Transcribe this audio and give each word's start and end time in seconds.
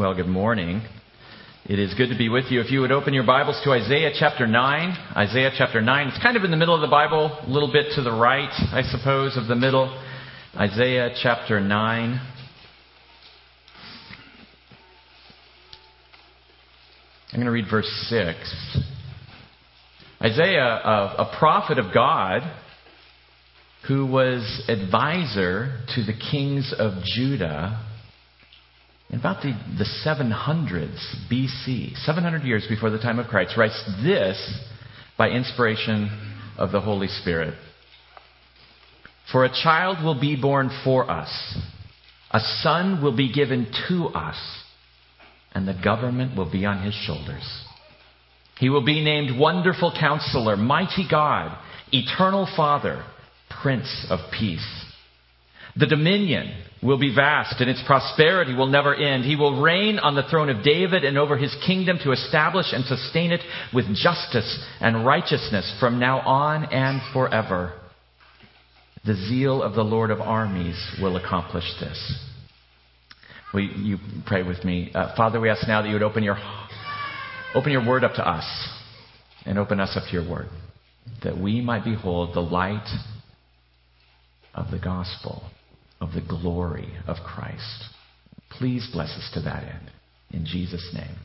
Well, 0.00 0.14
good 0.14 0.28
morning. 0.28 0.80
It 1.66 1.78
is 1.78 1.92
good 1.92 2.08
to 2.08 2.16
be 2.16 2.30
with 2.30 2.46
you. 2.48 2.62
If 2.62 2.70
you 2.70 2.80
would 2.80 2.90
open 2.90 3.12
your 3.12 3.26
Bibles 3.26 3.60
to 3.64 3.72
Isaiah 3.72 4.12
chapter 4.18 4.46
9. 4.46 4.96
Isaiah 5.14 5.50
chapter 5.54 5.82
9. 5.82 6.08
It's 6.08 6.22
kind 6.22 6.38
of 6.38 6.44
in 6.44 6.50
the 6.50 6.56
middle 6.56 6.74
of 6.74 6.80
the 6.80 6.86
Bible, 6.86 7.38
a 7.42 7.46
little 7.46 7.70
bit 7.70 7.92
to 7.96 8.02
the 8.02 8.10
right, 8.10 8.48
I 8.72 8.80
suppose, 8.80 9.36
of 9.36 9.46
the 9.46 9.56
middle. 9.56 9.94
Isaiah 10.56 11.10
chapter 11.22 11.60
9. 11.60 12.20
I'm 17.32 17.34
going 17.34 17.44
to 17.44 17.50
read 17.50 17.66
verse 17.70 17.90
6. 18.08 18.78
Isaiah, 20.22 20.64
a, 20.64 21.36
prophet 21.38 21.78
of 21.78 21.92
God, 21.92 22.40
who 23.86 24.06
was 24.06 24.64
advisor 24.66 25.82
to 25.94 26.04
the 26.04 26.14
kings 26.14 26.74
of 26.78 27.04
Judah 27.04 27.89
in 29.10 29.18
about 29.18 29.42
the, 29.42 29.52
the 29.76 29.86
700s 30.06 30.98
BC, 31.30 31.96
700 32.04 32.44
years 32.44 32.66
before 32.68 32.90
the 32.90 32.98
time 32.98 33.18
of 33.18 33.26
Christ, 33.26 33.56
writes 33.56 33.82
this 34.04 34.58
by 35.18 35.28
inspiration 35.28 36.08
of 36.56 36.70
the 36.70 36.80
Holy 36.80 37.08
Spirit. 37.08 37.54
For 39.32 39.44
a 39.44 39.52
child 39.62 40.04
will 40.04 40.18
be 40.20 40.36
born 40.40 40.70
for 40.84 41.10
us, 41.10 41.30
a 42.30 42.40
son 42.62 43.02
will 43.02 43.16
be 43.16 43.32
given 43.32 43.66
to 43.88 44.06
us, 44.06 44.36
and 45.52 45.66
the 45.66 45.78
government 45.82 46.36
will 46.36 46.50
be 46.50 46.64
on 46.64 46.84
his 46.84 46.94
shoulders. 46.94 47.64
He 48.58 48.68
will 48.68 48.84
be 48.84 49.02
named 49.02 49.38
Wonderful 49.38 49.92
Counselor, 49.98 50.56
Mighty 50.56 51.06
God, 51.10 51.58
Eternal 51.92 52.48
Father, 52.56 53.04
Prince 53.62 54.06
of 54.08 54.20
Peace. 54.38 54.84
The 55.76 55.86
dominion 55.86 56.52
will 56.82 56.98
be 56.98 57.14
vast 57.14 57.60
and 57.60 57.68
its 57.68 57.82
prosperity 57.86 58.54
will 58.54 58.66
never 58.66 58.94
end. 58.94 59.24
He 59.24 59.36
will 59.36 59.60
reign 59.60 59.98
on 59.98 60.14
the 60.14 60.22
throne 60.22 60.48
of 60.48 60.64
David 60.64 61.04
and 61.04 61.18
over 61.18 61.36
his 61.36 61.54
kingdom 61.66 61.98
to 62.04 62.12
establish 62.12 62.66
and 62.72 62.84
sustain 62.84 63.32
it 63.32 63.40
with 63.74 63.86
justice 63.94 64.58
and 64.80 65.04
righteousness 65.04 65.76
from 65.78 65.98
now 65.98 66.20
on 66.20 66.64
and 66.72 67.00
forever. 67.12 67.74
The 69.04 69.14
zeal 69.14 69.62
of 69.62 69.74
the 69.74 69.82
Lord 69.82 70.10
of 70.10 70.20
armies 70.20 70.76
will 71.00 71.16
accomplish 71.16 71.64
this. 71.80 72.26
Will 73.52 73.62
you 73.62 73.98
pray 74.26 74.42
with 74.42 74.64
me? 74.64 74.90
Uh, 74.94 75.14
Father, 75.16 75.40
we 75.40 75.50
ask 75.50 75.66
now 75.66 75.82
that 75.82 75.88
you 75.88 75.94
would 75.94 76.02
open 76.02 76.22
your, 76.22 76.38
open 77.54 77.72
your 77.72 77.86
word 77.86 78.04
up 78.04 78.14
to 78.14 78.26
us 78.26 78.44
and 79.44 79.58
open 79.58 79.80
us 79.80 79.96
up 79.96 80.04
to 80.04 80.12
your 80.12 80.28
word, 80.28 80.48
that 81.24 81.36
we 81.36 81.60
might 81.60 81.84
behold 81.84 82.34
the 82.34 82.40
light 82.40 82.86
of 84.54 84.70
the 84.70 84.78
gospel 84.78 85.42
of 86.00 86.12
the 86.12 86.20
glory 86.20 86.92
of 87.06 87.16
Christ. 87.24 87.84
Please 88.50 88.88
bless 88.92 89.10
us 89.10 89.30
to 89.34 89.40
that 89.42 89.62
end. 89.62 89.90
In 90.32 90.46
Jesus' 90.46 90.88
name. 90.94 91.16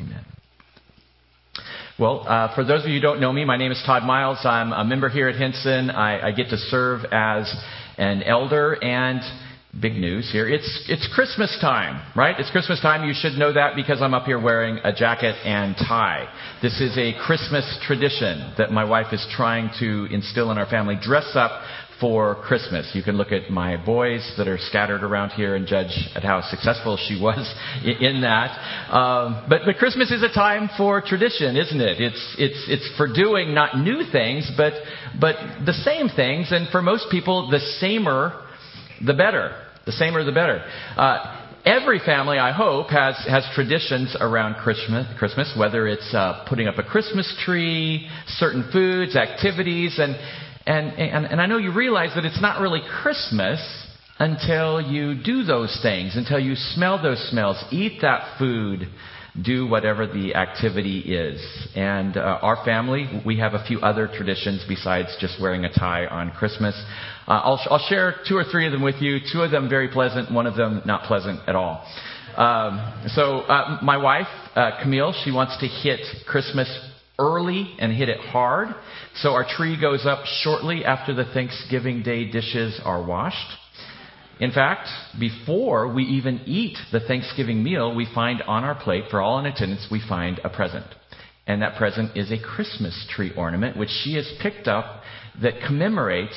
Amen. 0.00 0.24
Well, 1.98 2.24
uh, 2.28 2.54
for 2.54 2.64
those 2.64 2.82
of 2.82 2.88
you 2.88 2.96
who 2.96 3.00
don't 3.00 3.20
know 3.20 3.32
me, 3.32 3.44
my 3.44 3.56
name 3.56 3.72
is 3.72 3.82
Todd 3.84 4.04
Miles. 4.04 4.38
I'm 4.44 4.72
a 4.72 4.84
member 4.84 5.08
here 5.08 5.28
at 5.28 5.34
Hinson. 5.34 5.90
I, 5.90 6.28
I 6.28 6.32
get 6.32 6.50
to 6.50 6.56
serve 6.56 7.04
as 7.10 7.52
an 7.96 8.22
elder 8.22 8.74
and 8.82 9.20
big 9.80 9.94
news 9.94 10.30
here. 10.32 10.48
It's, 10.48 10.86
it's 10.88 11.08
Christmas 11.12 11.56
time, 11.60 12.00
right? 12.16 12.38
It's 12.38 12.50
Christmas 12.50 12.80
time. 12.80 13.06
You 13.06 13.14
should 13.14 13.38
know 13.38 13.52
that 13.52 13.76
because 13.76 14.00
I'm 14.00 14.14
up 14.14 14.24
here 14.24 14.40
wearing 14.40 14.78
a 14.84 14.92
jacket 14.92 15.34
and 15.44 15.76
tie. 15.76 16.32
This 16.62 16.80
is 16.80 16.96
a 16.96 17.14
Christmas 17.26 17.78
tradition 17.86 18.54
that 18.58 18.70
my 18.70 18.84
wife 18.84 19.12
is 19.12 19.26
trying 19.36 19.70
to 19.80 20.06
instill 20.12 20.50
in 20.52 20.58
our 20.58 20.66
family. 20.66 20.96
Dress 21.00 21.30
up 21.34 21.62
for 22.00 22.36
Christmas. 22.42 22.90
You 22.94 23.02
can 23.02 23.16
look 23.16 23.32
at 23.32 23.50
my 23.50 23.76
boys 23.76 24.32
that 24.38 24.46
are 24.46 24.58
scattered 24.58 25.02
around 25.02 25.30
here 25.30 25.54
and 25.56 25.66
judge 25.66 25.90
at 26.14 26.22
how 26.22 26.40
successful 26.42 26.96
she 27.08 27.20
was 27.20 27.52
in 27.84 28.20
that. 28.22 28.92
Um, 28.92 29.46
but, 29.48 29.62
but 29.66 29.76
Christmas 29.76 30.10
is 30.10 30.22
a 30.22 30.32
time 30.32 30.70
for 30.76 31.00
tradition, 31.00 31.56
isn't 31.56 31.80
it? 31.80 32.00
It's, 32.00 32.36
it's, 32.38 32.64
it's 32.68 32.96
for 32.96 33.12
doing 33.12 33.54
not 33.54 33.78
new 33.78 34.02
things, 34.12 34.50
but, 34.56 34.74
but 35.20 35.34
the 35.66 35.72
same 35.72 36.08
things. 36.08 36.52
And 36.52 36.68
for 36.68 36.82
most 36.82 37.06
people, 37.10 37.50
the 37.50 37.60
samer, 37.80 38.44
the 39.04 39.14
better. 39.14 39.64
The 39.86 39.92
samer, 39.92 40.24
the 40.24 40.32
better. 40.32 40.64
Uh, 40.96 41.46
every 41.64 41.98
family, 41.98 42.38
I 42.38 42.52
hope, 42.52 42.88
has, 42.90 43.16
has 43.28 43.44
traditions 43.54 44.16
around 44.20 44.54
Christmas, 44.56 45.06
Christmas 45.18 45.52
whether 45.58 45.86
it's 45.86 46.14
uh, 46.14 46.44
putting 46.48 46.68
up 46.68 46.78
a 46.78 46.82
Christmas 46.82 47.32
tree, 47.44 48.08
certain 48.26 48.68
foods, 48.72 49.16
activities, 49.16 49.98
and 49.98 50.16
and, 50.68 50.92
and, 50.98 51.26
and 51.26 51.40
I 51.40 51.46
know 51.46 51.56
you 51.56 51.72
realize 51.72 52.10
that 52.14 52.24
it's 52.26 52.42
not 52.42 52.60
really 52.60 52.80
Christmas 53.02 53.58
until 54.18 54.80
you 54.80 55.14
do 55.22 55.44
those 55.44 55.78
things, 55.82 56.14
until 56.14 56.38
you 56.38 56.54
smell 56.56 57.02
those 57.02 57.18
smells, 57.30 57.62
eat 57.70 58.00
that 58.02 58.36
food, 58.38 58.88
do 59.42 59.66
whatever 59.66 60.06
the 60.06 60.34
activity 60.34 61.00
is. 61.00 61.40
And 61.74 62.16
uh, 62.16 62.40
our 62.42 62.62
family, 62.64 63.22
we 63.24 63.38
have 63.38 63.54
a 63.54 63.64
few 63.64 63.80
other 63.80 64.08
traditions 64.08 64.64
besides 64.68 65.16
just 65.20 65.40
wearing 65.40 65.64
a 65.64 65.72
tie 65.72 66.06
on 66.06 66.32
Christmas. 66.32 66.74
Uh, 67.26 67.30
I'll, 67.30 67.60
I'll 67.70 67.86
share 67.88 68.16
two 68.28 68.36
or 68.36 68.44
three 68.44 68.66
of 68.66 68.72
them 68.72 68.82
with 68.82 68.96
you. 69.00 69.18
Two 69.32 69.42
of 69.42 69.50
them 69.50 69.70
very 69.70 69.88
pleasant, 69.88 70.30
one 70.32 70.46
of 70.46 70.56
them 70.56 70.82
not 70.84 71.04
pleasant 71.04 71.40
at 71.48 71.54
all. 71.54 71.84
Um, 72.36 73.08
so 73.14 73.40
uh, 73.40 73.78
my 73.82 73.96
wife, 73.96 74.26
uh, 74.54 74.82
Camille, 74.82 75.14
she 75.24 75.30
wants 75.32 75.58
to 75.60 75.66
hit 75.66 76.00
Christmas 76.26 76.68
early 77.18 77.74
and 77.78 77.92
hit 77.92 78.08
it 78.08 78.20
hard. 78.20 78.68
So 79.16 79.30
our 79.30 79.46
tree 79.48 79.80
goes 79.80 80.06
up 80.06 80.24
shortly 80.42 80.84
after 80.84 81.14
the 81.14 81.24
Thanksgiving 81.24 82.02
Day 82.02 82.30
dishes 82.30 82.80
are 82.84 83.04
washed. 83.04 83.58
In 84.40 84.52
fact, 84.52 84.88
before 85.18 85.92
we 85.92 86.04
even 86.04 86.42
eat 86.46 86.78
the 86.92 87.00
Thanksgiving 87.00 87.62
meal, 87.62 87.94
we 87.94 88.06
find 88.14 88.40
on 88.42 88.62
our 88.62 88.76
plate, 88.76 89.04
for 89.10 89.20
all 89.20 89.38
in 89.40 89.46
attendance, 89.46 89.88
we 89.90 90.00
find 90.08 90.40
a 90.44 90.48
present. 90.48 90.86
And 91.46 91.62
that 91.62 91.76
present 91.76 92.16
is 92.16 92.30
a 92.30 92.38
Christmas 92.40 93.06
tree 93.10 93.32
ornament, 93.36 93.76
which 93.76 93.90
she 94.04 94.14
has 94.14 94.30
picked 94.40 94.68
up 94.68 95.02
that 95.42 95.54
commemorates 95.66 96.36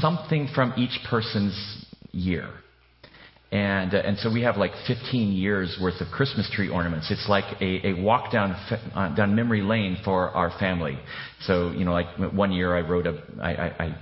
something 0.00 0.48
from 0.52 0.74
each 0.76 0.98
person's 1.08 1.86
year. 2.10 2.48
And, 3.50 3.94
uh, 3.94 3.98
and 3.98 4.18
so 4.18 4.30
we 4.30 4.42
have 4.42 4.58
like 4.58 4.72
15 4.86 5.32
years 5.32 5.78
worth 5.80 6.00
of 6.02 6.08
Christmas 6.08 6.50
tree 6.52 6.68
ornaments. 6.68 7.10
It's 7.10 7.28
like 7.28 7.60
a, 7.62 7.88
a 7.88 8.02
walk 8.02 8.30
down, 8.30 8.52
uh, 8.94 9.14
down 9.14 9.34
memory 9.34 9.62
lane 9.62 9.96
for 10.04 10.28
our 10.30 10.50
family. 10.58 10.98
So, 11.42 11.70
you 11.70 11.84
know, 11.86 11.92
like 11.92 12.06
one 12.34 12.52
year 12.52 12.76
I 12.76 12.82
wrote 12.82 13.06
a, 13.06 13.22
I, 13.40 13.52
I, 13.52 13.84
I 13.84 13.98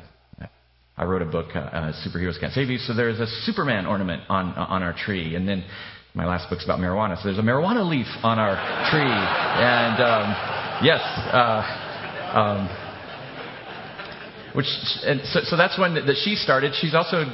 I 0.98 1.04
wrote 1.04 1.20
a 1.20 1.26
book, 1.26 1.54
uh, 1.54 1.58
uh, 1.58 1.92
Superheroes 2.06 2.40
Can't 2.40 2.54
Save 2.54 2.70
You. 2.70 2.78
So 2.78 2.94
there's 2.94 3.20
a 3.20 3.26
Superman 3.44 3.84
ornament 3.84 4.22
on 4.30 4.54
on 4.54 4.82
our 4.82 4.94
tree, 4.94 5.34
and 5.34 5.46
then 5.46 5.62
my 6.14 6.24
last 6.24 6.48
book's 6.48 6.64
about 6.64 6.78
marijuana. 6.78 7.18
So 7.18 7.24
there's 7.24 7.38
a 7.38 7.42
marijuana 7.42 7.86
leaf 7.86 8.06
on 8.22 8.38
our 8.38 8.56
tree, 8.90 9.04
and 9.04 10.00
um, 10.00 10.82
yes, 10.82 11.00
uh, 11.36 12.32
um, 12.32 12.85
which, 14.56 14.66
and 15.04 15.20
so, 15.26 15.40
so 15.44 15.56
that's 15.56 15.78
one 15.78 15.94
that, 15.94 16.16
she 16.24 16.34
started. 16.34 16.72
She's 16.80 16.94
also 16.94 17.24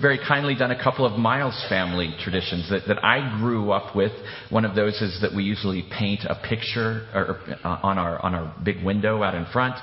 very 0.00 0.18
kindly 0.18 0.54
done 0.54 0.70
a 0.70 0.82
couple 0.82 1.04
of 1.04 1.18
Miles 1.18 1.62
family 1.68 2.14
traditions 2.20 2.70
that, 2.70 2.88
that 2.88 3.04
I 3.04 3.38
grew 3.38 3.70
up 3.70 3.94
with. 3.94 4.12
One 4.48 4.64
of 4.64 4.74
those 4.74 4.94
is 5.02 5.20
that 5.20 5.34
we 5.34 5.44
usually 5.44 5.84
paint 5.96 6.24
a 6.24 6.34
picture 6.48 7.06
or, 7.14 7.38
uh, 7.62 7.80
on 7.82 7.98
our 7.98 8.18
on 8.24 8.34
our 8.34 8.54
big 8.64 8.82
window 8.82 9.22
out 9.22 9.34
in 9.34 9.44
front. 9.52 9.74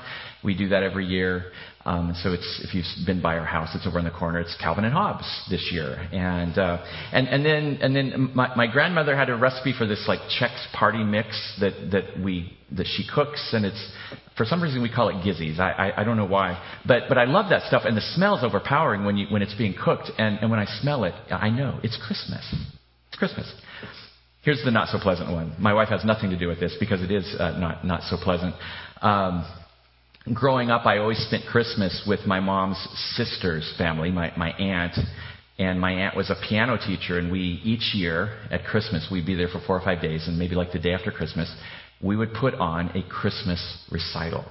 We 0.44 0.58
do 0.58 0.70
that 0.70 0.82
every 0.82 1.06
year. 1.06 1.52
Um, 1.86 2.14
so 2.22 2.32
it's 2.32 2.62
if 2.64 2.76
you've 2.76 2.86
been 3.06 3.22
by 3.22 3.38
our 3.38 3.46
house, 3.46 3.70
it's 3.74 3.88
over 3.88 3.98
in 3.98 4.06
the 4.06 4.12
corner. 4.12 4.40
It's 4.40 4.56
Calvin 4.62 4.84
and 4.84 4.94
Hobbes 4.94 5.26
this 5.50 5.70
year, 5.72 6.08
and 6.12 6.58
uh, 6.58 6.84
and 7.12 7.28
and 7.28 7.44
then 7.44 7.80
and 7.82 7.96
then 7.96 8.32
my, 8.36 8.56
my 8.56 8.68
grandmother 8.68 9.16
had 9.16 9.30
a 9.30 9.36
recipe 9.36 9.74
for 9.76 9.88
this 9.88 10.06
like 10.08 10.20
Chex 10.40 10.52
party 10.74 11.04
mix 11.04 11.28
that 11.60 11.74
that 11.92 12.24
we 12.24 12.56
that 12.72 12.86
she 12.86 13.04
cooks, 13.12 13.50
and 13.54 13.66
it's 13.66 13.92
for 14.38 14.46
some 14.46 14.64
reason, 14.64 14.82
we 14.82 14.90
call 14.90 15.10
it 15.10 15.16
gizzies. 15.24 15.60
I, 15.60 15.72
I, 15.72 16.02
I, 16.02 16.04
don't 16.04 16.18
know 16.18 16.26
why. 16.26 16.60
But, 16.88 17.04
but 17.10 17.18
I 17.18 17.26
love 17.26 17.50
that 17.50 17.64
stuff. 17.68 17.84
And 17.86 17.96
the 17.96 18.02
smell's 18.16 18.44
overpowering 18.44 19.04
when, 19.04 19.18
you, 19.18 19.28
when 19.30 19.42
it's 19.42 19.54
being 19.54 19.76
cooked. 19.76 20.10
And, 20.18 20.40
and 20.40 20.50
when 20.50 20.60
I 20.60 20.66
smell 20.82 21.04
it, 21.04 21.14
I 21.30 21.50
know 21.50 21.80
it's 21.84 21.96
Christmas. 22.08 22.44
It's 23.10 23.18
Christmas. 23.18 23.54
Here's 24.42 24.64
the 24.64 24.72
not 24.72 24.88
so 24.88 24.98
pleasant 25.00 25.32
one. 25.32 25.54
My 25.60 25.74
wife 25.74 25.90
has 25.90 26.04
nothing 26.04 26.32
to 26.32 26.40
do 26.40 26.48
with 26.48 26.60
this 26.60 26.76
because 26.80 27.04
it 27.04 27.12
is 27.12 27.36
uh, 27.38 27.60
not, 27.60 27.86
not 27.86 28.02
so 28.04 28.18
pleasant. 28.18 28.56
Um, 29.02 29.46
growing 30.34 30.70
up, 30.70 30.86
I 30.86 30.98
always 30.98 31.20
spent 31.20 31.44
Christmas 31.46 32.04
with 32.08 32.26
my 32.26 32.40
mom's 32.40 32.78
sister's 33.16 33.74
family, 33.78 34.12
my, 34.12 34.32
my 34.38 34.52
aunt. 34.52 34.98
And 35.60 35.80
my 35.80 35.92
aunt 35.92 36.16
was 36.16 36.30
a 36.30 36.36
piano 36.48 36.78
teacher, 36.78 37.20
and 37.20 37.32
we, 37.32 37.62
each 37.64 37.94
year 37.94 38.38
at 38.50 38.64
Christmas, 38.64 39.08
we'd 39.12 39.26
be 39.26 39.36
there 39.36 39.48
for 39.48 39.62
four 39.68 39.78
or 39.78 39.82
five 39.82 40.02
days, 40.02 40.28
and 40.28 40.40
maybe 40.40 40.56
like 40.56 40.72
the 40.72 40.80
day 40.80 40.94
after 40.94 41.12
Christmas, 41.12 41.54
we 42.02 42.16
would 42.16 42.34
put 42.34 42.56
on 42.56 42.90
a 42.98 43.04
Christmas 43.08 43.62
recital. 43.92 44.44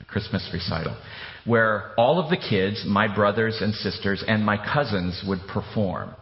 A 0.00 0.04
Christmas 0.04 0.46
recital. 0.52 0.96
Where 1.46 1.92
all 1.96 2.20
of 2.20 2.28
the 2.28 2.36
kids, 2.36 2.84
my 2.86 3.12
brothers 3.14 3.58
and 3.60 3.72
sisters, 3.74 4.22
and 4.26 4.44
my 4.44 4.58
cousins 4.58 5.22
would 5.26 5.40
perform 5.48 6.14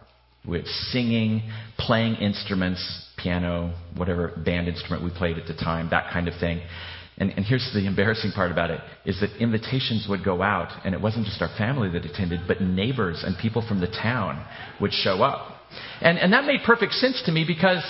with 0.47 0.65
singing, 0.91 1.51
playing 1.77 2.15
instruments, 2.15 2.81
piano, 3.17 3.73
whatever 3.97 4.29
band 4.29 4.67
instrument 4.67 5.03
we 5.03 5.11
played 5.11 5.37
at 5.37 5.47
the 5.47 5.53
time, 5.53 5.89
that 5.91 6.11
kind 6.13 6.27
of 6.27 6.39
thing. 6.39 6.61
And, 7.21 7.29
and, 7.37 7.45
here's 7.45 7.69
the 7.71 7.85
embarrassing 7.85 8.31
part 8.31 8.51
about 8.51 8.71
it 8.71 8.81
is 9.05 9.19
that 9.19 9.29
invitations 9.39 10.07
would 10.09 10.25
go 10.25 10.41
out, 10.41 10.71
and 10.83 10.95
it 10.95 10.99
wasn't 10.99 11.27
just 11.27 11.39
our 11.39 11.55
family 11.55 11.87
that 11.91 12.03
attended, 12.03 12.39
but 12.47 12.61
neighbors 12.61 13.23
and 13.23 13.37
people 13.37 13.63
from 13.67 13.79
the 13.79 13.85
town 13.85 14.43
would 14.81 14.91
show 14.91 15.21
up. 15.21 15.55
And, 16.01 16.17
and 16.17 16.33
that 16.33 16.45
made 16.45 16.61
perfect 16.65 16.93
sense 16.93 17.21
to 17.27 17.31
me 17.31 17.45
because, 17.45 17.83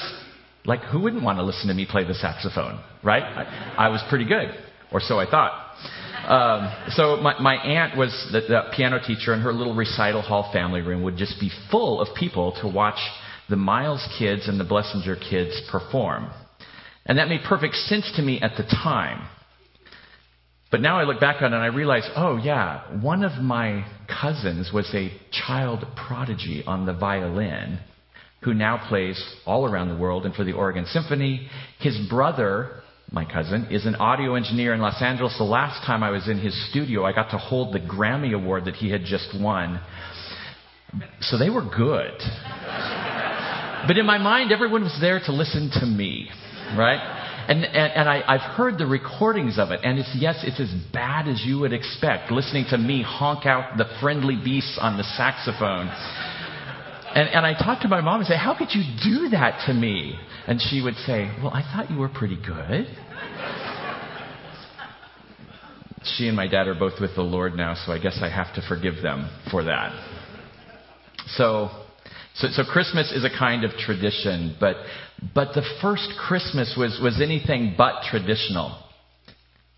like, 0.65 0.81
who 0.81 0.99
wouldn't 0.99 1.23
want 1.23 1.37
to 1.37 1.43
listen 1.43 1.69
to 1.69 1.73
me 1.73 1.87
play 1.89 2.03
the 2.03 2.13
saxophone, 2.13 2.83
right? 3.03 3.23
I, 3.23 3.85
I 3.85 3.87
was 3.87 4.03
pretty 4.09 4.25
good, 4.25 4.49
or 4.91 4.99
so 4.99 5.17
I 5.17 5.25
thought. 5.31 5.53
Um, 6.27 6.89
so 6.89 7.15
my, 7.21 7.39
my 7.39 7.55
aunt 7.55 7.97
was 7.97 8.11
the, 8.33 8.41
the 8.41 8.63
piano 8.75 8.99
teacher, 8.99 9.31
and 9.31 9.41
her 9.43 9.53
little 9.53 9.75
recital 9.75 10.21
hall 10.21 10.51
family 10.51 10.81
room 10.81 11.03
would 11.03 11.15
just 11.15 11.39
be 11.39 11.49
full 11.71 12.01
of 12.01 12.13
people 12.17 12.57
to 12.61 12.67
watch 12.67 12.99
the 13.49 13.55
Miles 13.55 14.05
kids 14.19 14.49
and 14.49 14.59
the 14.59 14.65
Blessinger 14.65 15.17
kids 15.29 15.61
perform. 15.71 16.29
And 17.05 17.17
that 17.17 17.29
made 17.29 17.41
perfect 17.47 17.75
sense 17.75 18.11
to 18.15 18.21
me 18.21 18.39
at 18.41 18.57
the 18.57 18.63
time. 18.63 19.27
But 20.71 20.81
now 20.81 20.99
I 20.99 21.03
look 21.03 21.19
back 21.19 21.41
on 21.41 21.51
it 21.51 21.55
and 21.55 21.63
I 21.63 21.67
realize, 21.67 22.09
oh 22.15 22.37
yeah, 22.37 23.01
one 23.01 23.23
of 23.23 23.43
my 23.43 23.85
cousins 24.07 24.71
was 24.73 24.89
a 24.93 25.11
child 25.31 25.85
prodigy 26.07 26.63
on 26.65 26.85
the 26.85 26.93
violin 26.93 27.79
who 28.43 28.53
now 28.53 28.87
plays 28.87 29.21
all 29.45 29.65
around 29.65 29.89
the 29.89 29.97
world 29.97 30.25
and 30.25 30.33
for 30.33 30.43
the 30.45 30.53
Oregon 30.53 30.85
Symphony. 30.85 31.47
His 31.79 31.97
brother, 32.09 32.81
my 33.11 33.25
cousin, 33.25 33.67
is 33.69 33.85
an 33.85 33.95
audio 33.95 34.35
engineer 34.35 34.73
in 34.73 34.79
Los 34.79 35.01
Angeles. 35.01 35.35
The 35.37 35.43
last 35.43 35.85
time 35.85 36.03
I 36.03 36.09
was 36.09 36.27
in 36.29 36.39
his 36.39 36.69
studio, 36.69 37.03
I 37.03 37.11
got 37.11 37.31
to 37.31 37.37
hold 37.37 37.73
the 37.73 37.79
Grammy 37.79 38.33
Award 38.33 38.65
that 38.65 38.75
he 38.75 38.89
had 38.89 39.03
just 39.03 39.29
won. 39.39 39.81
So 41.19 41.37
they 41.37 41.49
were 41.49 41.61
good. 41.63 42.17
but 43.87 43.97
in 43.97 44.05
my 44.05 44.17
mind, 44.17 44.51
everyone 44.51 44.83
was 44.83 44.97
there 45.01 45.19
to 45.19 45.31
listen 45.31 45.69
to 45.79 45.85
me, 45.85 46.29
right? 46.77 46.99
And, 47.47 47.65
and, 47.65 47.93
and 47.93 48.09
I, 48.09 48.23
I've 48.27 48.55
heard 48.55 48.77
the 48.77 48.85
recordings 48.85 49.57
of 49.57 49.71
it, 49.71 49.81
and 49.83 49.99
it's, 49.99 50.15
yes, 50.17 50.43
it's 50.43 50.59
as 50.59 50.71
bad 50.93 51.27
as 51.27 51.41
you 51.45 51.59
would 51.59 51.73
expect, 51.73 52.31
listening 52.31 52.65
to 52.69 52.77
me 52.77 53.03
honk 53.03 53.45
out 53.45 53.77
the 53.77 53.85
friendly 53.99 54.35
beasts 54.35 54.77
on 54.79 54.97
the 54.97 55.03
saxophone. 55.03 55.87
And, 57.13 57.27
and 57.27 57.45
I 57.45 57.53
talked 57.53 57.81
to 57.81 57.89
my 57.89 57.99
mom 57.99 58.19
and 58.21 58.27
say, 58.27 58.37
How 58.37 58.57
could 58.57 58.69
you 58.71 58.83
do 59.03 59.29
that 59.29 59.65
to 59.67 59.73
me? 59.73 60.17
And 60.47 60.61
she 60.61 60.81
would 60.81 60.95
say, 61.05 61.35
Well, 61.41 61.51
I 61.51 61.61
thought 61.61 61.91
you 61.91 61.97
were 61.97 62.09
pretty 62.09 62.37
good. 62.37 62.87
she 66.17 66.27
and 66.27 66.35
my 66.35 66.47
dad 66.47 66.67
are 66.67 66.75
both 66.75 67.01
with 67.01 67.15
the 67.15 67.21
Lord 67.21 67.55
now, 67.55 67.75
so 67.85 67.91
I 67.91 67.99
guess 67.99 68.19
I 68.21 68.29
have 68.29 68.53
to 68.55 68.61
forgive 68.67 69.01
them 69.01 69.29
for 69.49 69.63
that. 69.65 69.91
So, 71.35 71.69
so, 72.35 72.47
so 72.51 72.63
Christmas 72.63 73.11
is 73.11 73.25
a 73.25 73.29
kind 73.29 73.63
of 73.63 73.71
tradition, 73.71 74.55
but, 74.59 74.77
but 75.35 75.53
the 75.53 75.63
first 75.81 76.09
Christmas 76.17 76.75
was, 76.77 76.99
was 77.01 77.19
anything 77.21 77.75
but 77.77 78.03
traditional. 78.09 78.77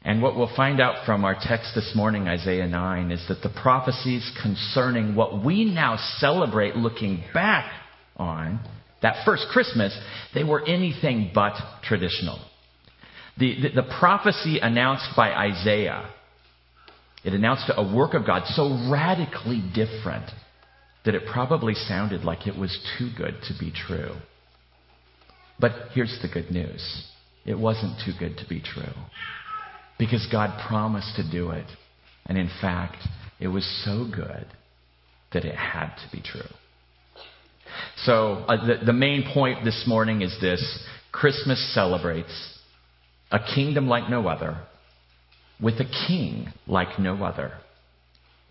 And 0.04 0.22
what 0.22 0.36
we'll 0.36 0.54
find 0.56 0.80
out 0.82 1.06
from 1.06 1.26
our 1.26 1.36
text 1.40 1.72
this 1.76 1.94
morning, 1.96 2.28
Isaiah 2.28 2.68
9, 2.68 3.12
is 3.12 3.26
that 3.30 3.42
the 3.42 3.50
prophecies 3.62 4.30
concerning 4.42 5.16
what 5.16 5.44
we 5.44 5.66
now 5.66 5.98
celebrate 6.18 6.76
looking 6.76 7.24
back 7.34 7.72
on, 8.18 8.60
that 9.02 9.26
first 9.26 9.48
Christmas, 9.52 9.98
they 10.34 10.44
were 10.44 10.66
anything 10.68 11.32
but 11.34 11.54
traditional. 11.84 12.40
The, 13.38 13.62
the, 13.62 13.82
the 13.82 13.96
prophecy 14.00 14.60
announced 14.60 15.10
by 15.16 15.32
Isaiah, 15.32 16.10
it 17.24 17.34
announced 17.34 17.72
a 17.76 17.96
work 17.96 18.14
of 18.14 18.28
God 18.28 18.44
so 18.48 18.90
radically 18.92 19.64
different 19.74 20.30
that 21.06 21.16
it 21.16 21.24
probably 21.32 21.74
sounded 21.74 22.24
like 22.24 22.48
it 22.48 22.58
was 22.58 22.78
too 22.98 23.10
good 23.18 23.36
to 23.48 23.54
be 23.60 23.72
true. 23.72 24.16
But 25.60 25.72
here's 25.94 26.18
the 26.22 26.28
good 26.28 26.52
news 26.52 27.10
it 27.46 27.60
wasn't 27.60 28.00
too 28.06 28.14
good 28.18 28.38
to 28.38 28.48
be 28.48 28.62
true. 28.62 28.94
Because 30.00 30.28
God 30.32 30.66
promised 30.68 31.16
to 31.18 31.30
do 31.30 31.52
it. 31.52 31.68
And 32.26 32.38
in 32.38 32.50
fact, 32.62 32.98
it 33.40 33.48
was 33.48 33.66
so 33.86 34.08
good 34.10 34.48
that 35.34 35.46
it 35.46 35.56
had 35.56 35.90
to 35.96 36.12
be 36.12 36.22
true. 36.22 36.50
So, 37.98 38.46
uh, 38.48 38.66
the, 38.66 38.86
the 38.86 38.94
main 38.94 39.30
point 39.34 39.66
this 39.66 39.84
morning 39.88 40.22
is 40.22 40.36
this 40.40 40.62
Christmas 41.12 41.74
celebrates 41.74 42.54
a 43.32 43.40
kingdom 43.40 43.88
like 43.88 44.10
no 44.10 44.28
other, 44.28 44.58
with 45.62 45.76
a 45.76 46.08
king 46.08 46.48
like 46.68 47.00
no 47.00 47.24
other, 47.24 47.54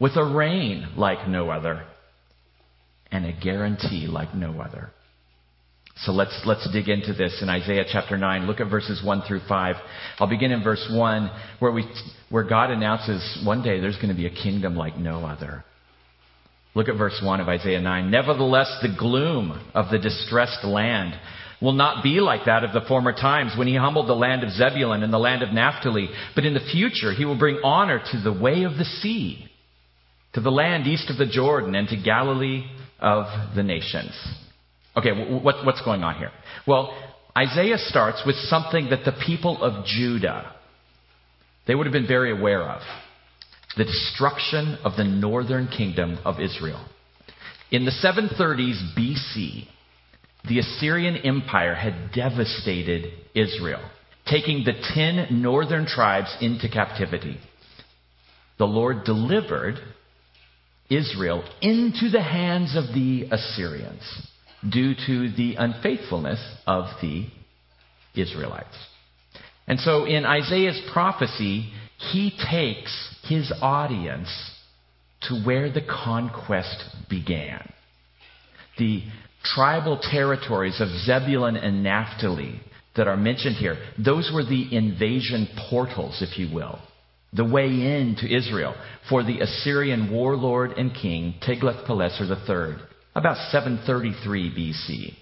with 0.00 0.16
a 0.16 0.24
reign 0.24 0.88
like 0.96 1.28
no 1.28 1.50
other, 1.50 1.84
and 3.12 3.26
a 3.26 3.32
guarantee 3.32 4.06
like 4.08 4.34
no 4.34 4.60
other. 4.60 4.90
So 5.98 6.12
let's, 6.12 6.40
let's 6.46 6.68
dig 6.72 6.88
into 6.88 7.12
this 7.12 7.38
in 7.42 7.48
Isaiah 7.48 7.84
chapter 7.90 8.16
9. 8.16 8.46
Look 8.46 8.60
at 8.60 8.70
verses 8.70 9.02
1 9.04 9.22
through 9.28 9.42
5. 9.46 9.76
I'll 10.18 10.26
begin 10.26 10.50
in 10.50 10.64
verse 10.64 10.84
1 10.90 11.30
where, 11.58 11.70
we, 11.70 11.84
where 12.30 12.44
God 12.44 12.70
announces 12.70 13.40
one 13.44 13.62
day 13.62 13.78
there's 13.78 13.96
going 13.96 14.08
to 14.08 14.14
be 14.14 14.26
a 14.26 14.30
kingdom 14.30 14.74
like 14.74 14.96
no 14.96 15.24
other. 15.24 15.64
Look 16.74 16.88
at 16.88 16.96
verse 16.96 17.20
1 17.22 17.40
of 17.40 17.48
Isaiah 17.48 17.82
9. 17.82 18.10
Nevertheless, 18.10 18.74
the 18.80 18.96
gloom 18.98 19.70
of 19.74 19.90
the 19.90 19.98
distressed 19.98 20.64
land 20.64 21.14
will 21.60 21.74
not 21.74 22.02
be 22.02 22.20
like 22.20 22.46
that 22.46 22.64
of 22.64 22.72
the 22.72 22.88
former 22.88 23.12
times 23.12 23.52
when 23.56 23.68
he 23.68 23.76
humbled 23.76 24.08
the 24.08 24.14
land 24.14 24.42
of 24.42 24.50
Zebulun 24.50 25.02
and 25.02 25.12
the 25.12 25.18
land 25.18 25.42
of 25.42 25.52
Naphtali. 25.52 26.08
But 26.34 26.46
in 26.46 26.54
the 26.54 26.68
future, 26.72 27.12
he 27.12 27.26
will 27.26 27.38
bring 27.38 27.60
honor 27.62 28.02
to 28.12 28.20
the 28.20 28.32
way 28.32 28.64
of 28.64 28.72
the 28.78 28.84
sea, 28.84 29.46
to 30.32 30.40
the 30.40 30.50
land 30.50 30.86
east 30.86 31.10
of 31.10 31.18
the 31.18 31.30
Jordan, 31.30 31.74
and 31.74 31.86
to 31.88 32.02
Galilee 32.02 32.64
of 33.02 33.54
the 33.54 33.62
nations. 33.62 34.12
Okay, 34.96 35.10
what, 35.10 35.64
what's 35.66 35.82
going 35.82 36.02
on 36.02 36.16
here? 36.16 36.30
Well, 36.66 36.96
Isaiah 37.36 37.78
starts 37.78 38.22
with 38.26 38.36
something 38.36 38.90
that 38.90 39.04
the 39.04 39.12
people 39.26 39.62
of 39.62 39.84
Judah, 39.84 40.54
they 41.66 41.74
would 41.74 41.86
have 41.86 41.92
been 41.92 42.06
very 42.06 42.30
aware 42.30 42.62
of. 42.62 42.82
The 43.76 43.84
destruction 43.84 44.78
of 44.84 44.96
the 44.96 45.04
northern 45.04 45.68
kingdom 45.68 46.18
of 46.24 46.40
Israel. 46.40 46.84
In 47.70 47.86
the 47.86 47.90
730s 47.90 48.94
BC, 48.96 49.66
the 50.46 50.58
Assyrian 50.58 51.16
Empire 51.16 51.74
had 51.74 52.12
devastated 52.14 53.12
Israel, 53.34 53.80
taking 54.26 54.64
the 54.64 54.74
ten 54.94 55.40
northern 55.40 55.86
tribes 55.86 56.36
into 56.40 56.68
captivity. 56.68 57.38
The 58.58 58.66
Lord 58.66 59.04
delivered 59.04 59.76
Israel 60.94 61.44
into 61.60 62.10
the 62.10 62.22
hands 62.22 62.76
of 62.76 62.94
the 62.94 63.28
Assyrians 63.30 64.02
due 64.68 64.94
to 65.06 65.32
the 65.32 65.56
unfaithfulness 65.56 66.40
of 66.66 66.84
the 67.00 67.26
Israelites. 68.14 68.76
And 69.66 69.80
so 69.80 70.04
in 70.04 70.24
Isaiah's 70.24 70.80
prophecy, 70.92 71.72
he 72.12 72.32
takes 72.50 73.16
his 73.24 73.52
audience 73.60 74.28
to 75.28 75.42
where 75.44 75.72
the 75.72 75.82
conquest 75.82 76.84
began. 77.08 77.72
The 78.78 79.02
tribal 79.44 79.98
territories 79.98 80.80
of 80.80 80.88
Zebulun 80.88 81.56
and 81.56 81.82
Naphtali 81.82 82.60
that 82.96 83.08
are 83.08 83.16
mentioned 83.16 83.56
here, 83.56 83.76
those 83.98 84.30
were 84.32 84.44
the 84.44 84.74
invasion 84.74 85.48
portals, 85.70 86.22
if 86.22 86.38
you 86.38 86.54
will 86.54 86.78
the 87.32 87.44
way 87.44 87.66
into 87.66 88.26
Israel 88.26 88.74
for 89.08 89.22
the 89.22 89.40
Assyrian 89.40 90.10
warlord 90.10 90.72
and 90.72 90.94
king 90.94 91.34
Tiglath-Pileser 91.46 92.24
III, 92.24 92.76
about 93.14 93.36
733 93.50 94.50
BC. 94.50 95.14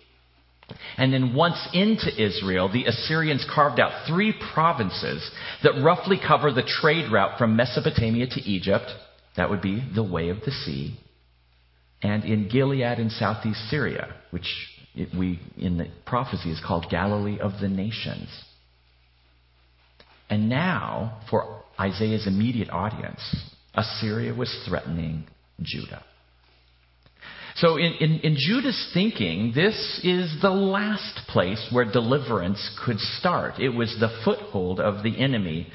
And 0.97 1.13
then 1.13 1.35
once 1.35 1.69
into 1.73 2.11
Israel, 2.23 2.69
the 2.73 2.85
Assyrians 2.85 3.47
carved 3.53 3.81
out 3.81 4.07
three 4.07 4.35
provinces 4.53 5.29
that 5.63 5.83
roughly 5.83 6.19
cover 6.19 6.53
the 6.53 6.63
trade 6.63 7.11
route 7.11 7.39
from 7.39 7.57
Mesopotamia 7.57 8.27
to 8.29 8.41
Egypt. 8.43 8.87
That 9.37 9.51
would 9.51 9.63
be 9.63 9.83
the 9.95 10.03
way 10.03 10.29
of 10.29 10.41
the 10.45 10.51
sea. 10.51 10.99
And 12.03 12.25
in 12.25 12.49
Gilead 12.49 12.99
in 12.99 13.11
southeast 13.11 13.69
Syria, 13.69 14.15
which 14.31 14.47
we 15.17 15.41
in 15.57 15.79
the 15.79 15.89
prophecy 16.07 16.51
is 16.51 16.61
called 16.65 16.87
Galilee 16.91 17.39
of 17.39 17.61
the 17.61 17.69
nations. 17.69 18.29
And 20.29 20.49
now, 20.49 21.21
for 21.29 21.63
Isaiah's 21.81 22.27
immediate 22.27 22.69
audience, 22.71 23.21
Assyria 23.75 24.35
was 24.35 24.55
threatening 24.69 25.25
Judah. 25.63 26.05
So, 27.57 27.77
in, 27.77 27.95
in, 28.01 28.21
in, 28.21 28.37
Judah's 28.39 28.91
thinking, 28.95 29.53
this 29.55 30.01
is 30.05 30.35
the 30.41 30.51
last 30.51 31.29
place 31.29 31.69
where 31.73 31.85
deliverance 31.85 32.71
could 32.85 32.99
start. 32.99 33.59
It 33.59 33.71
was 33.71 33.95
the 33.99 34.09
foothold 34.25 34.79
of 34.79 35.03
the 35.03 35.19
enemy. 35.19 35.67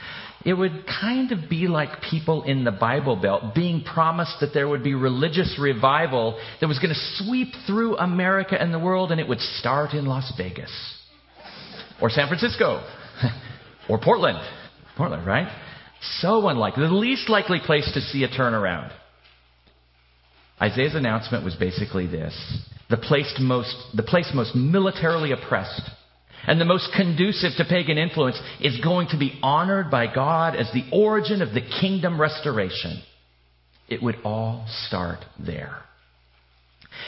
It 0.46 0.54
would 0.54 0.86
kind 0.88 1.32
of 1.32 1.50
be 1.50 1.68
like 1.68 2.02
people 2.10 2.44
in 2.44 2.64
the 2.64 2.72
Bible 2.72 3.16
Belt 3.16 3.54
being 3.54 3.84
promised 3.84 4.38
that 4.40 4.54
there 4.54 4.70
would 4.70 4.84
be 4.84 4.94
religious 4.94 5.58
revival 5.60 6.40
that 6.62 6.68
was 6.68 6.80
going 6.80 6.94
to 6.94 7.24
sweep 7.24 7.50
through 7.68 7.98
America 7.98 8.60
and 8.60 8.74
the 8.74 8.80
world, 8.80 9.12
and 9.12 9.20
it 9.20 9.28
would 9.28 9.42
start 9.42 9.92
in 9.92 10.06
Las 10.06 10.32
Vegas 10.38 10.72
or 12.02 12.10
San 12.10 12.28
Francisco 12.28 12.88
or 13.90 14.00
Portland. 14.00 14.40
Portland, 14.96 15.28
right? 15.28 15.65
So 16.02 16.48
unlikely. 16.48 16.88
The 16.88 16.94
least 16.94 17.30
likely 17.30 17.60
place 17.60 17.90
to 17.94 18.02
see 18.02 18.24
a 18.24 18.28
turnaround. 18.28 18.92
Isaiah's 20.62 20.96
announcement 20.96 21.44
was 21.44 21.56
basically 21.56 22.08
this 22.08 22.36
the 22.90 22.98
place 22.98 23.34
most, 23.40 23.76
the 23.96 24.04
place 24.04 24.32
most 24.34 24.56
militarily 24.56 25.32
oppressed 25.32 25.90
and 26.48 26.62
the 26.62 26.66
most 26.66 26.90
conducive 26.96 27.54
to 27.58 27.66
pagan 27.66 27.98
influence 27.98 28.40
is 28.62 28.80
going 28.82 29.08
to 29.08 29.18
be 29.18 29.40
honored 29.42 29.90
by 29.90 30.14
God 30.14 30.56
as 30.56 30.72
the 30.72 30.86
origin 30.92 31.42
of 31.42 31.54
the 31.54 31.62
kingdom 31.82 32.22
restoration. 32.22 33.02
It 33.88 34.04
would 34.04 34.18
all 34.24 34.66
start 34.88 35.20
there. 35.40 35.78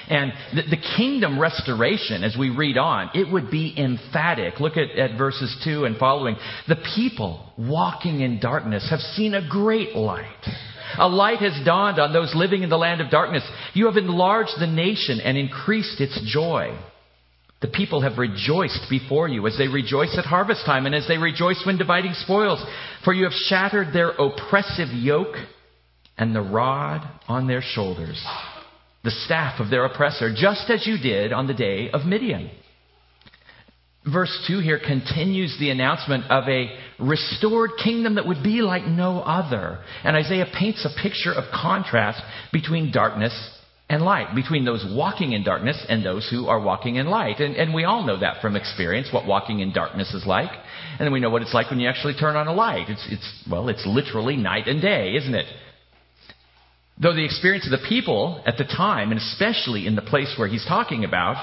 And 0.10 0.32
the, 0.56 0.62
the, 0.76 0.82
kingdom 0.98 1.40
restoration, 1.40 2.24
as 2.24 2.38
we 2.38 2.50
read 2.50 2.78
on, 2.78 3.10
it 3.14 3.32
would 3.32 3.52
be 3.52 3.74
emphatic. 3.78 4.60
Look 4.60 4.78
at, 4.78 4.98
at 4.98 5.18
verses 5.18 5.54
2 5.66 5.84
and 5.84 5.98
following. 5.98 6.38
The 6.68 6.78
people 6.96 7.52
walking 7.58 8.22
in 8.22 8.40
darkness 8.40 8.88
have 8.90 9.00
seen 9.00 9.34
a 9.34 9.48
great 9.48 9.96
light. 9.96 10.26
A 10.98 11.10
light 11.10 11.40
has 11.40 11.54
dawned 11.66 12.00
on 12.00 12.14
those 12.14 12.34
living 12.34 12.64
in 12.64 12.70
the 12.70 12.78
land 12.78 13.02
of 13.02 13.10
darkness. 13.10 13.44
You 13.74 13.88
have 13.88 13.98
enlarged 13.98 14.54
the 14.60 14.68
nation 14.68 15.20
and 15.20 15.38
increased 15.38 16.00
its 16.00 16.20
joy. 16.26 16.78
The 17.60 17.68
people 17.68 18.02
have 18.02 18.18
rejoiced 18.18 18.90
before 18.90 19.28
you 19.28 19.46
as 19.46 19.58
they 19.58 19.68
rejoice 19.68 20.16
at 20.18 20.26
harvest 20.26 20.66
time 20.66 20.86
and 20.86 20.96
as 20.96 21.08
they 21.08 21.18
rejoice 21.18 21.62
when 21.66 21.78
dividing 21.78 22.14
spoils. 22.14 22.64
For 23.04 23.14
you 23.14 23.26
have 23.26 23.34
shattered 23.34 23.94
their 23.94 24.12
oppressive 24.12 24.90
yoke 24.90 25.36
and 26.18 26.34
the 26.34 26.42
rod 26.42 27.02
on 27.28 27.48
their 27.48 27.62
shoulders 27.62 28.24
the 29.08 29.12
staff 29.24 29.62
of 29.62 29.70
their 29.70 29.86
oppressor, 29.86 30.36
just 30.36 30.70
as 30.70 30.86
you 30.86 30.98
did 30.98 31.32
on 31.32 31.48
the 31.48 31.54
day 31.54 31.90
of 31.92 32.06
Midian. 32.06 32.52
Verse 34.06 34.46
2 34.50 34.60
here 34.60 34.82
continues 34.86 35.56
the 35.62 35.70
announcement 35.70 36.26
of 36.30 36.44
a 36.50 36.78
restored 37.00 37.72
kingdom 37.82 38.16
that 38.16 38.28
would 38.28 38.44
be 38.44 38.62
like 38.62 38.86
no 38.86 39.22
other. 39.22 39.80
And 40.04 40.18
Isaiah 40.18 40.48
paints 40.60 40.86
a 40.86 41.02
picture 41.02 41.32
of 41.32 41.46
contrast 41.54 42.22
between 42.52 42.92
darkness 42.92 43.34
and 43.90 44.04
light, 44.04 44.36
between 44.36 44.66
those 44.66 44.86
walking 44.94 45.32
in 45.32 45.42
darkness 45.42 45.86
and 45.88 46.06
those 46.06 46.28
who 46.30 46.48
are 46.48 46.60
walking 46.60 46.98
in 46.98 47.08
light. 47.08 47.40
And, 47.40 47.56
and 47.56 47.74
we 47.74 47.86
all 47.86 48.06
know 48.06 48.20
that 48.20 48.42
from 48.42 48.58
experience, 48.58 49.08
what 49.14 49.26
walking 49.26 49.62
in 49.62 49.72
darkness 49.72 50.14
is 50.14 50.26
like. 50.26 50.52
And 51.00 51.14
we 51.14 51.22
know 51.22 51.30
what 51.30 51.44
it's 51.44 51.54
like 51.54 51.70
when 51.70 51.80
you 51.80 51.88
actually 51.88 52.16
turn 52.16 52.36
on 52.36 52.48
a 52.48 52.54
light. 52.54 52.90
It's, 52.90 53.08
it's, 53.10 53.44
well, 53.50 53.70
it's 53.70 53.86
literally 53.86 54.36
night 54.36 54.68
and 54.68 54.82
day, 54.82 55.14
isn't 55.16 55.34
it? 55.34 55.46
Though 57.00 57.14
the 57.14 57.26
experience 57.26 57.66
of 57.72 57.80
the 57.80 57.88
people 57.88 58.42
at 58.46 58.58
the 58.58 58.64
time, 58.64 59.12
and 59.12 59.20
especially 59.20 59.86
in 59.86 59.96
the 59.96 60.02
place 60.02 60.34
where 60.38 60.48
he's 60.48 60.66
talking 60.66 61.04
about, 61.06 61.36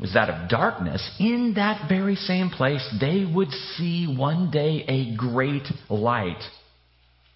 was 0.00 0.14
that 0.14 0.28
of 0.28 0.48
darkness, 0.48 1.08
in 1.20 1.52
that 1.54 1.88
very 1.88 2.16
same 2.16 2.50
place, 2.50 2.84
they 3.00 3.24
would 3.24 3.50
see 3.76 4.12
one 4.12 4.50
day 4.50 4.84
a 4.88 5.14
great 5.16 5.62
light. 5.88 6.42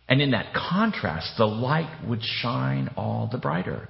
And 0.08 0.20
in 0.20 0.32
that 0.32 0.52
contrast, 0.54 1.34
the 1.38 1.46
light 1.46 2.04
would 2.08 2.22
shine 2.22 2.90
all 2.96 3.28
the 3.30 3.38
brighter. 3.38 3.88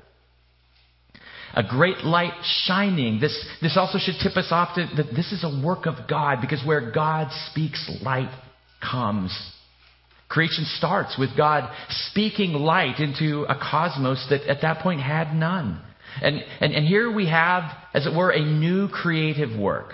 A 1.55 1.63
great 1.63 2.05
light 2.05 2.35
shining. 2.67 3.21
This, 3.21 3.47
this 3.63 3.79
also 3.79 3.97
should 3.99 4.17
tip 4.23 4.37
us 4.37 4.49
off 4.51 4.75
to, 4.75 4.87
that 4.97 5.15
this 5.15 5.33
is 5.33 5.43
a 5.45 5.65
work 5.65 5.87
of 5.87 6.07
God, 6.07 6.43
because 6.43 6.63
where 6.67 6.91
God 6.91 7.29
speaks, 7.51 7.91
light 8.03 8.31
comes. 8.83 9.33
Creation 10.29 10.65
starts 10.77 11.17
with 11.19 11.37
God 11.37 11.71
speaking 12.11 12.53
light 12.53 12.99
into 12.99 13.45
a 13.49 13.55
cosmos 13.55 14.27
that 14.31 14.43
at 14.49 14.63
that 14.63 14.81
point 14.81 15.01
had 15.01 15.35
none. 15.35 15.81
And, 16.21 16.41
and, 16.61 16.73
and 16.73 16.87
here 16.87 17.13
we 17.13 17.29
have, 17.29 17.65
as 17.95 18.07
it 18.07 18.15
were, 18.15 18.31
a 18.31 18.45
new 18.45 18.89
creative 18.89 19.59
work. 19.59 19.93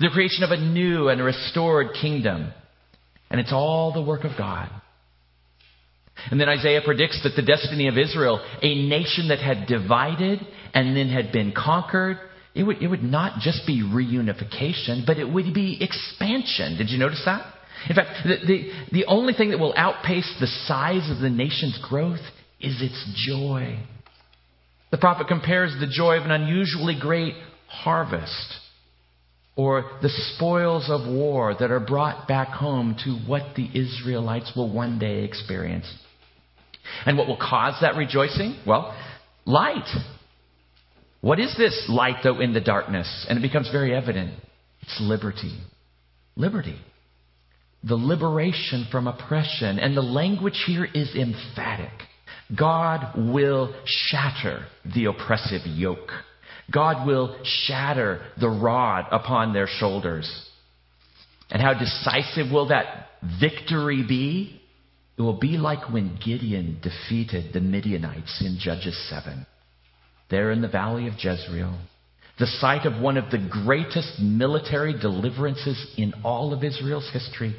The 0.00 0.08
creation 0.12 0.42
of 0.42 0.50
a 0.50 0.56
new 0.56 1.08
and 1.08 1.22
restored 1.22 1.88
kingdom. 2.00 2.52
And 3.30 3.40
it's 3.40 3.52
all 3.52 3.92
the 3.92 4.02
work 4.02 4.24
of 4.24 4.32
God. 4.36 4.70
And 6.30 6.40
then 6.40 6.48
Isaiah 6.48 6.80
predicts 6.84 7.22
that 7.22 7.36
the 7.36 7.42
destiny 7.42 7.88
of 7.88 7.96
Israel, 7.96 8.44
a 8.60 8.88
nation 8.88 9.28
that 9.28 9.38
had 9.38 9.66
divided 9.68 10.40
and 10.74 10.96
then 10.96 11.08
had 11.08 11.30
been 11.32 11.52
conquered, 11.52 12.18
it 12.54 12.64
would, 12.64 12.82
it 12.82 12.88
would 12.88 13.04
not 13.04 13.40
just 13.40 13.66
be 13.66 13.82
reunification, 13.82 15.06
but 15.06 15.18
it 15.18 15.30
would 15.30 15.54
be 15.54 15.78
expansion. 15.80 16.76
Did 16.76 16.90
you 16.90 16.98
notice 16.98 17.22
that? 17.24 17.54
In 17.88 17.94
fact, 17.94 18.10
the, 18.24 18.36
the, 18.46 18.70
the 18.92 19.04
only 19.06 19.32
thing 19.32 19.50
that 19.50 19.58
will 19.58 19.74
outpace 19.76 20.30
the 20.40 20.46
size 20.46 21.10
of 21.10 21.20
the 21.20 21.30
nation's 21.30 21.78
growth 21.88 22.20
is 22.60 22.82
its 22.82 23.26
joy. 23.26 23.78
The 24.90 24.98
prophet 24.98 25.28
compares 25.28 25.74
the 25.78 25.86
joy 25.86 26.16
of 26.16 26.24
an 26.24 26.30
unusually 26.30 26.96
great 26.98 27.34
harvest 27.68 28.54
or 29.56 29.90
the 30.02 30.08
spoils 30.08 30.88
of 30.88 31.12
war 31.12 31.54
that 31.58 31.70
are 31.70 31.80
brought 31.80 32.26
back 32.26 32.48
home 32.48 32.96
to 33.04 33.16
what 33.28 33.54
the 33.56 33.68
Israelites 33.74 34.52
will 34.56 34.72
one 34.72 34.98
day 34.98 35.24
experience. 35.24 35.92
And 37.04 37.18
what 37.18 37.26
will 37.26 37.36
cause 37.36 37.74
that 37.82 37.96
rejoicing? 37.96 38.58
Well, 38.66 38.96
light. 39.44 39.88
What 41.20 41.38
is 41.38 41.54
this 41.58 41.86
light, 41.88 42.16
though, 42.22 42.40
in 42.40 42.54
the 42.54 42.60
darkness? 42.60 43.26
And 43.28 43.38
it 43.38 43.42
becomes 43.42 43.70
very 43.70 43.94
evident. 43.94 44.32
It's 44.80 44.98
liberty. 45.00 45.58
Liberty 46.36 46.78
the 47.82 47.96
liberation 47.96 48.86
from 48.90 49.06
oppression. 49.06 49.78
And 49.78 49.96
the 49.96 50.02
language 50.02 50.62
here 50.66 50.84
is 50.84 51.14
emphatic. 51.14 51.92
God 52.56 53.12
will 53.16 53.74
shatter 53.84 54.66
the 54.94 55.06
oppressive 55.06 55.62
yoke. 55.66 56.10
God 56.72 57.06
will 57.06 57.38
shatter 57.44 58.20
the 58.40 58.48
rod 58.48 59.06
upon 59.10 59.52
their 59.52 59.66
shoulders. 59.66 60.30
And 61.50 61.62
how 61.62 61.74
decisive 61.74 62.52
will 62.52 62.68
that 62.68 63.06
victory 63.40 64.04
be? 64.06 64.60
It 65.16 65.22
will 65.22 65.38
be 65.38 65.56
like 65.56 65.90
when 65.90 66.18
Gideon 66.24 66.80
defeated 66.82 67.52
the 67.52 67.60
Midianites 67.60 68.42
in 68.44 68.58
Judges 68.60 68.96
7. 69.08 69.46
There 70.30 70.50
in 70.50 70.60
the 70.60 70.68
valley 70.68 71.08
of 71.08 71.14
Jezreel, 71.18 71.78
the 72.38 72.46
site 72.46 72.86
of 72.86 73.02
one 73.02 73.16
of 73.16 73.30
the 73.30 73.48
greatest 73.50 74.20
military 74.20 74.92
deliverances 74.92 75.92
in 75.96 76.14
all 76.22 76.52
of 76.52 76.62
Israel's 76.62 77.10
history. 77.12 77.56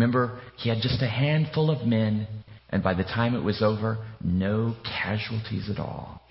Remember, 0.00 0.40
he 0.56 0.70
had 0.70 0.80
just 0.80 1.02
a 1.02 1.06
handful 1.06 1.70
of 1.70 1.86
men, 1.86 2.26
and 2.70 2.82
by 2.82 2.94
the 2.94 3.04
time 3.04 3.34
it 3.34 3.44
was 3.44 3.60
over, 3.60 3.98
no 4.24 4.74
casualties 4.82 5.68
at 5.68 5.78
all. 5.78 6.22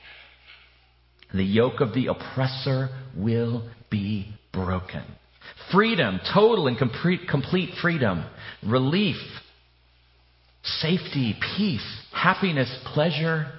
The 1.36 1.44
yoke 1.44 1.80
of 1.80 1.94
the 1.94 2.08
oppressor 2.08 2.90
will 3.16 3.70
be 3.92 4.34
broken. 4.52 5.04
Freedom, 5.72 6.20
total 6.34 6.66
and 6.66 6.80
complete, 6.80 7.70
freedom, 7.80 8.26
relief, 8.66 9.18
safety, 10.64 11.36
peace, 11.56 12.02
happiness, 12.12 12.76
pleasure, 12.96 13.52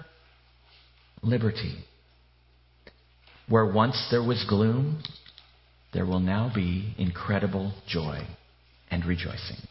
liberty. 1.23 1.77
Where 3.49 3.73
once 3.73 4.09
there 4.11 4.25
was 4.25 4.45
gloom, 4.49 5.05
there 5.95 6.05
will 6.05 6.19
now 6.19 6.51
be 6.53 6.97
incredible 6.99 7.75
joy 7.87 8.27
and 8.91 9.07
rejoicing. 9.07 9.69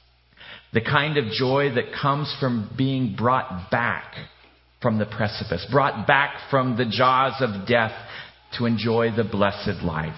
The 0.72 0.82
kind 0.82 1.18
of 1.18 1.26
joy 1.32 1.74
that 1.76 1.94
comes 2.00 2.34
from 2.40 2.70
being 2.78 3.16
brought 3.16 3.72
back 3.72 4.14
from 4.82 5.00
the 5.00 5.06
precipice, 5.06 5.66
brought 5.72 6.06
back 6.08 6.36
from 6.52 6.78
the 6.78 6.86
jaws 6.86 7.34
of 7.42 7.68
death 7.68 7.92
to 8.58 8.66
enjoy 8.66 9.12
the 9.16 9.24
blessed 9.24 9.84
life. 9.84 10.14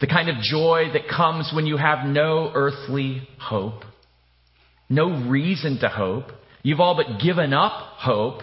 The 0.00 0.06
kind 0.06 0.28
of 0.28 0.36
joy 0.42 0.90
that 0.92 1.08
comes 1.08 1.50
when 1.54 1.66
you 1.66 1.76
have 1.76 2.06
no 2.06 2.50
earthly 2.54 3.28
hope, 3.40 3.82
no 4.88 5.28
reason 5.28 5.78
to 5.80 5.88
hope. 5.88 6.26
You've 6.62 6.80
all 6.80 6.96
but 6.96 7.20
given 7.22 7.52
up 7.52 7.72
hope, 7.98 8.42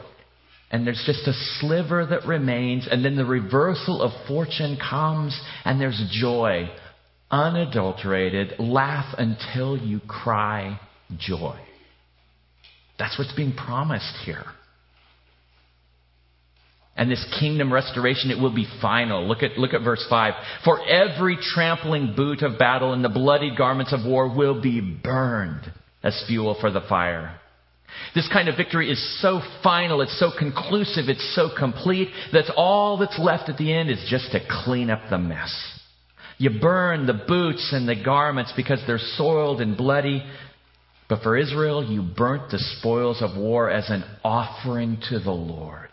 and 0.69 0.85
there's 0.85 1.03
just 1.05 1.27
a 1.27 1.33
sliver 1.59 2.05
that 2.05 2.25
remains, 2.27 2.87
and 2.89 3.03
then 3.03 3.15
the 3.15 3.25
reversal 3.25 4.01
of 4.01 4.11
fortune 4.27 4.77
comes, 4.77 5.39
and 5.65 5.79
there's 5.79 6.01
joy, 6.11 6.69
unadulterated. 7.29 8.59
Laugh 8.59 9.15
until 9.17 9.77
you 9.77 9.99
cry 10.01 10.79
joy. 11.19 11.57
That's 12.97 13.17
what's 13.17 13.33
being 13.33 13.53
promised 13.53 14.15
here. 14.25 14.45
And 16.95 17.09
this 17.09 17.25
kingdom 17.39 17.71
restoration, 17.71 18.31
it 18.31 18.39
will 18.39 18.53
be 18.53 18.67
final. 18.81 19.27
Look 19.27 19.43
at, 19.43 19.57
look 19.57 19.73
at 19.73 19.81
verse 19.81 20.05
5. 20.09 20.33
For 20.65 20.79
every 20.87 21.37
trampling 21.41 22.13
boot 22.15 22.43
of 22.43 22.59
battle 22.59 22.93
and 22.93 23.03
the 23.03 23.09
bloody 23.09 23.55
garments 23.55 23.93
of 23.93 24.05
war 24.05 24.35
will 24.35 24.61
be 24.61 24.81
burned 24.81 25.71
as 26.03 26.23
fuel 26.27 26.57
for 26.59 26.69
the 26.69 26.81
fire. 26.81 27.39
This 28.13 28.29
kind 28.31 28.49
of 28.49 28.57
victory 28.57 28.91
is 28.91 29.21
so 29.21 29.41
final, 29.63 30.01
it's 30.01 30.19
so 30.19 30.31
conclusive, 30.37 31.09
it's 31.09 31.35
so 31.35 31.49
complete, 31.57 32.09
that 32.33 32.53
all 32.55 32.97
that's 32.97 33.19
left 33.19 33.49
at 33.49 33.57
the 33.57 33.73
end 33.73 33.89
is 33.89 34.05
just 34.09 34.31
to 34.31 34.39
clean 34.63 34.89
up 34.89 35.01
the 35.09 35.17
mess. 35.17 35.53
You 36.37 36.59
burn 36.59 37.05
the 37.05 37.21
boots 37.27 37.69
and 37.73 37.87
the 37.87 38.01
garments 38.01 38.53
because 38.55 38.81
they're 38.87 38.97
soiled 38.97 39.61
and 39.61 39.77
bloody, 39.77 40.23
but 41.11 41.23
for 41.23 41.35
Israel, 41.35 41.83
you 41.83 42.01
burnt 42.01 42.51
the 42.51 42.57
spoils 42.77 43.21
of 43.21 43.37
war 43.37 43.69
as 43.69 43.89
an 43.89 44.01
offering 44.23 44.97
to 45.09 45.19
the 45.19 45.29
Lord. 45.29 45.89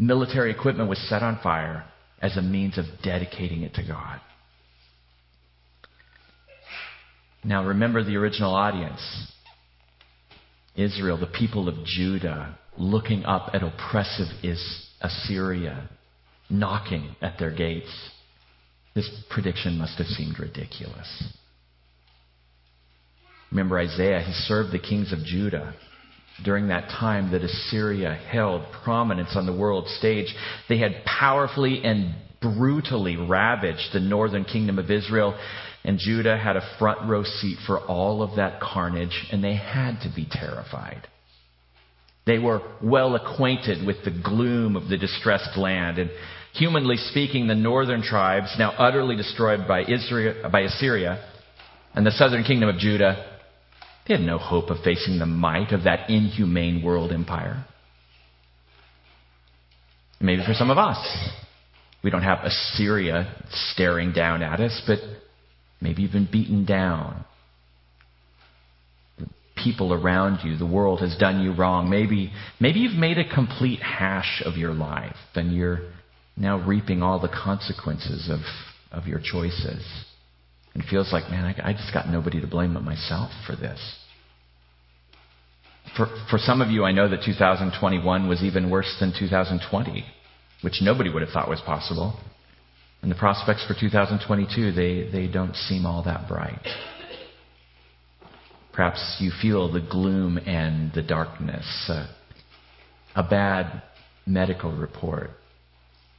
Military 0.00 0.50
equipment 0.50 0.88
was 0.88 0.98
set 1.08 1.22
on 1.22 1.38
fire 1.44 1.84
as 2.20 2.36
a 2.36 2.42
means 2.42 2.76
of 2.76 2.86
dedicating 3.04 3.62
it 3.62 3.74
to 3.74 3.86
God. 3.86 4.20
Now 7.44 7.64
remember 7.64 8.02
the 8.02 8.16
original 8.16 8.52
audience 8.52 9.00
Israel, 10.74 11.16
the 11.16 11.26
people 11.28 11.68
of 11.68 11.84
Judah, 11.84 12.58
looking 12.76 13.24
up 13.24 13.50
at 13.54 13.62
oppressive 13.62 14.26
Assyria, 15.00 15.88
knocking 16.50 17.14
at 17.22 17.38
their 17.38 17.54
gates. 17.54 18.10
This 18.92 19.08
prediction 19.30 19.78
must 19.78 19.98
have 19.98 20.08
seemed 20.08 20.40
ridiculous. 20.40 21.32
Remember 23.50 23.78
Isaiah, 23.78 24.20
he 24.20 24.32
served 24.32 24.72
the 24.72 24.78
kings 24.78 25.12
of 25.12 25.18
Judah. 25.24 25.74
during 26.44 26.68
that 26.68 26.88
time 26.88 27.32
that 27.32 27.42
Assyria 27.42 28.14
held 28.14 28.62
prominence 28.84 29.30
on 29.34 29.46
the 29.46 29.52
world 29.52 29.86
stage. 29.88 30.34
They 30.68 30.78
had 30.78 31.04
powerfully 31.04 31.82
and 31.84 32.14
brutally 32.40 33.16
ravaged 33.16 33.92
the 33.92 34.00
northern 34.00 34.44
kingdom 34.44 34.78
of 34.78 34.90
Israel, 34.90 35.38
and 35.84 35.98
Judah 35.98 36.36
had 36.36 36.56
a 36.56 36.76
front 36.78 37.08
row 37.08 37.24
seat 37.24 37.58
for 37.66 37.78
all 37.78 38.22
of 38.22 38.36
that 38.36 38.60
carnage, 38.60 39.26
and 39.30 39.44
they 39.44 39.54
had 39.54 40.00
to 40.02 40.12
be 40.14 40.26
terrified. 40.30 41.06
They 42.26 42.38
were 42.38 42.62
well 42.82 43.14
acquainted 43.14 43.86
with 43.86 44.04
the 44.04 44.10
gloom 44.10 44.76
of 44.76 44.88
the 44.88 44.96
distressed 44.96 45.56
land, 45.58 45.98
and 45.98 46.10
humanly 46.54 46.96
speaking, 46.96 47.46
the 47.46 47.54
northern 47.54 48.02
tribes, 48.02 48.54
now 48.58 48.70
utterly 48.78 49.16
destroyed 49.16 49.66
by, 49.66 49.82
Israel, 49.82 50.48
by 50.50 50.60
Assyria, 50.60 51.22
and 51.94 52.06
the 52.06 52.10
southern 52.12 52.44
kingdom 52.44 52.68
of 52.68 52.78
Judah, 52.78 53.39
they 54.10 54.16
had 54.16 54.26
no 54.26 54.38
hope 54.38 54.70
of 54.70 54.82
facing 54.82 55.20
the 55.20 55.26
might 55.26 55.70
of 55.70 55.84
that 55.84 56.10
inhumane 56.10 56.82
world 56.82 57.12
empire. 57.12 57.64
Maybe 60.20 60.42
for 60.44 60.52
some 60.52 60.68
of 60.68 60.78
us, 60.78 60.98
we 62.02 62.10
don't 62.10 62.24
have 62.24 62.40
Assyria 62.42 63.32
staring 63.72 64.12
down 64.12 64.42
at 64.42 64.58
us, 64.58 64.82
but 64.84 64.98
maybe 65.80 66.02
you've 66.02 66.10
been 66.10 66.28
beaten 66.30 66.64
down. 66.64 67.24
The 69.20 69.28
people 69.62 69.94
around 69.94 70.44
you, 70.44 70.56
the 70.56 70.66
world 70.66 70.98
has 71.00 71.16
done 71.16 71.40
you 71.40 71.54
wrong. 71.54 71.88
Maybe, 71.88 72.32
maybe 72.58 72.80
you've 72.80 72.98
made 72.98 73.18
a 73.18 73.32
complete 73.32 73.80
hash 73.80 74.42
of 74.44 74.56
your 74.56 74.74
life 74.74 75.16
and 75.36 75.54
you're 75.54 75.82
now 76.36 76.58
reaping 76.66 77.00
all 77.00 77.20
the 77.20 77.28
consequences 77.28 78.28
of, 78.28 78.40
of 78.90 79.06
your 79.06 79.20
choices. 79.22 79.86
And 80.74 80.82
it 80.82 80.88
feels 80.90 81.12
like, 81.12 81.30
man, 81.30 81.44
I, 81.44 81.70
I 81.70 81.72
just 81.74 81.94
got 81.94 82.08
nobody 82.08 82.40
to 82.40 82.48
blame 82.48 82.74
but 82.74 82.82
myself 82.82 83.30
for 83.46 83.54
this. 83.54 83.78
For, 85.96 86.06
for 86.30 86.38
some 86.38 86.60
of 86.60 86.70
you, 86.70 86.84
I 86.84 86.92
know 86.92 87.08
that 87.08 87.22
2021 87.24 88.28
was 88.28 88.42
even 88.42 88.70
worse 88.70 88.96
than 89.00 89.12
2020 89.18 90.04
which 90.62 90.80
nobody 90.82 91.10
would 91.10 91.22
have 91.22 91.30
thought 91.30 91.48
was 91.48 91.60
possible. 91.60 92.18
And 93.02 93.10
the 93.10 93.16
prospects 93.16 93.64
for 93.66 93.74
2022, 93.78 94.72
they, 94.72 95.10
they 95.10 95.26
don't 95.26 95.56
seem 95.56 95.86
all 95.86 96.02
that 96.04 96.28
bright. 96.28 96.66
Perhaps 98.72 99.16
you 99.20 99.30
feel 99.42 99.72
the 99.72 99.80
gloom 99.80 100.38
and 100.38 100.92
the 100.92 101.02
darkness. 101.02 101.66
Uh, 101.88 102.06
a 103.16 103.22
bad 103.22 103.82
medical 104.26 104.70
report. 104.70 105.30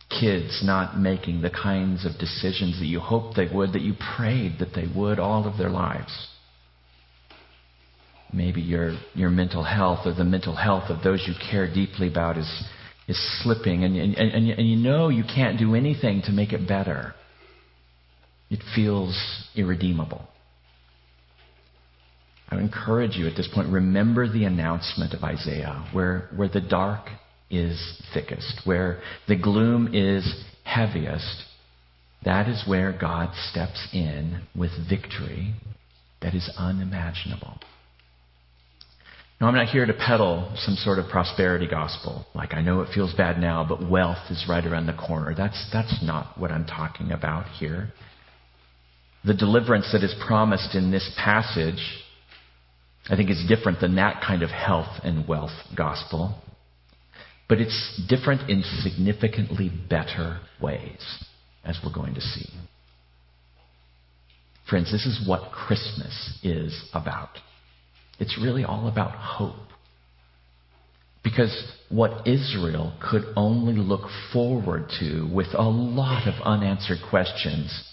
Kids 0.10 0.62
not 0.64 1.00
making 1.00 1.42
the 1.42 1.50
kinds 1.50 2.06
of 2.06 2.20
decisions 2.20 2.80
that 2.80 2.88
you 2.88 3.00
hoped 3.00 3.38
they 3.38 3.48
would, 3.52 3.74
that 3.74 3.82
you 3.82 3.94
prayed 4.18 4.58
that 4.60 4.74
they 4.76 4.88
would 4.94 5.20
all 5.20 5.48
of 5.48 5.58
their 5.58 5.70
lives. 5.70 6.28
Maybe 8.34 8.62
your, 8.62 8.98
your 9.14 9.30
mental 9.30 9.64
health 9.64 10.06
or 10.06 10.14
the 10.14 10.24
mental 10.24 10.56
health 10.56 10.90
of 10.90 11.04
those 11.04 11.24
you 11.28 11.34
care 11.52 11.72
deeply 11.72 12.08
about 12.08 12.38
is 12.38 12.64
is 13.08 13.44
slipping, 13.44 13.84
and, 13.84 13.96
and, 13.98 14.16
and, 14.16 14.50
and 14.50 14.70
you 14.70 14.78
know 14.78 15.10
you 15.10 15.24
can't 15.24 15.60
do 15.60 15.76
anything 15.76 16.22
to 16.24 16.32
make 16.32 16.54
it 16.54 16.68
better. 16.68 17.14
It 18.50 18.60
feels 18.76 19.18
irredeemable. 19.56 20.28
I 22.50 22.58
encourage 22.58 23.16
you 23.16 23.28
at 23.28 23.36
this 23.36 23.50
point, 23.54 23.72
remember 23.72 24.32
the 24.32 24.46
announcement 24.46 25.14
of 25.14 25.24
Isaiah, 25.24 25.88
where, 25.94 26.30
where 26.36 26.50
the 26.50 26.62
dark 26.62 27.08
is 27.50 28.02
thickest, 28.14 28.62
where 28.66 29.02
the 29.28 29.38
gloom 29.38 29.94
is 29.94 30.44
heaviest. 30.64 31.44
That 32.24 32.48
is 32.48 32.64
where 32.68 32.98
God 32.98 33.34
steps 33.50 33.88
in 33.94 34.42
with 34.56 34.72
victory 34.90 35.54
that 36.22 36.36
is 36.36 36.50
unimaginable. 36.58 37.60
Now, 39.42 39.48
I'm 39.48 39.56
not 39.56 39.70
here 39.70 39.88
to 39.88 39.94
peddle 39.94 40.54
some 40.56 40.76
sort 40.76 41.00
of 41.00 41.10
prosperity 41.10 41.68
gospel. 41.68 42.28
Like, 42.36 42.54
I 42.54 42.62
know 42.62 42.82
it 42.82 42.94
feels 42.94 43.12
bad 43.16 43.40
now, 43.40 43.66
but 43.68 43.90
wealth 43.90 44.30
is 44.30 44.46
right 44.48 44.64
around 44.64 44.86
the 44.86 44.94
corner. 44.94 45.34
That's, 45.36 45.68
that's 45.74 45.98
not 46.04 46.40
what 46.40 46.52
I'm 46.52 46.66
talking 46.66 47.12
about 47.12 47.48
here. 47.58 47.92
The 49.26 49.34
deliverance 49.34 49.90
that 49.94 50.04
is 50.04 50.14
promised 50.28 50.76
in 50.76 50.92
this 50.92 51.12
passage, 51.18 51.82
I 53.10 53.16
think, 53.16 53.32
is 53.32 53.44
different 53.50 53.80
than 53.80 53.96
that 53.96 54.22
kind 54.24 54.44
of 54.44 54.52
health 54.52 55.00
and 55.04 55.28
wealth 55.28 55.58
gospel. 55.76 56.40
But 57.50 57.60
it's 57.60 58.00
different 58.08 58.48
in 58.48 58.62
significantly 58.84 59.72
better 59.90 60.40
ways, 60.62 61.02
as 61.66 61.80
we're 61.84 61.92
going 61.92 62.14
to 62.14 62.22
see. 62.22 62.48
Friends, 64.70 64.92
this 64.92 65.08
is 65.08 65.28
what 65.28 65.52
Christmas 65.52 66.40
is 66.44 66.80
about. 66.94 67.40
It's 68.20 68.38
really 68.42 68.64
all 68.64 68.88
about 68.88 69.12
hope. 69.16 69.56
Because 71.24 71.56
what 71.90 72.28
Israel 72.28 72.94
could 73.02 73.24
only 73.36 73.74
look 73.74 74.10
forward 74.34 74.90
to 75.00 75.30
with 75.32 75.48
a 75.54 75.62
lot 75.62 76.28
of 76.28 76.34
unanswered 76.44 77.00
questions, 77.10 77.90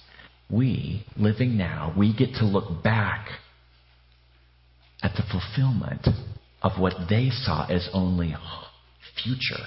we, 0.50 1.04
living 1.16 1.56
now, 1.56 1.92
we 1.96 2.14
get 2.16 2.34
to 2.36 2.44
look 2.44 2.82
back 2.82 3.28
at 5.02 5.12
the 5.14 5.22
fulfillment 5.30 6.08
of 6.62 6.80
what 6.80 6.94
they 7.08 7.28
saw 7.30 7.66
as 7.66 7.88
only 7.92 8.34
future. 9.22 9.64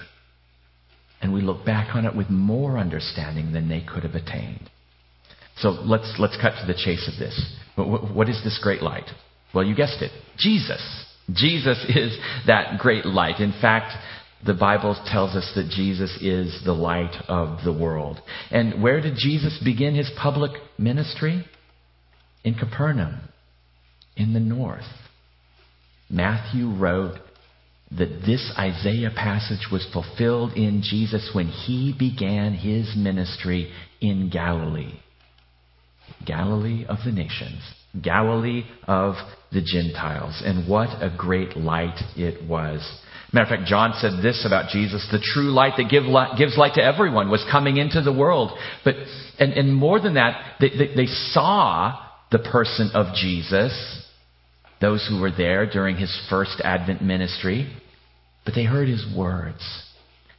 And 1.22 1.34
we 1.34 1.42
look 1.42 1.66
back 1.66 1.96
on 1.96 2.06
it 2.06 2.16
with 2.16 2.30
more 2.30 2.78
understanding 2.78 3.54
than 3.54 3.70
they 3.70 3.82
could 3.82 4.04
have 4.04 4.16
attained. 4.16 4.70
So 5.58 5.70
let's, 5.70 6.16
let's 6.18 6.38
cut 6.42 6.54
to 6.60 6.66
the 6.66 6.74
chase 6.74 7.08
of 7.12 7.20
this. 7.20 7.56
What 7.76 8.28
is 8.28 8.42
this 8.44 8.60
great 8.62 8.82
light? 8.82 9.10
Well, 9.54 9.66
you 9.66 9.76
guessed 9.76 10.02
it 10.02 10.12
Jesus. 10.38 10.82
Jesus 11.32 11.78
is 11.90 12.18
that 12.48 12.80
great 12.80 13.06
light. 13.06 13.40
In 13.40 13.54
fact, 13.62 13.94
the 14.46 14.54
Bible 14.54 15.00
tells 15.06 15.36
us 15.36 15.52
that 15.56 15.70
Jesus 15.70 16.18
is 16.22 16.62
the 16.66 16.74
light 16.74 17.16
of 17.28 17.64
the 17.64 17.74
world. 17.74 18.20
And 18.50 18.82
where 18.82 19.00
did 19.00 19.16
Jesus 19.16 19.60
begin 19.64 19.96
his 19.96 20.12
public 20.22 20.52
ministry? 20.78 21.46
In 22.44 22.56
Capernaum, 22.56 23.20
in 24.18 24.34
the 24.34 24.40
north. 24.40 24.82
Matthew 26.10 26.74
wrote 26.74 27.20
that 27.92 28.22
this 28.26 28.52
Isaiah 28.58 29.12
passage 29.16 29.68
was 29.72 29.88
fulfilled 29.94 30.54
in 30.54 30.82
Jesus 30.84 31.30
when 31.34 31.48
he 31.48 31.94
began 31.98 32.54
his 32.54 32.96
ministry 32.98 33.72
in 34.00 34.30
Galilee. 34.32 35.00
Galilee 36.26 36.86
of 36.88 36.98
the 37.06 37.12
nations. 37.12 37.62
Galilee 38.02 38.64
of 38.88 39.16
the 39.52 39.62
Gentiles. 39.62 40.42
And 40.46 40.68
what 40.68 40.90
a 41.02 41.14
great 41.16 41.58
light 41.58 42.00
it 42.16 42.48
was. 42.48 42.82
Matter 43.34 43.54
of 43.54 43.60
fact, 43.60 43.70
John 43.70 43.94
said 43.96 44.22
this 44.22 44.46
about 44.46 44.70
Jesus 44.72 45.08
the 45.12 45.20
true 45.20 45.52
light 45.52 45.74
that 45.78 45.90
give 45.90 46.04
light, 46.04 46.38
gives 46.38 46.58
light 46.58 46.74
to 46.76 46.84
everyone 46.84 47.30
was 47.30 47.46
coming 47.50 47.78
into 47.78 48.02
the 48.02 48.14
world. 48.14 48.52
But, 48.84 48.96
and, 49.40 49.54
and 49.54 49.74
more 49.74 50.00
than 50.00 50.16
that, 50.16 50.58
they, 50.60 50.70
they, 50.70 50.96
they 50.96 51.06
saw 51.06 51.98
the 52.32 52.40
person 52.40 52.92
of 52.94 53.16
Jesus, 53.16 53.74
those 54.80 55.06
who 55.10 55.22
were 55.22 55.32
there 55.32 55.70
during 55.70 55.96
his 55.96 56.18
first 56.30 56.62
Advent 56.64 57.02
ministry, 57.02 57.72
but 58.44 58.54
they 58.54 58.64
heard 58.64 58.90
his 58.90 59.06
words. 59.16 59.62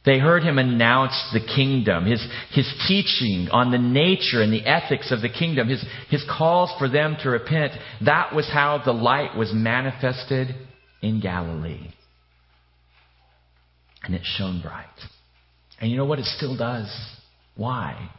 They 0.05 0.19
heard 0.19 0.43
him 0.43 0.57
announce 0.57 1.13
the 1.31 1.39
kingdom, 1.39 2.05
his, 2.05 2.25
his 2.51 2.67
teaching 2.87 3.47
on 3.51 3.71
the 3.71 3.77
nature 3.77 4.41
and 4.41 4.51
the 4.51 4.65
ethics 4.65 5.11
of 5.11 5.21
the 5.21 5.29
kingdom, 5.29 5.69
his, 5.69 5.83
his 6.09 6.23
calls 6.29 6.71
for 6.77 6.89
them 6.89 7.15
to 7.23 7.29
repent. 7.29 7.71
That 8.03 8.35
was 8.35 8.49
how 8.51 8.81
the 8.83 8.91
light 8.91 9.37
was 9.37 9.51
manifested 9.53 10.55
in 11.01 11.21
Galilee. 11.21 11.87
And 14.03 14.13
it 14.13 14.23
shone 14.23 14.61
bright. 14.61 14.87
And 15.79 15.89
you 15.89 15.95
know 15.95 16.05
what? 16.05 16.19
It 16.19 16.25
still 16.25 16.57
does. 16.57 16.93
Why? 17.55 18.09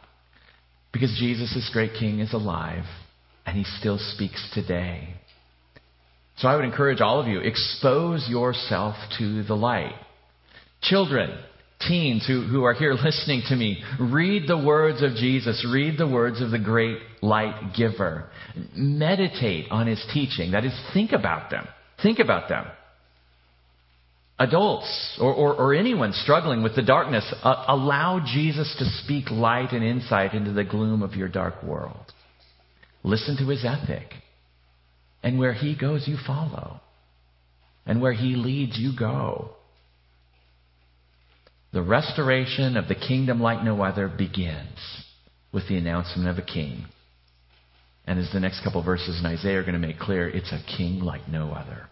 Because 0.91 1.15
Jesus, 1.19 1.53
this 1.53 1.69
great 1.71 1.91
king, 1.99 2.19
is 2.19 2.33
alive 2.33 2.85
and 3.45 3.55
he 3.55 3.63
still 3.79 3.99
speaks 3.99 4.49
today. 4.55 5.13
So 6.37 6.47
I 6.47 6.55
would 6.55 6.65
encourage 6.65 6.99
all 6.99 7.19
of 7.19 7.27
you, 7.27 7.39
expose 7.39 8.27
yourself 8.27 8.95
to 9.19 9.43
the 9.43 9.53
light. 9.53 9.93
Children, 10.81 11.37
teens 11.87 12.25
who, 12.25 12.43
who 12.43 12.63
are 12.63 12.73
here 12.73 12.93
listening 13.03 13.43
to 13.49 13.55
me, 13.55 13.83
read 13.99 14.47
the 14.47 14.57
words 14.57 15.01
of 15.01 15.15
Jesus, 15.15 15.65
read 15.71 15.97
the 15.97 16.07
words 16.07 16.41
of 16.41 16.51
the 16.51 16.59
great 16.59 16.97
light 17.21 17.73
giver. 17.75 18.29
Meditate 18.75 19.71
on 19.71 19.87
his 19.87 20.03
teaching. 20.13 20.51
That 20.51 20.65
is, 20.65 20.73
think 20.93 21.11
about 21.11 21.49
them. 21.51 21.67
Think 22.01 22.19
about 22.19 22.49
them. 22.49 22.65
Adults 24.37 25.17
or, 25.21 25.33
or, 25.33 25.53
or 25.53 25.73
anyone 25.73 26.11
struggling 26.11 26.61
with 26.61 26.75
the 26.75 26.81
darkness, 26.81 27.23
uh, 27.41 27.65
allow 27.69 28.19
Jesus 28.25 28.75
to 28.79 28.85
speak 29.03 29.31
light 29.31 29.71
and 29.71 29.81
insight 29.81 30.33
into 30.33 30.51
the 30.51 30.65
gloom 30.65 31.01
of 31.01 31.13
your 31.13 31.29
dark 31.29 31.63
world. 31.63 32.11
Listen 33.01 33.37
to 33.37 33.47
his 33.47 33.63
ethic. 33.63 34.11
And 35.23 35.39
where 35.39 35.53
he 35.53 35.75
goes, 35.75 36.07
you 36.07 36.17
follow. 36.27 36.81
And 37.85 38.01
where 38.01 38.13
he 38.13 38.35
leads, 38.35 38.77
you 38.77 38.91
go. 38.97 39.54
The 41.75 41.81
restoration 41.81 42.77
of 42.77 42.87
the 42.87 42.95
kingdom 42.95 43.41
like 43.41 43.61
no 43.61 43.83
other 43.83 44.07
begins 44.07 44.79
with 45.51 45.67
the 45.67 45.75
announcement 45.75 46.29
of 46.29 46.37
a 46.37 46.41
king. 46.41 46.85
And 48.07 48.17
as 48.17 48.31
the 48.31 48.39
next 48.39 48.63
couple 48.63 48.81
verses 48.81 49.19
in 49.19 49.25
Isaiah 49.25 49.59
are 49.59 49.63
going 49.63 49.73
to 49.73 49.87
make 49.87 49.99
clear, 49.99 50.29
it's 50.29 50.53
a 50.53 50.77
king 50.77 51.01
like 51.01 51.27
no 51.27 51.51
other. 51.51 51.87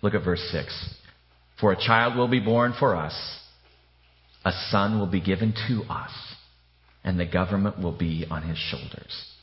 Look 0.00 0.14
at 0.14 0.24
verse 0.24 0.40
6. 0.50 0.94
For 1.60 1.70
a 1.72 1.76
child 1.76 2.16
will 2.16 2.28
be 2.28 2.40
born 2.40 2.72
for 2.80 2.96
us, 2.96 3.14
a 4.42 4.52
son 4.70 4.98
will 4.98 5.10
be 5.10 5.20
given 5.20 5.52
to 5.68 5.82
us, 5.92 6.12
and 7.04 7.20
the 7.20 7.26
government 7.26 7.78
will 7.78 7.96
be 7.96 8.24
on 8.30 8.42
his 8.42 8.56
shoulders. 8.56 9.34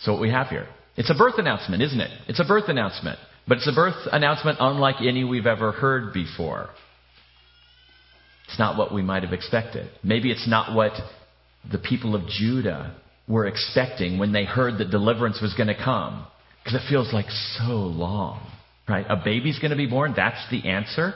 So, 0.00 0.12
what 0.12 0.22
we 0.22 0.30
have 0.30 0.46
here, 0.46 0.68
it's 0.96 1.10
a 1.10 1.14
birth 1.14 1.34
announcement, 1.36 1.82
isn't 1.82 2.00
it? 2.00 2.10
It's 2.28 2.40
a 2.40 2.44
birth 2.44 2.68
announcement. 2.68 3.18
But 3.48 3.58
it's 3.58 3.68
a 3.68 3.74
birth 3.74 3.96
announcement 4.12 4.58
unlike 4.60 4.96
any 5.00 5.24
we've 5.24 5.46
ever 5.46 5.72
heard 5.72 6.12
before. 6.12 6.68
It's 8.46 8.58
not 8.58 8.76
what 8.76 8.92
we 8.92 9.02
might 9.02 9.22
have 9.22 9.32
expected. 9.32 9.88
Maybe 10.02 10.30
it's 10.30 10.46
not 10.46 10.74
what 10.74 10.92
the 11.70 11.78
people 11.78 12.14
of 12.14 12.26
Judah 12.28 12.94
were 13.26 13.46
expecting 13.46 14.18
when 14.18 14.32
they 14.32 14.44
heard 14.44 14.78
that 14.78 14.90
deliverance 14.90 15.40
was 15.40 15.54
going 15.54 15.68
to 15.68 15.74
come. 15.74 16.26
Because 16.62 16.82
it 16.82 16.88
feels 16.88 17.12
like 17.12 17.26
so 17.56 17.72
long, 17.72 18.46
right? 18.88 19.06
A 19.08 19.16
baby's 19.22 19.58
going 19.58 19.70
to 19.70 19.76
be 19.76 19.86
born. 19.86 20.12
That's 20.14 20.44
the 20.50 20.68
answer. 20.68 21.14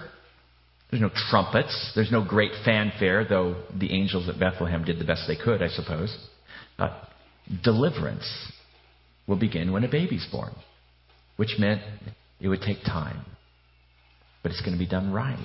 There's 0.91 1.03
no 1.03 1.11
trumpets. 1.31 1.93
There's 1.95 2.13
no 2.13 2.25
great 2.25 2.53
fanfare, 2.65 3.27
though 3.27 3.63
the 3.79 3.93
angels 3.93 4.29
at 4.29 4.39
Bethlehem 4.39 4.85
did 4.85 4.99
the 4.99 5.05
best 5.05 5.25
they 5.27 5.37
could, 5.37 5.63
I 5.63 5.69
suppose. 5.69 6.17
Uh, 6.79 6.99
deliverance 7.63 8.27
will 9.27 9.39
begin 9.39 9.73
when 9.73 9.85
a 9.85 9.91
baby's 9.91 10.27
born, 10.31 10.55
which 11.37 11.57
meant 11.59 11.83
it 12.43 12.49
would 12.49 12.61
take 12.61 12.83
time. 12.85 13.25
But 14.43 14.51
it's 14.51 14.61
going 14.61 14.73
to 14.73 14.79
be 14.79 14.89
done 14.89 15.13
right. 15.13 15.39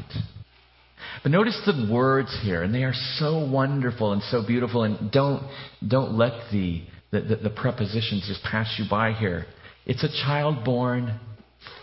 But 1.22 1.32
notice 1.32 1.60
the 1.66 1.90
words 1.92 2.36
here, 2.44 2.64
and 2.64 2.74
they 2.74 2.84
are 2.84 2.94
so 3.18 3.48
wonderful 3.50 4.14
and 4.14 4.22
so 4.24 4.44
beautiful. 4.46 4.84
And 4.84 5.12
don't, 5.12 5.44
don't 5.88 6.18
let 6.18 6.34
the, 6.52 6.82
the, 7.12 7.22
the, 7.22 7.36
the 7.36 7.50
prepositions 7.50 8.26
just 8.28 8.44
pass 8.44 8.76
you 8.80 8.86
by 8.90 9.14
here. 9.14 9.46
It's 9.86 10.04
a 10.04 10.10
child 10.26 10.66
born 10.66 11.20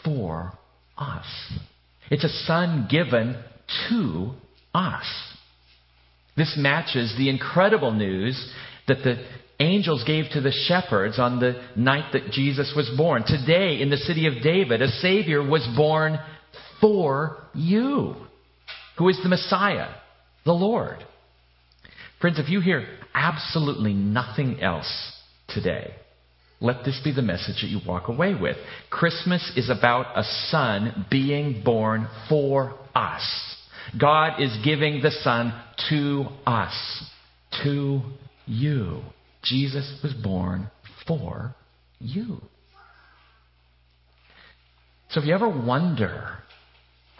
for 0.04 0.52
us, 0.98 1.26
it's 2.10 2.24
a 2.24 2.28
son 2.46 2.86
given 2.90 3.36
to 3.88 4.32
us. 4.74 5.04
This 6.36 6.54
matches 6.58 7.14
the 7.16 7.28
incredible 7.28 7.92
news 7.92 8.52
that 8.88 8.98
the 9.04 9.24
angels 9.60 10.04
gave 10.04 10.26
to 10.32 10.40
the 10.40 10.52
shepherds 10.52 11.18
on 11.18 11.40
the 11.40 11.62
night 11.76 12.12
that 12.12 12.30
Jesus 12.30 12.72
was 12.76 12.90
born. 12.96 13.24
Today, 13.26 13.80
in 13.80 13.90
the 13.90 13.96
city 13.96 14.26
of 14.26 14.42
David, 14.42 14.82
a 14.82 14.88
Savior 14.88 15.42
was 15.42 15.66
born 15.76 16.18
for 16.80 17.38
you 17.54 18.16
who 18.98 19.08
is 19.08 19.18
the 19.22 19.28
Messiah, 19.28 19.88
the 20.44 20.52
Lord. 20.52 20.98
Friends, 22.20 22.38
if 22.38 22.48
you 22.48 22.60
hear 22.60 22.86
absolutely 23.14 23.92
nothing 23.92 24.60
else 24.60 25.12
today, 25.48 25.94
let 26.60 26.84
this 26.84 27.00
be 27.04 27.12
the 27.12 27.22
message 27.22 27.60
that 27.60 27.68
you 27.68 27.80
walk 27.86 28.08
away 28.08 28.34
with. 28.34 28.56
Christmas 28.88 29.52
is 29.56 29.68
about 29.68 30.16
a 30.16 30.24
son 30.48 31.06
being 31.10 31.62
born 31.64 32.08
for 32.28 32.78
us. 32.94 33.56
God 34.00 34.40
is 34.40 34.56
giving 34.64 35.02
the 35.02 35.10
son 35.10 35.52
to 35.90 36.24
us, 36.46 37.04
to 37.62 38.00
you. 38.46 39.02
Jesus 39.44 40.00
was 40.02 40.12
born 40.14 40.70
for 41.06 41.54
you. 41.98 42.40
So 45.10 45.20
if 45.20 45.26
you 45.26 45.34
ever 45.34 45.48
wonder, 45.48 46.38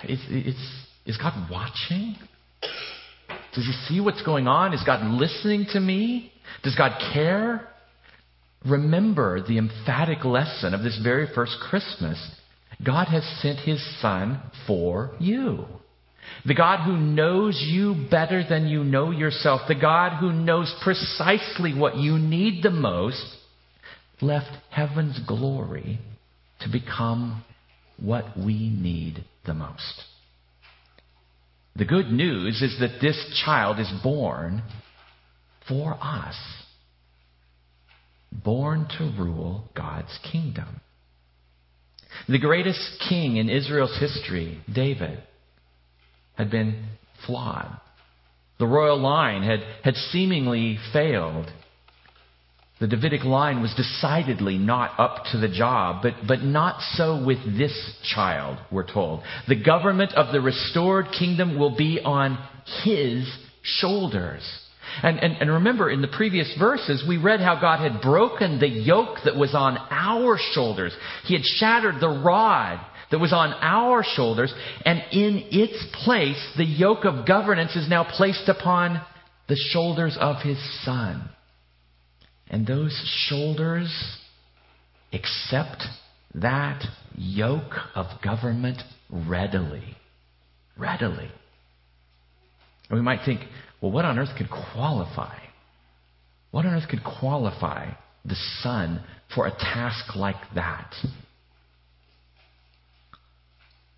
is 0.02 1.16
God 1.18 1.50
watching? 1.50 2.16
Does 3.54 3.64
he 3.64 3.72
see 3.87 4.00
what's 4.00 4.22
going 4.22 4.48
on? 4.48 4.74
Is 4.74 4.82
God 4.84 5.04
listening 5.04 5.66
to 5.72 5.80
me? 5.80 6.32
Does 6.62 6.74
God 6.74 6.98
care? 7.12 7.68
Remember 8.66 9.46
the 9.46 9.58
emphatic 9.58 10.24
lesson 10.24 10.74
of 10.74 10.82
this 10.82 10.98
very 11.02 11.28
first 11.34 11.56
Christmas. 11.60 12.18
God 12.84 13.06
has 13.08 13.22
sent 13.42 13.60
his 13.60 13.80
Son 14.00 14.40
for 14.66 15.14
you. 15.20 15.66
The 16.46 16.54
God 16.54 16.84
who 16.84 16.96
knows 16.96 17.62
you 17.64 18.06
better 18.10 18.44
than 18.48 18.66
you 18.66 18.84
know 18.84 19.10
yourself, 19.10 19.62
the 19.68 19.74
God 19.74 20.18
who 20.18 20.32
knows 20.32 20.74
precisely 20.82 21.74
what 21.74 21.96
you 21.96 22.18
need 22.18 22.62
the 22.62 22.70
most, 22.70 23.24
left 24.20 24.50
heaven's 24.70 25.18
glory 25.26 25.98
to 26.60 26.68
become 26.70 27.44
what 28.00 28.37
we 28.37 28.70
need 28.70 29.24
the 29.46 29.54
most. 29.54 30.02
The 31.76 31.84
good 31.84 32.10
news 32.10 32.62
is 32.62 32.76
that 32.80 33.00
this 33.00 33.42
child 33.44 33.80
is 33.80 33.90
born 34.02 34.62
for 35.68 35.96
us, 36.00 36.37
born 38.32 38.87
to 38.98 39.04
rule 39.18 39.64
God's 39.74 40.16
kingdom. 40.30 40.80
The 42.28 42.38
greatest 42.38 43.02
king 43.08 43.37
in 43.37 43.48
Israel's 43.48 43.98
history, 43.98 44.60
David, 44.72 45.20
had 46.35 46.51
been 46.51 46.85
flawed. 47.27 47.81
The 48.59 48.66
royal 48.66 49.01
line 49.01 49.42
had, 49.42 49.61
had 49.83 49.94
seemingly 49.97 50.79
failed. 50.92 51.51
The 52.81 52.87
Davidic 52.88 53.25
line 53.25 53.62
was 53.62 53.75
decidedly 53.75 54.59
not 54.59 54.99
up 54.99 55.25
to 55.33 55.38
the 55.38 55.49
job, 55.49 56.03
but, 56.03 56.14
but 56.27 56.42
not 56.42 56.81
so 56.94 57.25
with 57.25 57.38
this 57.57 57.73
child, 58.14 58.59
we're 58.70 58.90
told. 58.90 59.23
The 59.49 59.62
government 59.62 60.12
of 60.14 60.33
the 60.33 60.40
restored 60.40 61.07
kingdom 61.16 61.59
will 61.59 61.77
be 61.77 62.01
on 62.05 62.38
his 62.85 63.29
shoulders. 63.62 64.42
And, 65.03 65.18
and, 65.18 65.35
and 65.40 65.51
remember, 65.51 65.90
in 65.90 66.03
the 66.03 66.09
previous 66.09 66.53
verses, 66.59 67.05
we 67.09 67.16
read 67.16 67.40
how 67.40 67.61
God 67.61 67.81
had 67.81 68.01
broken 68.01 68.61
the 68.61 68.68
yoke 68.68 69.18
that 69.25 69.37
was 69.37 69.55
on 69.55 69.79
our 69.90 70.38
shoulders. 70.53 70.92
He 71.25 71.35
had 71.35 71.44
shattered 71.44 72.01
the 72.01 72.09
rod 72.09 72.85
that 73.14 73.20
was 73.20 73.33
on 73.33 73.53
our 73.61 74.03
shoulders, 74.03 74.53
and 74.85 74.98
in 75.12 75.44
its 75.53 75.87
place, 76.05 76.44
the 76.57 76.64
yoke 76.64 77.05
of 77.05 77.24
governance 77.24 77.77
is 77.77 77.88
now 77.88 78.03
placed 78.03 78.48
upon 78.48 79.00
the 79.48 79.55
shoulders 79.55 80.18
of 80.20 80.42
his 80.42 80.59
son. 80.85 81.29
And 82.50 82.66
those 82.66 82.92
shoulders 83.29 84.18
accept 85.12 85.85
that 86.35 86.83
yoke 87.16 87.74
of 87.94 88.07
government 88.20 88.83
readily. 89.09 89.96
Readily. 90.77 91.31
And 92.90 92.98
we 92.98 93.00
might 93.00 93.24
think, 93.24 93.42
well, 93.81 93.92
what 93.92 94.05
on 94.05 94.18
earth 94.18 94.37
could 94.37 94.50
qualify? 94.50 95.38
What 96.50 96.66
on 96.66 96.74
earth 96.74 96.88
could 96.88 97.05
qualify 97.05 97.92
the 98.24 98.37
Son 98.61 99.05
for 99.33 99.46
a 99.46 99.53
task 99.53 100.16
like 100.16 100.35
that? 100.57 100.92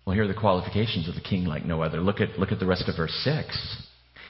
Well, 0.07 0.13
here 0.13 0.23
are 0.23 0.27
the 0.29 0.33
qualifications 0.33 1.09
of 1.09 1.15
the 1.15 1.21
king 1.21 1.43
like 1.43 1.65
no 1.65 1.81
other. 1.81 1.99
Look 1.99 2.21
at, 2.21 2.39
look 2.39 2.53
at 2.53 2.59
the 2.59 2.65
rest 2.65 2.87
of 2.87 2.95
verse 2.95 3.11
6. 3.25 3.77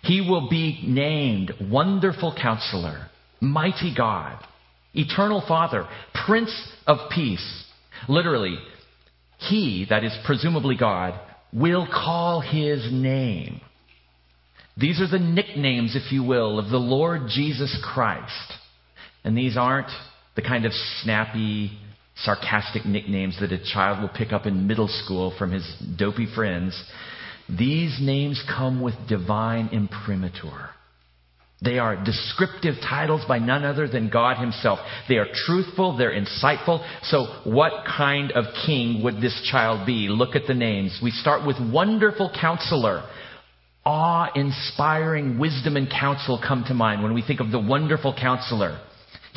He 0.01 0.21
will 0.21 0.49
be 0.49 0.81
named 0.83 1.53
Wonderful 1.61 2.35
Counselor 2.35 3.09
Mighty 3.39 3.93
God, 3.95 4.43
Eternal 4.95 5.43
Father, 5.47 5.87
Prince 6.25 6.51
of 6.87 6.97
Peace. 7.13 7.65
Literally, 8.09 8.57
He, 9.37 9.85
that 9.91 10.03
is 10.03 10.17
presumably 10.25 10.75
God, 10.75 11.13
will 11.53 11.85
call 11.85 12.41
His 12.41 12.91
name. 12.91 13.61
These 14.77 14.99
are 14.99 15.07
the 15.07 15.23
nicknames, 15.23 15.95
if 15.95 16.11
you 16.11 16.23
will, 16.23 16.57
of 16.57 16.71
the 16.71 16.77
Lord 16.77 17.27
Jesus 17.29 17.79
Christ. 17.93 18.53
And 19.23 19.37
these 19.37 19.55
aren't 19.55 19.91
the 20.35 20.41
kind 20.41 20.65
of 20.65 20.71
snappy, 21.03 21.77
sarcastic 22.23 22.85
nicknames 22.85 23.39
that 23.39 23.51
a 23.51 23.63
child 23.73 24.01
will 24.01 24.09
pick 24.09 24.31
up 24.31 24.45
in 24.45 24.67
middle 24.67 24.87
school 24.87 25.33
from 25.37 25.51
his 25.51 25.65
dopey 25.97 26.27
friends. 26.33 26.81
These 27.49 27.99
names 28.01 28.43
come 28.47 28.81
with 28.81 28.95
divine 29.07 29.69
imprimatur. 29.71 30.71
They 31.63 31.79
are 31.79 32.03
descriptive 32.03 32.75
titles 32.87 33.23
by 33.27 33.39
none 33.39 33.63
other 33.63 33.87
than 33.87 34.09
God 34.09 34.37
Himself. 34.37 34.77
They 35.09 35.15
are 35.15 35.25
truthful, 35.33 35.97
they're 35.97 36.11
insightful. 36.11 36.85
So, 37.03 37.25
what 37.45 37.83
kind 37.85 38.31
of 38.33 38.45
king 38.65 39.03
would 39.03 39.21
this 39.21 39.47
child 39.51 39.87
be? 39.87 40.07
Look 40.07 40.35
at 40.35 40.45
the 40.47 40.53
names. 40.53 40.99
We 41.01 41.09
start 41.09 41.47
with 41.47 41.55
Wonderful 41.59 42.31
Counselor. 42.39 43.03
Awe 43.85 44.29
inspiring 44.35 45.39
wisdom 45.39 45.77
and 45.77 45.89
counsel 45.89 46.39
come 46.45 46.65
to 46.67 46.75
mind 46.75 47.01
when 47.01 47.15
we 47.15 47.23
think 47.23 47.39
of 47.39 47.51
the 47.51 47.59
Wonderful 47.59 48.13
Counselor. 48.13 48.79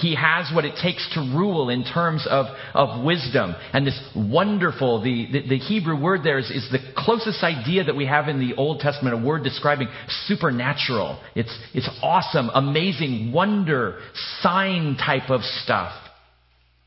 He 0.01 0.15
has 0.15 0.51
what 0.55 0.65
it 0.65 0.77
takes 0.83 1.07
to 1.15 1.21
rule 1.21 1.69
in 1.69 1.85
terms 1.85 2.27
of, 2.29 2.47
of 2.75 3.05
wisdom. 3.05 3.55
And 3.73 3.87
this 3.87 4.01
wonderful, 4.17 5.03
the, 5.03 5.29
the, 5.31 5.49
the 5.49 5.59
Hebrew 5.59 6.01
word 6.01 6.23
there 6.25 6.39
is, 6.39 6.51
is 6.51 6.67
the 6.73 6.79
closest 6.97 7.43
idea 7.43 7.85
that 7.85 7.95
we 7.95 8.07
have 8.07 8.29
in 8.29 8.41
the 8.41 8.55
Old 8.55 8.81
Testament, 8.81 9.23
a 9.23 9.27
word 9.27 9.45
describing 9.45 9.89
supernatural. 10.27 11.21
It's, 11.35 11.55
it's 11.75 11.89
awesome, 12.03 12.51
amazing, 12.55 13.33
wonder, 13.33 14.01
sign 14.41 14.97
type 14.97 15.29
of 15.29 15.43
stuff. 15.43 15.93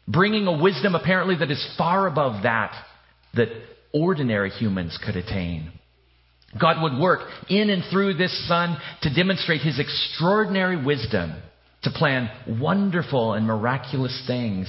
Bringing 0.07 0.47
a 0.47 0.61
wisdom 0.61 0.95
apparently 0.95 1.35
that 1.37 1.51
is 1.51 1.75
far 1.77 2.07
above 2.07 2.43
that 2.43 2.73
that 3.35 3.49
ordinary 3.93 4.49
humans 4.49 4.99
could 5.03 5.15
attain. 5.15 5.71
God 6.59 6.81
would 6.81 6.99
work 6.99 7.21
in 7.49 7.69
and 7.69 7.83
through 7.91 8.15
this 8.15 8.47
son 8.47 8.77
to 9.03 9.13
demonstrate 9.13 9.61
his 9.61 9.79
extraordinary 9.79 10.83
wisdom 10.83 11.35
to 11.83 11.91
plan 11.91 12.29
wonderful 12.59 13.33
and 13.33 13.45
miraculous 13.45 14.23
things. 14.25 14.67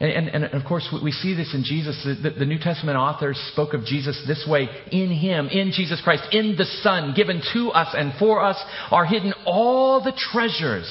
And, 0.00 0.28
and, 0.28 0.44
and, 0.44 0.54
of 0.54 0.64
course, 0.64 0.88
we 1.02 1.10
see 1.10 1.34
this 1.34 1.52
in 1.54 1.64
Jesus. 1.64 2.06
The, 2.22 2.30
the, 2.30 2.46
New 2.46 2.58
Testament 2.58 2.96
authors 2.96 3.36
spoke 3.52 3.74
of 3.74 3.84
Jesus 3.84 4.22
this 4.28 4.46
way 4.48 4.68
In 4.92 5.10
Him, 5.10 5.48
in 5.48 5.72
Jesus 5.74 6.00
Christ, 6.04 6.22
in 6.30 6.54
the 6.56 6.66
Son, 6.82 7.14
given 7.16 7.42
to 7.52 7.70
us 7.70 7.88
and 7.96 8.12
for 8.18 8.44
us, 8.44 8.62
are 8.90 9.04
hidden 9.04 9.34
all 9.44 10.02
the 10.02 10.12
treasures 10.32 10.88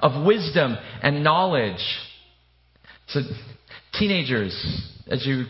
of 0.00 0.24
wisdom 0.24 0.76
and 1.02 1.24
knowledge. 1.24 1.84
So, 3.08 3.20
teenagers, 3.98 4.54
as 5.08 5.26
you 5.26 5.46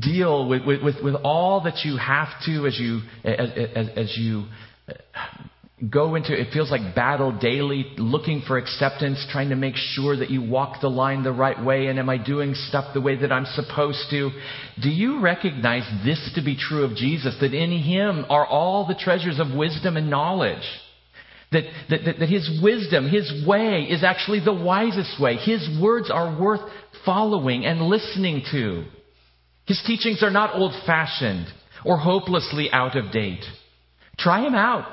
deal 0.00 0.48
with, 0.48 0.64
with, 0.64 1.02
with, 1.02 1.14
all 1.24 1.62
that 1.62 1.84
you 1.84 1.96
have 1.96 2.28
to, 2.46 2.66
as 2.66 2.78
you, 2.78 3.00
as, 3.24 3.50
as, 3.74 3.88
as 3.96 4.16
you 4.16 4.44
go 5.90 6.14
into 6.14 6.32
it 6.32 6.52
feels 6.52 6.70
like 6.70 6.94
battle 6.94 7.32
daily 7.32 7.84
looking 7.98 8.42
for 8.46 8.56
acceptance 8.56 9.26
trying 9.30 9.48
to 9.48 9.56
make 9.56 9.74
sure 9.74 10.16
that 10.16 10.30
you 10.30 10.40
walk 10.40 10.80
the 10.80 10.88
line 10.88 11.24
the 11.24 11.32
right 11.32 11.62
way 11.64 11.86
and 11.86 11.98
am 11.98 12.08
i 12.08 12.16
doing 12.16 12.54
stuff 12.54 12.94
the 12.94 13.00
way 13.00 13.16
that 13.16 13.32
i'm 13.32 13.46
supposed 13.46 14.04
to? 14.10 14.30
Do 14.80 14.88
you 14.88 15.20
recognize 15.20 15.88
this 16.04 16.30
to 16.36 16.42
be 16.42 16.56
true 16.56 16.84
of 16.84 16.96
jesus 16.96 17.36
that 17.40 17.52
in 17.52 17.72
him 17.72 18.24
are 18.30 18.46
all 18.46 18.86
the 18.86 18.94
treasures 18.94 19.40
of 19.40 19.56
wisdom 19.56 19.96
and 19.96 20.08
knowledge? 20.08 20.62
That, 21.50 21.64
that, 21.90 22.00
that, 22.04 22.18
that 22.20 22.28
his 22.28 22.60
wisdom 22.62 23.08
his 23.08 23.44
way 23.46 23.82
is 23.82 24.02
actually 24.02 24.40
the 24.42 24.54
wisest 24.54 25.20
way. 25.20 25.36
His 25.36 25.68
words 25.82 26.10
are 26.10 26.40
worth 26.40 26.62
following 27.04 27.66
and 27.66 27.82
listening 27.82 28.42
to. 28.52 28.84
His 29.66 29.82
teachings 29.86 30.22
are 30.22 30.30
not 30.30 30.54
old 30.54 30.72
fashioned 30.86 31.46
or 31.84 31.98
hopelessly 31.98 32.70
out 32.72 32.96
of 32.96 33.12
date. 33.12 33.44
Try 34.16 34.46
him 34.46 34.54
out 34.54 34.86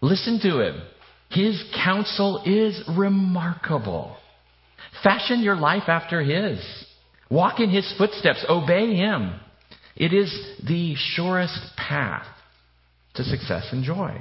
Listen 0.00 0.40
to 0.42 0.60
him. 0.60 0.82
His 1.30 1.62
counsel 1.84 2.42
is 2.44 2.82
remarkable. 2.96 4.16
Fashion 5.02 5.40
your 5.40 5.56
life 5.56 5.88
after 5.88 6.22
his. 6.22 6.60
Walk 7.30 7.60
in 7.60 7.70
his 7.70 7.92
footsteps. 7.96 8.44
Obey 8.48 8.94
him. 8.94 9.38
It 9.96 10.12
is 10.12 10.32
the 10.66 10.94
surest 10.96 11.58
path 11.76 12.26
to 13.14 13.22
success 13.22 13.68
and 13.72 13.84
joy. 13.84 14.16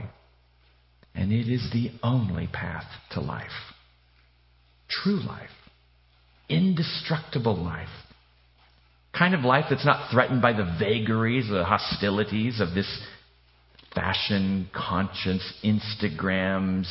And 1.15 1.31
it 1.31 1.51
is 1.51 1.69
the 1.73 1.91
only 2.03 2.47
path 2.51 2.85
to 3.11 3.21
life. 3.21 3.47
True 4.89 5.19
life. 5.25 5.49
Indestructible 6.49 7.55
life. 7.55 7.87
Kind 9.17 9.33
of 9.33 9.41
life 9.41 9.65
that's 9.69 9.85
not 9.85 10.11
threatened 10.11 10.41
by 10.41 10.53
the 10.53 10.77
vagaries, 10.79 11.49
the 11.49 11.63
hostilities 11.63 12.61
of 12.61 12.75
this 12.75 13.01
fashion 13.93 14.69
conscious 14.73 15.53
Instagrams, 15.63 16.87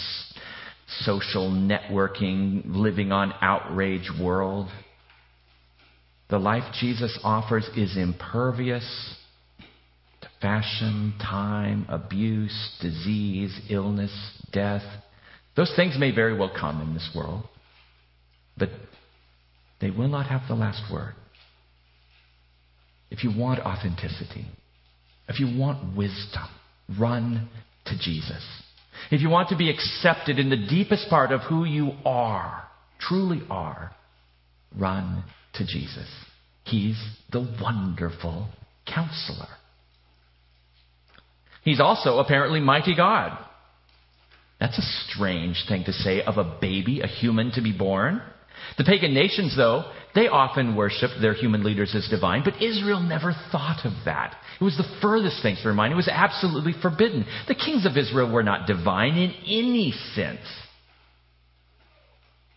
social 1.00 1.50
networking, 1.50 2.62
living 2.66 3.12
on 3.12 3.32
outrage 3.40 4.10
world. 4.20 4.68
The 6.30 6.38
life 6.38 6.64
Jesus 6.80 7.18
offers 7.22 7.68
is 7.76 7.96
impervious 7.96 9.16
to 10.20 10.28
fashion, 10.40 11.14
time, 11.20 11.86
abuse, 11.88 12.76
disease, 12.80 13.58
illness, 13.70 14.12
death. 14.52 14.82
Those 15.56 15.72
things 15.76 15.96
may 15.98 16.14
very 16.14 16.36
well 16.36 16.50
come 16.58 16.82
in 16.82 16.94
this 16.94 17.10
world, 17.14 17.44
but 18.56 18.70
they 19.80 19.90
will 19.90 20.08
not 20.08 20.26
have 20.26 20.42
the 20.48 20.54
last 20.54 20.92
word. 20.92 21.14
If 23.10 23.24
you 23.24 23.32
want 23.36 23.60
authenticity, 23.60 24.46
if 25.28 25.40
you 25.40 25.58
want 25.58 25.96
wisdom, 25.96 26.48
Run 26.96 27.48
to 27.86 27.98
Jesus. 27.98 28.44
If 29.10 29.20
you 29.20 29.28
want 29.28 29.48
to 29.50 29.56
be 29.56 29.70
accepted 29.70 30.38
in 30.38 30.50
the 30.50 30.56
deepest 30.56 31.08
part 31.08 31.32
of 31.32 31.40
who 31.42 31.64
you 31.64 31.92
are, 32.04 32.64
truly 33.00 33.42
are, 33.50 33.92
run 34.76 35.24
to 35.54 35.66
Jesus. 35.66 36.08
He's 36.64 36.98
the 37.32 37.40
wonderful 37.60 38.48
counselor. 38.86 39.48
He's 41.62 41.80
also 41.80 42.18
apparently 42.18 42.60
mighty 42.60 42.94
God. 42.96 43.38
That's 44.60 44.78
a 44.78 45.10
strange 45.10 45.64
thing 45.68 45.84
to 45.84 45.92
say 45.92 46.22
of 46.22 46.36
a 46.36 46.58
baby, 46.60 47.00
a 47.00 47.06
human 47.06 47.52
to 47.52 47.62
be 47.62 47.72
born. 47.72 48.22
The 48.76 48.84
pagan 48.84 49.14
nations, 49.14 49.56
though, 49.56 49.84
they 50.14 50.28
often 50.28 50.74
worshiped 50.74 51.14
their 51.20 51.34
human 51.34 51.62
leaders 51.62 51.94
as 51.94 52.08
divine, 52.08 52.42
but 52.44 52.62
Israel 52.62 53.00
never 53.00 53.34
thought 53.52 53.84
of 53.84 53.92
that. 54.04 54.36
It 54.60 54.64
was 54.64 54.76
the 54.76 54.98
furthest 55.00 55.42
thing 55.42 55.56
from 55.62 55.76
mind. 55.76 55.92
It 55.92 55.96
was 55.96 56.08
absolutely 56.08 56.74
forbidden. 56.80 57.26
The 57.46 57.54
kings 57.54 57.86
of 57.86 57.96
Israel 57.96 58.32
were 58.32 58.42
not 58.42 58.66
divine 58.66 59.16
in 59.16 59.32
any 59.46 59.92
sense. 60.14 60.40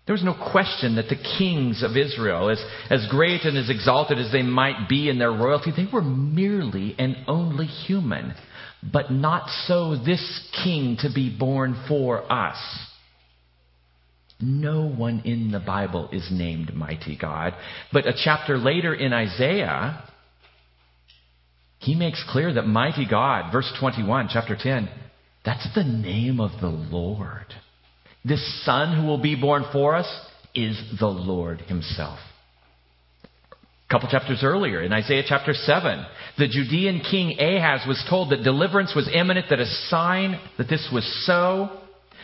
There 0.07 0.13
was 0.13 0.23
no 0.23 0.33
question 0.51 0.95
that 0.95 1.09
the 1.09 1.23
kings 1.37 1.83
of 1.83 1.95
Israel, 1.95 2.49
as, 2.49 2.63
as 2.89 3.07
great 3.09 3.43
and 3.43 3.57
as 3.57 3.69
exalted 3.69 4.17
as 4.17 4.31
they 4.31 4.41
might 4.41 4.89
be 4.89 5.09
in 5.09 5.19
their 5.19 5.31
royalty, 5.31 5.71
they 5.75 5.87
were 5.91 6.01
merely 6.01 6.95
and 6.97 7.17
only 7.27 7.65
human. 7.65 8.33
But 8.81 9.11
not 9.11 9.47
so 9.67 9.95
this 9.95 10.49
king 10.63 10.97
to 11.01 11.09
be 11.13 11.29
born 11.29 11.85
for 11.87 12.29
us. 12.31 12.57
No 14.41 14.87
one 14.87 15.21
in 15.25 15.51
the 15.51 15.59
Bible 15.59 16.09
is 16.11 16.27
named 16.31 16.73
Mighty 16.73 17.17
God. 17.17 17.53
But 17.93 18.07
a 18.07 18.13
chapter 18.13 18.57
later 18.57 18.93
in 18.93 19.13
Isaiah, 19.13 20.03
he 21.79 21.95
makes 21.95 22.23
clear 22.29 22.53
that 22.53 22.67
Mighty 22.67 23.07
God, 23.09 23.51
verse 23.51 23.71
21, 23.79 24.29
chapter 24.31 24.57
10, 24.59 24.89
that's 25.43 25.67
the 25.75 25.83
name 25.83 26.39
of 26.39 26.51
the 26.61 26.67
Lord. 26.67 27.47
This 28.23 28.63
Son 28.65 28.95
who 28.99 29.07
will 29.07 29.21
be 29.21 29.35
born 29.35 29.65
for 29.71 29.95
us 29.95 30.07
is 30.53 30.79
the 30.99 31.07
Lord 31.07 31.61
Himself. 31.61 32.19
A 33.53 33.91
couple 33.91 34.09
chapters 34.09 34.41
earlier, 34.43 34.81
in 34.81 34.93
Isaiah 34.93 35.23
chapter 35.27 35.53
7, 35.53 36.05
the 36.37 36.47
Judean 36.47 37.01
king 37.01 37.37
Ahaz 37.39 37.81
was 37.87 38.03
told 38.09 38.31
that 38.31 38.43
deliverance 38.43 38.93
was 38.95 39.09
imminent, 39.13 39.47
that 39.49 39.59
a 39.59 39.65
sign 39.89 40.39
that 40.57 40.69
this 40.69 40.87
was 40.93 41.03
so 41.25 41.80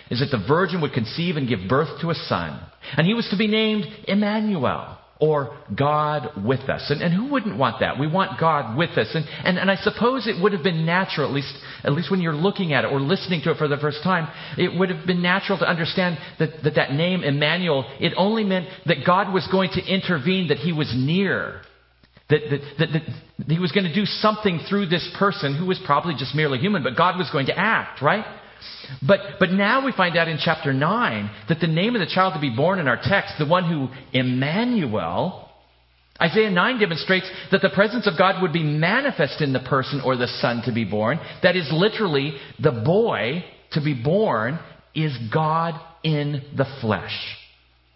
is 0.10 0.20
that 0.20 0.32
the 0.32 0.44
virgin 0.48 0.82
would 0.82 0.94
conceive 0.94 1.38
and 1.38 1.48
give 1.48 1.60
birth 1.68 2.02
to 2.02 2.10
a 2.10 2.16
son. 2.16 2.60
And 2.96 3.06
he 3.06 3.14
was 3.14 3.28
to 3.30 3.38
be 3.38 3.48
named 3.48 3.86
Emmanuel, 4.08 4.98
or 5.20 5.58
God 5.76 6.30
with 6.46 6.70
us. 6.70 6.90
And, 6.90 7.02
and 7.02 7.14
who 7.14 7.32
wouldn't 7.32 7.58
want 7.58 7.80
that? 7.80 8.00
We 8.00 8.08
want 8.08 8.40
God 8.40 8.78
with 8.78 8.92
us. 8.92 9.10
And, 9.14 9.26
and, 9.44 9.58
and 9.58 9.72
I 9.72 9.76
suppose 9.78 10.28
it 10.28 10.42
would 10.42 10.54
have 10.54 10.64
been 10.64 10.86
natural, 10.86 11.28
at 11.28 11.34
least, 11.34 11.54
at 11.84 11.94
least 11.94 12.12
when 12.12 12.22
you're 12.22 12.36
looking 12.36 12.74
at 12.74 12.86
it 12.86 12.92
or 12.92 13.00
listening 13.00 13.42
to 13.44 13.52
it 13.52 13.58
for 13.58 13.68
the 13.68 13.78
first 13.78 14.04
time, 14.04 14.28
it 14.58 14.78
would 14.78 14.90
have 14.90 15.08
been 15.08 15.22
natural 15.22 15.58
to 15.60 15.66
understand 15.68 16.18
that 16.40 16.64
that, 16.64 16.76
that 16.76 16.92
name, 16.92 17.24
Emmanuel, 17.24 17.86
it 18.00 18.14
only 18.16 18.44
meant 18.44 18.68
that 18.86 18.98
God 19.06 19.34
was 19.34 19.48
going 19.52 19.72
to 19.74 19.82
intervene, 19.82 20.50
that 20.50 20.58
he 20.58 20.72
was 20.72 20.94
near. 20.96 21.62
That, 22.30 22.42
that, 22.50 22.62
that, 22.80 22.88
that 23.40 23.48
he 23.48 23.60
was 23.60 23.72
going 23.72 23.86
to 23.86 23.94
do 23.94 24.06
something 24.06 24.60
through 24.70 24.88
this 24.88 25.10
person 25.18 25.58
who 25.58 25.66
was 25.66 25.80
probably 25.86 26.14
just 26.14 26.36
merely 26.36 26.60
human, 26.60 26.84
but 26.84 26.98
God 26.98 27.18
was 27.18 27.30
going 27.32 27.46
to 27.46 27.58
act, 27.58 28.02
right? 28.02 28.26
But, 29.06 29.20
but 29.40 29.52
now 29.52 29.86
we 29.86 29.92
find 29.92 30.18
out 30.18 30.28
in 30.28 30.38
chapter 30.44 30.74
9 30.74 31.32
that 31.50 31.60
the 31.60 31.68
name 31.68 31.96
of 31.96 32.00
the 32.00 32.14
child 32.14 32.34
to 32.34 32.40
be 32.40 32.56
born 32.56 32.80
in 32.80 32.88
our 32.88 33.00
text, 33.02 33.34
the 33.38 33.46
one 33.46 33.70
who, 33.70 33.90
Emmanuel, 34.18 35.50
Isaiah 36.22 36.50
9 36.50 36.80
demonstrates 36.80 37.30
that 37.52 37.62
the 37.62 37.70
presence 37.70 38.08
of 38.08 38.18
God 38.18 38.42
would 38.42 38.54
be 38.54 38.64
manifest 38.64 39.42
in 39.42 39.54
the 39.54 39.60
person 39.60 40.02
or 40.04 40.16
the 40.16 40.28
son 40.28 40.64
to 40.66 40.74
be 40.74 40.86
born. 40.86 41.20
That 41.44 41.56
is 41.56 41.70
literally 41.72 42.38
the 42.60 42.72
boy 42.72 43.46
to 43.72 43.82
be 43.82 43.94
born 43.94 44.60
is 44.96 45.16
God 45.32 45.80
in 46.04 46.42
the 46.56 46.66
flesh. 46.82 47.16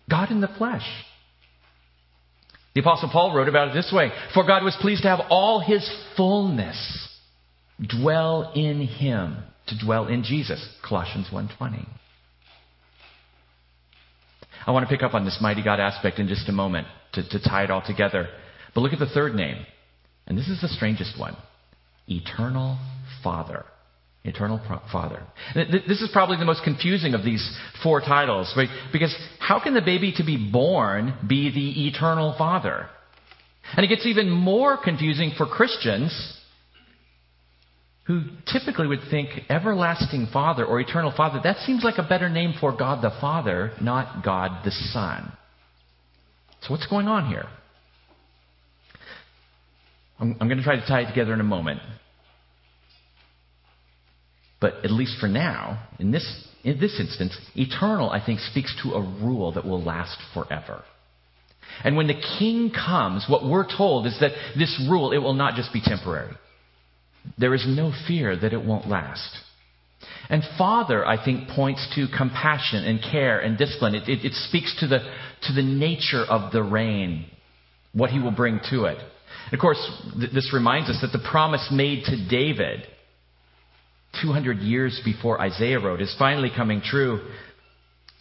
God 0.10 0.30
in 0.30 0.42
the 0.42 0.50
flesh. 0.58 0.88
The 2.76 2.82
Apostle 2.82 3.10
Paul 3.12 3.36
wrote 3.36 3.50
about 3.50 3.70
it 3.70 3.74
this 3.74 3.92
way 3.94 4.12
For 4.34 4.46
God 4.46 4.64
was 4.64 4.78
pleased 4.80 5.02
to 5.04 5.10
have 5.10 5.22
all 5.30 5.60
his 5.60 5.90
fullness 6.16 7.10
dwell 7.82 8.52
in 8.56 8.82
him 8.82 9.38
to 9.72 9.86
dwell 9.86 10.08
in 10.08 10.24
Jesus. 10.24 10.64
Colossians 10.88 11.28
1:20. 11.32 11.86
I 14.66 14.72
want 14.72 14.88
to 14.88 14.96
pick 14.96 15.04
up 15.04 15.14
on 15.14 15.26
this 15.26 15.40
mighty 15.42 15.64
God 15.64 15.80
aspect 15.80 16.20
in 16.20 16.28
just 16.28 16.48
a 16.48 16.52
moment 16.52 16.88
to, 17.14 17.28
to 17.28 17.40
tie 17.40 17.64
it 17.64 17.72
all 17.72 17.82
together. 17.82 18.30
But 18.76 18.82
look 18.82 18.94
at 18.94 19.00
the 19.00 19.08
third 19.08 19.34
name. 19.34 19.66
And 20.28 20.38
this 20.38 20.48
is 20.48 20.62
the 20.62 20.68
strangest 20.68 21.20
one. 21.20 21.36
Eternal 22.08 22.78
Father. 23.24 23.66
Eternal 24.24 24.62
Father. 24.92 25.24
This 25.56 26.02
is 26.02 26.10
probably 26.14 26.38
the 26.38 26.46
most 26.46 26.64
confusing 26.64 27.16
of 27.16 27.24
these 27.24 27.44
four 27.82 28.02
titles, 28.02 28.54
right? 28.56 28.70
Because 28.94 29.16
how 29.40 29.60
can 29.60 29.74
the 29.74 29.82
baby 29.82 30.14
to 30.18 30.24
be 30.24 30.52
born 30.52 31.16
be 31.28 31.52
the 31.52 31.88
Eternal 31.88 32.36
Father? 32.38 32.88
And 33.76 33.84
it 33.84 33.90
gets 33.90 34.06
even 34.06 34.30
more 34.30 34.78
confusing 34.78 35.32
for 35.36 35.48
Christians 35.48 36.38
who 38.06 38.24
typically 38.52 38.88
would 38.88 39.02
think 39.10 39.30
everlasting 39.50 40.28
Father 40.34 40.66
or 40.66 40.80
eternal 40.80 41.14
Father, 41.16 41.40
that 41.44 41.58
seems 41.58 41.84
like 41.84 41.98
a 41.98 42.08
better 42.08 42.30
name 42.30 42.54
for 42.60 42.76
God 42.76 43.04
the 43.04 43.12
Father, 43.22 43.72
not 43.80 44.24
God 44.24 44.66
the 44.66 44.72
Son. 44.72 45.32
So, 46.62 46.74
what's 46.74 46.88
going 46.88 47.08
on 47.08 47.28
here? 47.28 47.46
I'm, 50.20 50.36
I'm 50.40 50.48
going 50.48 50.58
to 50.58 50.64
try 50.64 50.76
to 50.76 50.86
tie 50.86 51.02
it 51.02 51.10
together 51.10 51.34
in 51.34 51.40
a 51.40 51.46
moment. 51.46 51.82
But 54.60 54.86
at 54.86 54.92
least 54.92 55.18
for 55.20 55.28
now, 55.28 55.88
in 56.00 56.12
this, 56.12 56.48
in 56.64 56.80
this 56.80 57.00
instance, 57.00 57.36
eternal, 57.56 58.12
I 58.12 58.24
think, 58.24 58.40
speaks 58.40 58.76
to 58.84 58.94
a 58.94 59.02
rule 59.02 59.54
that 59.54 59.66
will 59.66 59.84
last 59.84 60.18
forever. 60.36 60.84
And 61.84 61.96
when 61.96 62.08
the 62.08 62.22
king 62.40 62.72
comes, 62.72 63.26
what 63.28 63.44
we're 63.44 63.66
told 63.66 64.06
is 64.06 64.18
that 64.20 64.32
this 64.56 64.80
rule, 64.88 65.14
it 65.14 65.18
will 65.18 65.34
not 65.34 65.56
just 65.56 65.74
be 65.74 65.82
temporary. 65.84 66.36
There 67.38 67.54
is 67.54 67.66
no 67.68 67.92
fear 68.08 68.36
that 68.36 68.54
it 68.54 68.64
won't 68.64 68.88
last. 68.88 69.38
And 70.30 70.44
Father, 70.58 71.06
I 71.06 71.24
think, 71.24 71.50
points 71.50 71.86
to 71.96 72.08
compassion 72.16 72.84
and 72.86 73.02
care 73.02 73.40
and 73.40 73.58
discipline. 73.58 73.96
It, 73.96 74.08
it, 74.08 74.26
it 74.26 74.34
speaks 74.34 74.76
to 74.80 74.88
the, 74.88 75.00
to 75.44 75.54
the 75.54 75.62
nature 75.62 76.24
of 76.24 76.52
the 76.52 76.64
reign, 76.64 77.26
what 77.94 78.10
he 78.10 78.20
will 78.20 78.32
bring 78.32 78.60
to 78.70 78.86
it. 78.86 78.98
And 78.98 79.54
of 79.54 79.60
course, 79.60 79.80
th- 80.18 80.32
this 80.32 80.52
reminds 80.54 80.90
us 80.90 81.00
that 81.02 81.12
the 81.12 81.24
promise 81.30 81.68
made 81.72 82.06
to 82.06 82.30
David 82.30 82.88
200 84.22 84.60
years 84.60 85.00
before 85.04 85.40
Isaiah 85.40 85.80
wrote 85.80 86.02
is 86.02 86.16
finally 86.18 86.50
coming 86.56 86.82
true. 86.82 87.30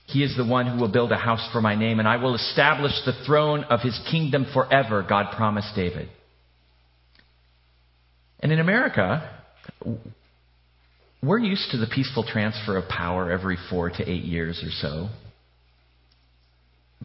He 0.07 0.25
is 0.25 0.37
the 0.37 0.45
one 0.45 0.67
who 0.67 0.81
will 0.81 0.93
build 0.93 1.13
a 1.13 1.17
house 1.17 1.49
for 1.53 1.61
my 1.61 1.77
name, 1.77 2.01
and 2.01 2.09
I 2.09 2.17
will 2.17 2.35
establish 2.35 2.93
the 3.05 3.13
throne 3.25 3.65
of 3.65 3.81
his 3.81 3.99
kingdom 4.11 4.47
forever, 4.53 5.05
God 5.09 5.37
promised 5.37 5.75
David. 5.77 6.09
And 8.41 8.53
in 8.53 8.59
America, 8.59 9.39
we're 11.23 11.39
used 11.39 11.71
to 11.73 11.77
the 11.77 11.87
peaceful 11.87 12.25
transfer 12.25 12.77
of 12.77 12.89
power 12.89 13.31
every 13.31 13.59
four 13.69 13.91
to 13.91 14.11
eight 14.11 14.25
years 14.25 14.63
or 14.65 14.71
so. 14.71 15.09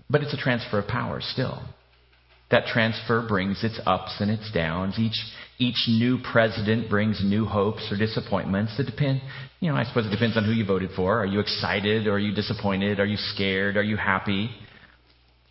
But 0.09 0.21
it's 0.21 0.33
a 0.33 0.37
transfer 0.37 0.79
of 0.79 0.87
power 0.87 1.19
still. 1.21 1.61
That 2.51 2.67
transfer 2.67 3.25
brings 3.27 3.63
its 3.63 3.79
ups 3.85 4.17
and 4.19 4.29
its 4.29 4.51
downs. 4.53 4.99
Each, 4.99 5.17
each 5.57 5.87
new 5.87 6.19
president 6.31 6.89
brings 6.89 7.19
new 7.23 7.45
hopes 7.45 7.91
or 7.91 7.97
disappointments 7.97 8.77
that 8.77 8.85
depend, 8.85 9.21
you 9.59 9.71
know, 9.71 9.77
I 9.77 9.83
suppose 9.83 10.05
it 10.05 10.11
depends 10.11 10.37
on 10.37 10.45
who 10.45 10.51
you 10.51 10.65
voted 10.65 10.91
for. 10.95 11.19
Are 11.19 11.25
you 11.25 11.39
excited 11.39 12.07
or 12.07 12.13
are 12.13 12.19
you 12.19 12.33
disappointed? 12.33 12.99
Are 12.99 13.05
you 13.05 13.17
scared? 13.17 13.77
Are 13.77 13.83
you 13.83 13.97
happy? 13.97 14.51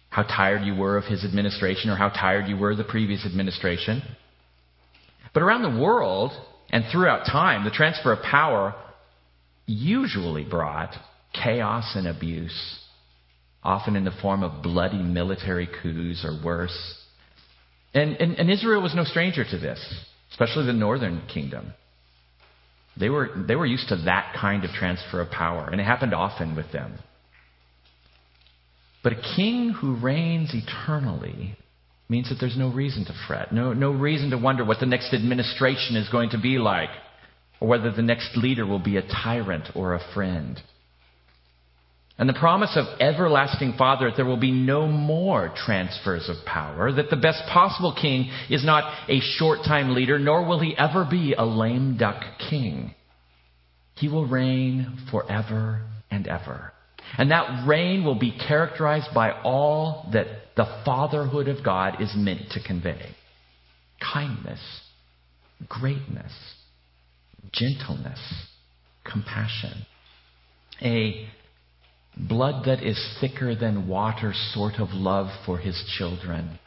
How 0.09 0.23
tired 0.23 0.63
you 0.63 0.77
were 0.77 0.97
of 0.97 1.05
his 1.05 1.25
administration 1.25 1.91
or 1.91 1.97
how 1.97 2.11
tired 2.11 2.47
you 2.47 2.57
were 2.57 2.71
of 2.71 2.79
the 2.79 2.85
previous 2.85 3.27
administration. 3.27 4.01
But 5.35 5.43
around 5.43 5.63
the 5.63 5.83
world 5.83 6.33
and 6.71 6.85
throughout 6.91 7.27
time, 7.27 7.65
the 7.65 7.71
transfer 7.71 8.13
of 8.13 8.23
power 8.23 8.75
usually 9.67 10.45
brought 10.45 10.95
chaos 11.33 11.93
and 11.97 12.07
abuse 12.07 12.81
often 13.65 13.97
in 13.97 14.05
the 14.05 14.13
form 14.23 14.43
of 14.43 14.63
bloody 14.63 15.03
military 15.03 15.69
coups 15.83 16.25
or 16.25 16.39
worse. 16.45 16.97
And, 17.95 18.17
and, 18.17 18.39
and, 18.39 18.51
Israel 18.51 18.83
was 18.83 18.95
no 18.95 19.05
stranger 19.05 19.45
to 19.45 19.59
this, 19.59 19.81
especially 20.33 20.67
the 20.67 20.73
northern 20.73 21.23
kingdom. 21.33 21.73
They 22.99 23.09
were, 23.09 23.31
they 23.49 23.57
were 23.57 23.67
used 23.67 23.89
to 23.89 23.97
that 24.05 24.37
kind 24.39 24.65
of 24.65 24.71
transfer 24.73 25.21
of 25.21 25.31
power, 25.31 25.69
and 25.71 25.81
it 25.81 25.85
happened 25.85 26.13
often 26.13 26.55
with 26.57 26.71
them. 26.73 26.99
But 29.03 29.15
a 29.15 29.23
king 29.37 29.71
who 29.71 29.97
reigns 29.97 30.53
eternally 30.53 31.57
means 32.09 32.29
that 32.29 32.37
there's 32.41 32.57
no 32.57 32.71
reason 32.71 33.05
to 33.07 33.15
fret, 33.27 33.53
no, 33.53 33.73
no 33.73 33.91
reason 33.91 34.31
to 34.31 34.39
wonder 34.39 34.65
what 34.65 34.81
the 34.81 34.87
next 34.87 35.15
administration 35.15 35.97
is 35.97 36.09
going 36.11 36.31
to 36.31 36.39
be 36.39 36.59
like, 36.59 36.91
or 37.61 37.69
whether 37.69 37.91
the 37.91 38.03
next 38.03 38.37
leader 38.37 38.67
will 38.67 38.79
be 38.79 38.97
a 38.97 39.03
tyrant 39.03 39.69
or 39.75 39.95
a 39.95 40.13
friend. 40.13 40.61
And 42.17 42.29
the 42.29 42.35
promise 42.35 42.77
of 42.77 43.01
everlasting 43.01 43.75
Father 43.77 44.09
that 44.09 44.17
there 44.17 44.25
will 44.25 44.37
be 44.37 44.53
no 44.53 44.87
more 44.87 45.53
transfers 45.57 46.29
of 46.29 46.45
power, 46.47 46.93
that 46.93 47.11
the 47.11 47.17
best 47.17 47.43
possible 47.53 47.97
king 48.01 48.31
is 48.49 48.65
not 48.65 48.85
a 49.09 49.19
short 49.21 49.61
time 49.67 49.95
leader, 49.95 50.19
nor 50.19 50.47
will 50.47 50.61
he 50.61 50.77
ever 50.79 51.05
be 51.11 51.35
a 51.37 51.45
lame 51.45 51.97
duck 51.97 52.23
king. 52.51 52.95
He 53.97 54.09
will 54.09 54.27
reign 54.27 54.99
forever 55.11 55.83
and 56.11 56.29
ever. 56.29 56.74
And 57.19 57.31
that 57.31 57.67
reign 57.67 58.05
will 58.05 58.19
be 58.19 58.33
characterized 58.33 59.09
by 59.15 59.31
all 59.43 60.09
that 60.13 60.27
the 60.57 60.83
fatherhood 60.85 61.49
of 61.49 61.65
God 61.65 62.01
is 62.01 62.13
meant 62.17 62.51
to 62.53 62.63
convey 62.63 63.15
kindness, 64.13 64.61
greatness, 65.69 66.33
gentleness, 67.53 68.21
compassion, 69.05 69.87
a 70.83 71.29
blood 72.17 72.65
that 72.67 72.83
is 72.83 73.17
thicker 73.21 73.55
than 73.55 73.89
water 73.89 74.33
sort 74.53 74.75
of 74.79 74.91
love 74.91 75.29
for 75.47 75.59
his 75.59 75.83
children. 75.99 76.59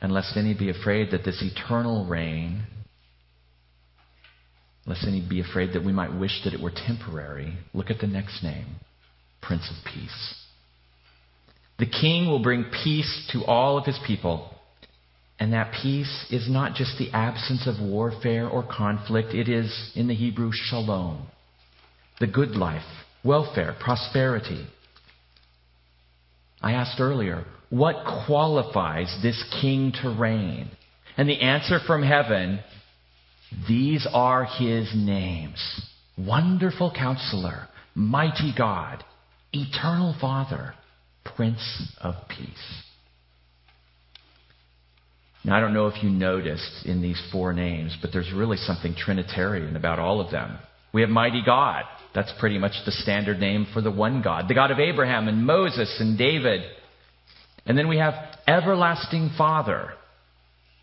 And 0.00 0.12
lest 0.12 0.36
any 0.36 0.54
be 0.54 0.70
afraid 0.70 1.10
that 1.10 1.24
this 1.24 1.42
eternal 1.42 2.06
reign, 2.06 2.64
lest 4.88 5.06
any 5.06 5.20
be 5.20 5.40
afraid 5.40 5.74
that 5.74 5.84
we 5.84 5.92
might 5.92 6.18
wish 6.18 6.40
that 6.44 6.54
it 6.54 6.60
were 6.60 6.72
temporary, 6.74 7.56
look 7.74 7.90
at 7.90 8.00
the 8.00 8.06
next 8.06 8.42
name 8.42 8.66
Prince 9.42 9.70
of 9.70 9.92
Peace. 9.92 10.34
The 11.78 11.86
king 11.86 12.26
will 12.26 12.42
bring 12.42 12.64
peace 12.82 13.28
to 13.32 13.44
all 13.44 13.78
of 13.78 13.84
his 13.84 13.98
people. 14.06 14.50
And 15.38 15.52
that 15.52 15.72
peace 15.80 16.26
is 16.30 16.50
not 16.50 16.74
just 16.74 16.98
the 16.98 17.12
absence 17.12 17.68
of 17.68 17.80
warfare 17.80 18.48
or 18.48 18.64
conflict, 18.64 19.34
it 19.34 19.48
is, 19.48 19.92
in 19.94 20.08
the 20.08 20.14
Hebrew, 20.14 20.50
shalom 20.52 21.28
the 22.20 22.26
good 22.26 22.56
life, 22.56 22.82
welfare, 23.24 23.76
prosperity. 23.80 24.66
I 26.60 26.72
asked 26.72 27.00
earlier, 27.00 27.44
what 27.70 28.26
qualifies 28.26 29.16
this 29.22 29.42
king 29.60 29.92
to 30.02 30.16
reign? 30.18 30.70
And 31.16 31.28
the 31.28 31.40
answer 31.40 31.78
from 31.86 32.02
heaven, 32.02 32.60
these 33.68 34.06
are 34.12 34.44
his 34.44 34.90
names. 34.94 35.58
Wonderful 36.16 36.92
counselor, 36.96 37.68
mighty 37.94 38.52
God, 38.56 39.04
eternal 39.52 40.14
Father, 40.20 40.74
Prince 41.36 41.92
of 42.00 42.14
Peace. 42.28 42.82
Now, 45.44 45.56
I 45.56 45.60
don't 45.60 45.72
know 45.72 45.86
if 45.86 46.02
you 46.02 46.10
noticed 46.10 46.84
in 46.84 47.00
these 47.00 47.20
four 47.32 47.52
names, 47.52 47.96
but 48.02 48.10
there's 48.12 48.32
really 48.34 48.56
something 48.56 48.94
Trinitarian 48.94 49.76
about 49.76 49.98
all 49.98 50.20
of 50.20 50.30
them. 50.30 50.58
We 50.92 51.00
have 51.02 51.10
mighty 51.10 51.42
God, 51.44 51.84
that's 52.14 52.32
pretty 52.40 52.58
much 52.58 52.72
the 52.84 52.92
standard 52.92 53.38
name 53.38 53.66
for 53.72 53.80
the 53.80 53.90
one 53.90 54.20
God, 54.20 54.48
the 54.48 54.54
God 54.54 54.70
of 54.70 54.78
Abraham 54.78 55.28
and 55.28 55.46
Moses 55.46 55.96
and 56.00 56.18
David. 56.18 56.62
And 57.64 57.78
then 57.78 57.88
we 57.88 57.98
have 57.98 58.14
everlasting 58.46 59.30
Father. 59.38 59.92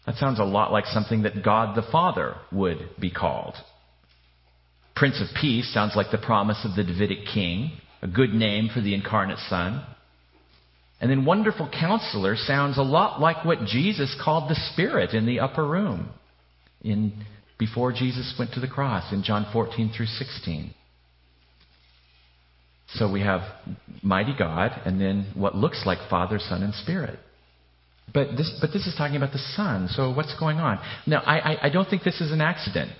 That 0.05 0.15
sounds 0.15 0.39
a 0.39 0.43
lot 0.43 0.71
like 0.71 0.85
something 0.85 1.23
that 1.23 1.43
God 1.43 1.75
the 1.75 1.89
Father 1.91 2.35
would 2.51 2.77
be 2.99 3.11
called. 3.11 3.55
Prince 4.95 5.19
of 5.19 5.27
Peace 5.39 5.73
sounds 5.73 5.93
like 5.95 6.11
the 6.11 6.17
promise 6.17 6.63
of 6.63 6.75
the 6.75 6.83
Davidic 6.83 7.25
king, 7.33 7.71
a 8.01 8.07
good 8.07 8.33
name 8.33 8.69
for 8.73 8.81
the 8.81 8.93
incarnate 8.93 9.39
Son. 9.49 9.83
And 11.01 11.11
then 11.11 11.25
Wonderful 11.25 11.69
Counselor 11.77 12.35
sounds 12.35 12.77
a 12.77 12.83
lot 12.83 13.19
like 13.19 13.43
what 13.43 13.65
Jesus 13.65 14.15
called 14.23 14.49
the 14.49 14.55
Spirit 14.71 15.13
in 15.13 15.25
the 15.25 15.39
upper 15.39 15.65
room 15.67 16.09
in, 16.81 17.25
before 17.57 17.91
Jesus 17.91 18.33
went 18.39 18.53
to 18.53 18.59
the 18.59 18.67
cross 18.67 19.11
in 19.11 19.23
John 19.23 19.47
14 19.51 19.91
through 19.95 20.05
16. 20.05 20.73
So 22.93 23.11
we 23.11 23.21
have 23.21 23.41
mighty 24.01 24.33
God 24.37 24.71
and 24.85 25.01
then 25.01 25.31
what 25.35 25.55
looks 25.55 25.83
like 25.85 25.97
Father, 26.09 26.39
Son, 26.39 26.63
and 26.63 26.73
Spirit. 26.75 27.19
But 28.13 28.37
this, 28.37 28.51
but 28.61 28.71
this 28.71 28.87
is 28.87 28.95
talking 28.97 29.17
about 29.17 29.33
the 29.33 29.43
Son. 29.55 29.87
So 29.89 30.13
what's 30.13 30.37
going 30.39 30.57
on? 30.57 30.79
Now, 31.05 31.19
I, 31.19 31.39
I, 31.39 31.57
I 31.63 31.69
don't 31.69 31.89
think 31.89 32.03
this 32.03 32.21
is 32.21 32.31
an 32.31 32.41
accident. 32.41 32.91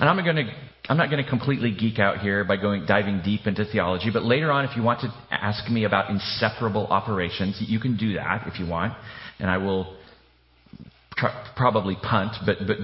And 0.00 0.08
I'm, 0.08 0.16
gonna, 0.24 0.50
I'm 0.88 0.96
not 0.96 1.10
going 1.10 1.22
to 1.22 1.28
completely 1.28 1.72
geek 1.72 1.98
out 1.98 2.18
here 2.18 2.44
by 2.44 2.56
going 2.56 2.84
diving 2.86 3.22
deep 3.24 3.46
into 3.46 3.64
theology, 3.64 4.10
but 4.12 4.24
later 4.24 4.50
on, 4.50 4.64
if 4.64 4.76
you 4.76 4.82
want 4.82 5.00
to 5.00 5.14
ask 5.30 5.70
me 5.70 5.84
about 5.84 6.10
inseparable 6.10 6.86
operations, 6.88 7.62
you 7.66 7.78
can 7.78 7.96
do 7.96 8.14
that 8.14 8.46
if 8.46 8.58
you 8.58 8.66
want, 8.66 8.94
and 9.38 9.48
I 9.48 9.58
will 9.58 9.96
tr- 11.16 11.26
probably 11.56 11.96
punt, 12.02 12.32
but, 12.44 12.58
but, 12.66 12.76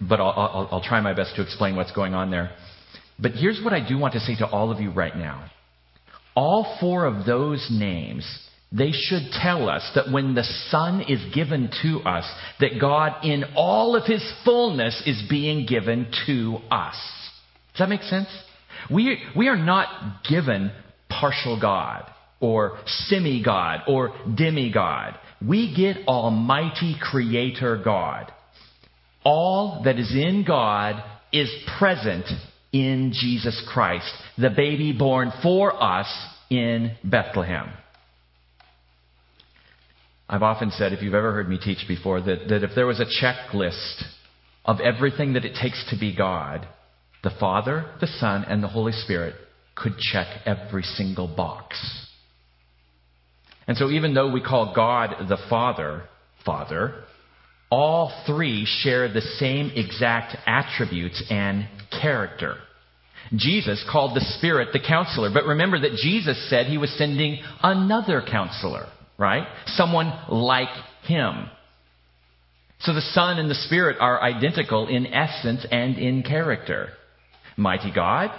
but 0.00 0.20
I'll, 0.20 0.30
I'll, 0.30 0.68
I'll 0.72 0.82
try 0.82 1.00
my 1.00 1.12
best 1.14 1.34
to 1.36 1.42
explain 1.42 1.74
what's 1.74 1.92
going 1.92 2.14
on 2.14 2.30
there. 2.30 2.50
But 3.18 3.32
here's 3.32 3.60
what 3.64 3.72
I 3.72 3.86
do 3.86 3.98
want 3.98 4.14
to 4.14 4.20
say 4.20 4.36
to 4.36 4.46
all 4.46 4.70
of 4.70 4.80
you 4.80 4.92
right 4.92 5.16
now 5.16 5.50
all 6.38 6.76
four 6.78 7.04
of 7.04 7.26
those 7.26 7.66
names, 7.68 8.24
they 8.70 8.92
should 8.92 9.30
tell 9.32 9.68
us 9.68 9.90
that 9.94 10.12
when 10.12 10.34
the 10.34 10.44
Son 10.68 11.00
is 11.08 11.20
given 11.34 11.70
to 11.82 12.00
us, 12.00 12.24
that 12.60 12.78
God 12.80 13.24
in 13.24 13.44
all 13.56 13.96
of 13.96 14.04
His 14.04 14.22
fullness 14.44 15.02
is 15.06 15.22
being 15.28 15.66
given 15.66 16.10
to 16.26 16.58
us. 16.70 16.96
Does 17.72 17.78
that 17.78 17.88
make 17.88 18.02
sense? 18.02 18.28
We, 18.90 19.18
we 19.36 19.48
are 19.48 19.56
not 19.56 20.22
given 20.28 20.70
partial 21.08 21.58
God 21.60 22.04
or 22.40 22.78
semi 22.86 23.42
God 23.42 23.80
or 23.86 24.14
demi-God. 24.36 25.18
We 25.46 25.74
get 25.74 26.06
Almighty 26.06 26.96
Creator 27.00 27.80
God. 27.84 28.32
All 29.24 29.82
that 29.84 29.98
is 29.98 30.12
in 30.12 30.44
God 30.46 31.02
is 31.32 31.50
present 31.78 32.26
in 32.72 33.12
Jesus 33.14 33.62
Christ, 33.72 34.10
the 34.36 34.50
baby 34.50 34.92
born 34.92 35.32
for 35.42 35.82
us 35.82 36.06
in 36.50 36.96
Bethlehem. 37.02 37.70
I've 40.28 40.42
often 40.42 40.70
said, 40.70 40.92
if 40.92 41.02
you've 41.02 41.14
ever 41.14 41.32
heard 41.32 41.48
me 41.48 41.58
teach 41.62 41.86
before, 41.88 42.20
that, 42.20 42.48
that 42.48 42.62
if 42.62 42.70
there 42.74 42.86
was 42.86 43.00
a 43.00 43.24
checklist 43.24 44.02
of 44.64 44.80
everything 44.80 45.32
that 45.32 45.44
it 45.44 45.56
takes 45.60 45.84
to 45.90 45.98
be 45.98 46.14
God, 46.14 46.68
the 47.24 47.32
Father, 47.40 47.90
the 48.00 48.06
Son, 48.06 48.44
and 48.44 48.62
the 48.62 48.68
Holy 48.68 48.92
Spirit 48.92 49.34
could 49.74 49.96
check 49.98 50.26
every 50.44 50.82
single 50.82 51.34
box. 51.34 51.78
And 53.66 53.76
so 53.76 53.90
even 53.90 54.14
though 54.14 54.30
we 54.30 54.42
call 54.42 54.74
God 54.74 55.28
the 55.28 55.38
Father, 55.48 56.04
Father, 56.44 57.04
all 57.70 58.12
three 58.26 58.64
share 58.66 59.12
the 59.12 59.20
same 59.20 59.70
exact 59.74 60.36
attributes 60.46 61.22
and 61.30 61.68
character. 62.00 62.56
Jesus 63.34 63.84
called 63.90 64.16
the 64.16 64.24
Spirit 64.38 64.68
the 64.72 64.80
counselor, 64.80 65.30
but 65.32 65.44
remember 65.44 65.78
that 65.80 65.98
Jesus 66.02 66.48
said 66.48 66.66
he 66.66 66.78
was 66.78 66.90
sending 66.96 67.40
another 67.62 68.22
counselor, 68.22 68.86
right? 69.18 69.46
Someone 69.66 70.12
like 70.28 70.68
him. 71.04 71.48
So 72.80 72.94
the 72.94 73.00
Son 73.00 73.38
and 73.38 73.50
the 73.50 73.54
Spirit 73.54 73.96
are 74.00 74.22
identical 74.22 74.86
in 74.88 75.06
essence 75.06 75.66
and 75.70 75.98
in 75.98 76.22
character. 76.22 76.90
Mighty 77.56 77.92
God, 77.92 78.30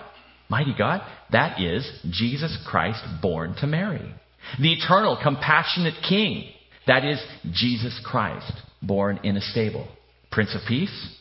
mighty 0.47 0.73
God, 0.77 1.01
that 1.31 1.59
is 1.59 1.89
Jesus 2.09 2.57
Christ 2.65 3.03
born 3.21 3.55
to 3.59 3.67
Mary. 3.67 4.13
The 4.59 4.71
eternal, 4.71 5.19
compassionate 5.21 5.95
King, 6.07 6.49
that 6.87 7.03
is 7.03 7.21
Jesus 7.51 7.99
Christ 8.05 8.51
born 8.81 9.19
in 9.23 9.35
a 9.35 9.41
stable. 9.41 9.87
Prince 10.31 10.55
of 10.55 10.61
Peace, 10.67 11.17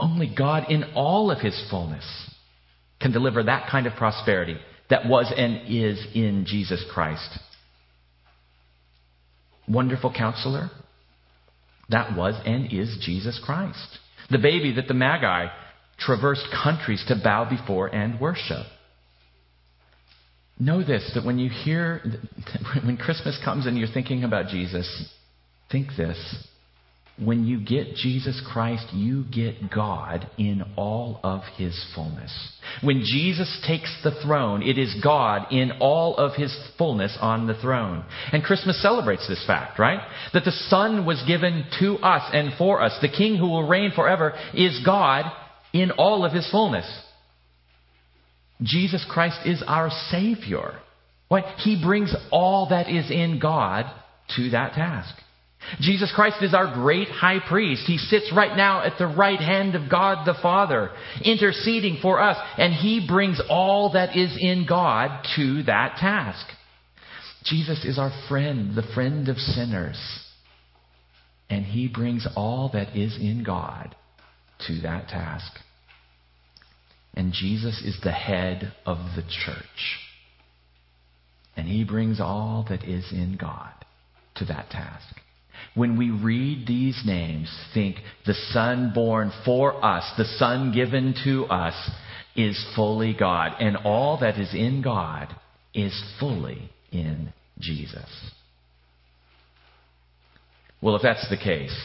only 0.00 0.32
God 0.36 0.70
in 0.70 0.84
all 0.94 1.30
of 1.30 1.38
his 1.40 1.66
fullness 1.70 2.04
can 3.00 3.12
deliver 3.12 3.42
that 3.42 3.68
kind 3.70 3.86
of 3.86 3.94
prosperity 3.94 4.56
that 4.88 5.06
was 5.06 5.32
and 5.36 5.68
is 5.68 6.04
in 6.14 6.44
Jesus 6.46 6.84
Christ. 6.92 7.38
Wonderful 9.68 10.12
counselor, 10.16 10.70
that 11.88 12.16
was 12.16 12.34
and 12.44 12.72
is 12.72 12.98
Jesus 13.00 13.40
Christ. 13.44 13.98
The 14.30 14.38
baby 14.38 14.74
that 14.74 14.88
the 14.88 14.94
Magi 14.94 15.48
traversed 15.98 16.46
countries 16.62 17.04
to 17.08 17.20
bow 17.22 17.48
before 17.48 17.88
and 17.88 18.20
worship. 18.20 18.66
Know 20.58 20.82
this 20.82 21.10
that 21.14 21.24
when 21.24 21.38
you 21.38 21.50
hear, 21.50 22.02
when 22.84 22.96
Christmas 22.96 23.38
comes 23.44 23.66
and 23.66 23.76
you're 23.78 23.88
thinking 23.88 24.24
about 24.24 24.48
Jesus, 24.48 25.12
think 25.70 25.88
this 25.96 26.48
when 27.18 27.44
you 27.44 27.60
get 27.60 27.94
Jesus 27.94 28.42
Christ, 28.52 28.86
you 28.92 29.24
get 29.24 29.70
God 29.70 30.28
in 30.38 30.62
all 30.76 31.20
of 31.22 31.42
his 31.56 31.78
fullness. 31.94 32.32
When 32.82 33.04
Jesus 33.04 33.60
takes 33.66 33.94
the 34.02 34.18
throne, 34.22 34.62
it 34.62 34.78
is 34.78 34.96
God 35.02 35.52
in 35.52 35.72
all 35.80 36.16
of 36.16 36.34
his 36.34 36.56
fullness 36.78 37.16
on 37.20 37.46
the 37.46 37.54
throne. 37.54 38.04
And 38.32 38.42
Christmas 38.42 38.80
celebrates 38.80 39.28
this 39.28 39.44
fact, 39.46 39.78
right? 39.78 40.00
That 40.32 40.44
the 40.44 40.52
Son 40.52 41.04
was 41.04 41.22
given 41.26 41.66
to 41.80 41.96
us 41.98 42.28
and 42.32 42.54
for 42.56 42.80
us. 42.80 42.96
The 43.02 43.08
King 43.08 43.36
who 43.36 43.48
will 43.48 43.68
reign 43.68 43.92
forever 43.94 44.32
is 44.54 44.82
God 44.84 45.30
in 45.72 45.90
all 45.92 46.24
of 46.24 46.32
his 46.32 46.50
fullness. 46.50 46.86
Jesus 48.62 49.04
Christ 49.10 49.40
is 49.44 49.62
our 49.66 49.90
Savior. 50.10 50.78
Why? 51.28 51.54
He 51.58 51.82
brings 51.82 52.14
all 52.30 52.68
that 52.70 52.88
is 52.88 53.10
in 53.10 53.38
God 53.38 53.86
to 54.36 54.50
that 54.50 54.72
task. 54.72 55.14
Jesus 55.80 56.12
Christ 56.14 56.42
is 56.42 56.54
our 56.54 56.72
great 56.74 57.08
high 57.08 57.38
priest. 57.48 57.84
He 57.86 57.98
sits 57.98 58.32
right 58.34 58.56
now 58.56 58.82
at 58.82 58.98
the 58.98 59.06
right 59.06 59.38
hand 59.38 59.74
of 59.74 59.90
God 59.90 60.26
the 60.26 60.38
Father, 60.42 60.90
interceding 61.24 61.98
for 62.02 62.20
us, 62.20 62.36
and 62.58 62.72
he 62.72 63.04
brings 63.06 63.40
all 63.48 63.92
that 63.92 64.16
is 64.16 64.36
in 64.38 64.66
God 64.68 65.24
to 65.36 65.62
that 65.64 65.96
task. 65.96 66.46
Jesus 67.44 67.84
is 67.84 67.98
our 67.98 68.12
friend, 68.28 68.76
the 68.76 68.86
friend 68.94 69.28
of 69.28 69.36
sinners, 69.36 69.98
and 71.50 71.64
he 71.64 71.88
brings 71.88 72.26
all 72.36 72.70
that 72.72 72.96
is 72.96 73.16
in 73.16 73.42
God 73.44 73.96
to 74.66 74.80
that 74.82 75.08
task. 75.08 75.52
And 77.14 77.32
Jesus 77.32 77.82
is 77.84 77.98
the 78.02 78.12
head 78.12 78.72
of 78.86 78.98
the 79.16 79.22
church, 79.22 79.98
and 81.56 81.66
he 81.66 81.84
brings 81.84 82.20
all 82.20 82.64
that 82.68 82.84
is 82.84 83.12
in 83.12 83.36
God 83.40 83.72
to 84.36 84.44
that 84.46 84.70
task. 84.70 85.21
When 85.74 85.96
we 85.96 86.10
read 86.10 86.66
these 86.66 87.00
names, 87.04 87.50
think 87.72 87.96
the 88.26 88.34
Son 88.50 88.92
born 88.94 89.32
for 89.44 89.82
us, 89.84 90.04
the 90.18 90.24
Son 90.24 90.72
given 90.72 91.14
to 91.24 91.46
us, 91.46 91.74
is 92.36 92.62
fully 92.76 93.14
God. 93.18 93.52
And 93.60 93.76
all 93.78 94.18
that 94.20 94.38
is 94.38 94.54
in 94.54 94.82
God 94.82 95.34
is 95.74 95.98
fully 96.20 96.70
in 96.90 97.32
Jesus. 97.58 98.08
Well, 100.82 100.96
if 100.96 101.02
that's 101.02 101.28
the 101.30 101.36
case, 101.36 101.76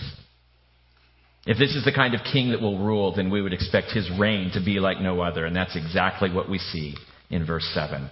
if 1.45 1.57
this 1.57 1.75
is 1.75 1.85
the 1.85 1.93
kind 1.93 2.13
of 2.13 2.21
king 2.31 2.51
that 2.51 2.61
will 2.61 2.79
rule, 2.79 3.15
then 3.15 3.29
we 3.29 3.41
would 3.41 3.53
expect 3.53 3.91
his 3.91 4.09
reign 4.19 4.51
to 4.53 4.63
be 4.63 4.79
like 4.79 4.99
no 4.99 5.21
other. 5.21 5.45
And 5.45 5.55
that's 5.55 5.77
exactly 5.77 6.29
what 6.29 6.49
we 6.49 6.57
see 6.57 6.95
in 7.29 7.45
verse 7.45 7.69
7. 7.73 8.09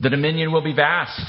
The 0.00 0.10
dominion 0.10 0.52
will 0.52 0.64
be 0.64 0.74
vast. 0.74 1.20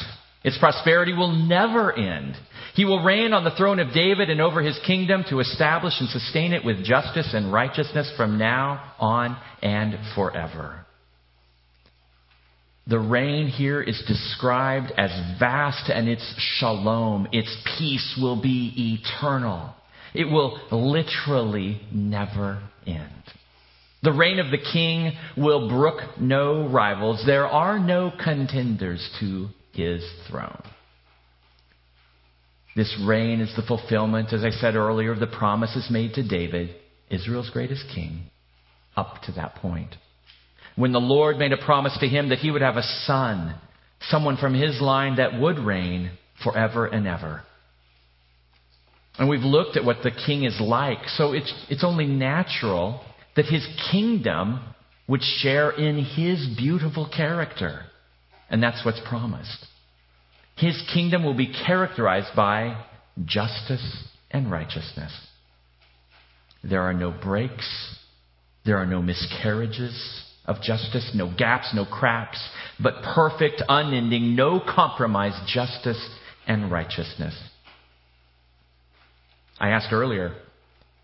Its 0.43 0.57
prosperity 0.57 1.13
will 1.13 1.31
never 1.31 1.93
end. 1.93 2.35
He 2.73 2.85
will 2.85 3.03
reign 3.03 3.33
on 3.33 3.43
the 3.43 3.55
throne 3.55 3.79
of 3.79 3.93
David 3.93 4.29
and 4.29 4.41
over 4.41 4.61
his 4.61 4.79
kingdom 4.85 5.23
to 5.29 5.39
establish 5.39 5.93
and 5.99 6.09
sustain 6.09 6.53
it 6.53 6.65
with 6.65 6.83
justice 6.83 7.31
and 7.33 7.53
righteousness 7.53 8.11
from 8.17 8.39
now 8.39 8.93
on 8.99 9.37
and 9.61 9.95
forever. 10.15 10.85
The 12.87 12.99
reign 12.99 13.47
here 13.47 13.81
is 13.81 14.01
described 14.07 14.91
as 14.97 15.11
vast 15.39 15.89
and 15.89 16.09
its 16.09 16.33
shalom, 16.57 17.27
its 17.31 17.55
peace 17.77 18.19
will 18.21 18.41
be 18.41 18.99
eternal. 18.99 19.73
It 20.13 20.25
will 20.25 20.59
literally 20.71 21.79
never 21.91 22.61
end. 22.85 23.09
The 24.01 24.11
reign 24.11 24.39
of 24.39 24.51
the 24.51 24.57
king 24.57 25.13
will 25.37 25.69
brook 25.69 26.19
no 26.19 26.67
rivals. 26.67 27.23
There 27.25 27.47
are 27.47 27.79
no 27.79 28.11
contenders 28.21 29.09
to 29.21 29.47
his 29.71 30.03
throne. 30.27 30.61
This 32.75 32.95
reign 33.05 33.39
is 33.39 33.55
the 33.55 33.61
fulfillment, 33.61 34.33
as 34.33 34.43
I 34.43 34.49
said 34.49 34.75
earlier, 34.75 35.11
of 35.11 35.19
the 35.19 35.27
promises 35.27 35.87
made 35.91 36.13
to 36.15 36.27
David, 36.27 36.75
Israel's 37.09 37.49
greatest 37.51 37.85
king, 37.93 38.23
up 38.95 39.21
to 39.25 39.31
that 39.33 39.55
point. 39.55 39.95
When 40.75 40.91
the 40.91 40.99
Lord 40.99 41.37
made 41.37 41.51
a 41.51 41.63
promise 41.63 41.95
to 41.99 42.07
him 42.07 42.29
that 42.29 42.39
he 42.39 42.49
would 42.49 42.63
have 42.63 42.77
a 42.77 42.83
son, 43.05 43.55
someone 44.09 44.37
from 44.37 44.55
his 44.55 44.81
line 44.81 45.17
that 45.17 45.39
would 45.39 45.59
reign 45.59 46.11
forever 46.43 46.87
and 46.87 47.07
ever. 47.07 47.43
And 49.19 49.29
we've 49.29 49.41
looked 49.41 49.77
at 49.77 49.85
what 49.85 49.97
the 50.03 50.09
king 50.09 50.43
is 50.43 50.59
like, 50.59 51.07
so 51.09 51.33
it's, 51.33 51.53
it's 51.69 51.83
only 51.83 52.07
natural 52.07 53.01
that 53.35 53.45
his 53.45 53.67
kingdom 53.91 54.59
would 55.07 55.21
share 55.21 55.69
in 55.69 56.03
his 56.03 56.47
beautiful 56.57 57.07
character. 57.15 57.81
And 58.49 58.61
that's 58.61 58.83
what's 58.83 59.01
promised. 59.07 59.67
His 60.55 60.81
kingdom 60.93 61.23
will 61.23 61.33
be 61.33 61.53
characterized 61.65 62.35
by 62.35 62.85
justice 63.25 64.07
and 64.31 64.51
righteousness. 64.51 65.11
There 66.63 66.81
are 66.81 66.93
no 66.93 67.11
breaks, 67.11 67.97
there 68.65 68.77
are 68.77 68.85
no 68.85 69.01
miscarriages 69.01 70.23
of 70.45 70.61
justice, 70.61 71.11
no 71.13 71.33
gaps, 71.37 71.71
no 71.73 71.85
cracks, 71.85 72.41
but 72.81 73.03
perfect, 73.15 73.61
unending, 73.67 74.35
no 74.35 74.59
compromise 74.59 75.39
justice 75.47 76.01
and 76.47 76.71
righteousness. 76.71 77.37
I 79.59 79.69
asked 79.69 79.93
earlier, 79.93 80.35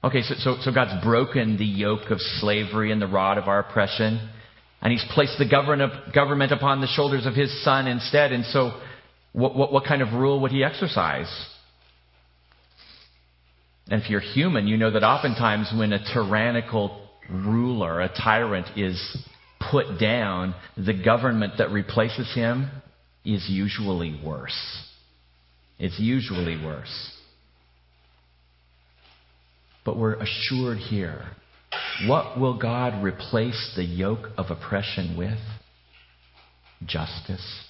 okay, 0.03 0.21
so, 0.21 0.35
so, 0.39 0.55
so 0.61 0.71
God's 0.71 1.03
broken 1.03 1.57
the 1.57 1.65
yoke 1.65 2.09
of 2.11 2.19
slavery 2.19 2.91
and 2.91 3.01
the 3.01 3.07
rod 3.07 3.37
of 3.37 3.47
our 3.47 3.59
oppression, 3.59 4.29
and 4.81 4.91
He's 4.91 5.05
placed 5.13 5.37
the 5.37 5.49
government 6.13 6.51
upon 6.51 6.81
the 6.81 6.87
shoulders 6.87 7.25
of 7.25 7.35
His 7.35 7.63
Son 7.63 7.87
instead, 7.87 8.31
and 8.31 8.45
so 8.45 8.79
what, 9.34 9.55
what, 9.55 9.71
what 9.71 9.86
kind 9.86 10.01
of 10.01 10.13
rule 10.13 10.41
would 10.41 10.51
he 10.51 10.63
exercise? 10.63 11.30
And 13.89 14.01
if 14.01 14.09
you're 14.09 14.19
human, 14.19 14.67
you 14.67 14.77
know 14.77 14.91
that 14.91 15.03
oftentimes 15.03 15.71
when 15.75 15.93
a 15.93 16.13
tyrannical 16.13 17.07
ruler, 17.30 18.01
a 18.01 18.09
tyrant, 18.09 18.77
is 18.77 19.17
put 19.71 19.99
down, 19.99 20.55
the 20.77 20.93
government 20.93 21.53
that 21.57 21.71
replaces 21.71 22.34
him 22.34 22.69
is 23.25 23.47
usually 23.49 24.19
worse. 24.23 24.86
It's 25.77 25.99
usually 25.99 26.63
worse. 26.63 27.11
But 29.86 29.97
we're 29.97 30.15
assured 30.15 30.77
here 30.77 31.23
what 32.07 32.39
will 32.39 32.57
God 32.57 33.03
replace 33.03 33.73
the 33.75 33.84
yoke 33.84 34.30
of 34.38 34.47
oppression 34.49 35.17
with? 35.17 35.38
Justice 36.86 37.68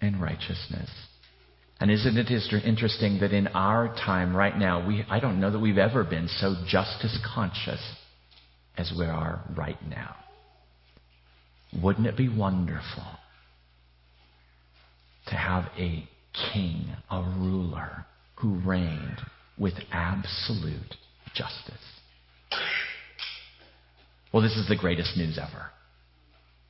and 0.00 0.20
righteousness. 0.20 0.90
And 1.80 1.90
isn't 1.90 2.16
it 2.18 2.30
interesting 2.64 3.20
that 3.20 3.32
in 3.32 3.48
our 3.48 3.88
time 3.88 4.36
right 4.36 4.56
now, 4.56 4.86
we, 4.86 5.04
I 5.08 5.18
don't 5.18 5.40
know 5.40 5.50
that 5.50 5.58
we've 5.58 5.78
ever 5.78 6.04
been 6.04 6.28
so 6.28 6.54
justice 6.66 7.18
conscious 7.34 7.80
as 8.76 8.92
we 8.98 9.06
are 9.06 9.42
right 9.56 9.78
now. 9.88 10.14
Wouldn't 11.82 12.06
it 12.06 12.16
be 12.16 12.28
wonderful 12.28 13.04
to 15.28 15.34
have 15.34 15.66
a 15.78 16.06
king, 16.52 16.84
a 17.10 17.22
ruler, 17.38 18.04
who 18.36 18.60
reigned 18.60 19.20
with 19.58 19.74
absolute 19.92 20.96
justice? 21.34 21.74
Well, 24.32 24.42
this 24.42 24.56
is 24.56 24.68
the 24.68 24.76
greatest 24.76 25.16
news 25.16 25.38
ever. 25.38 25.70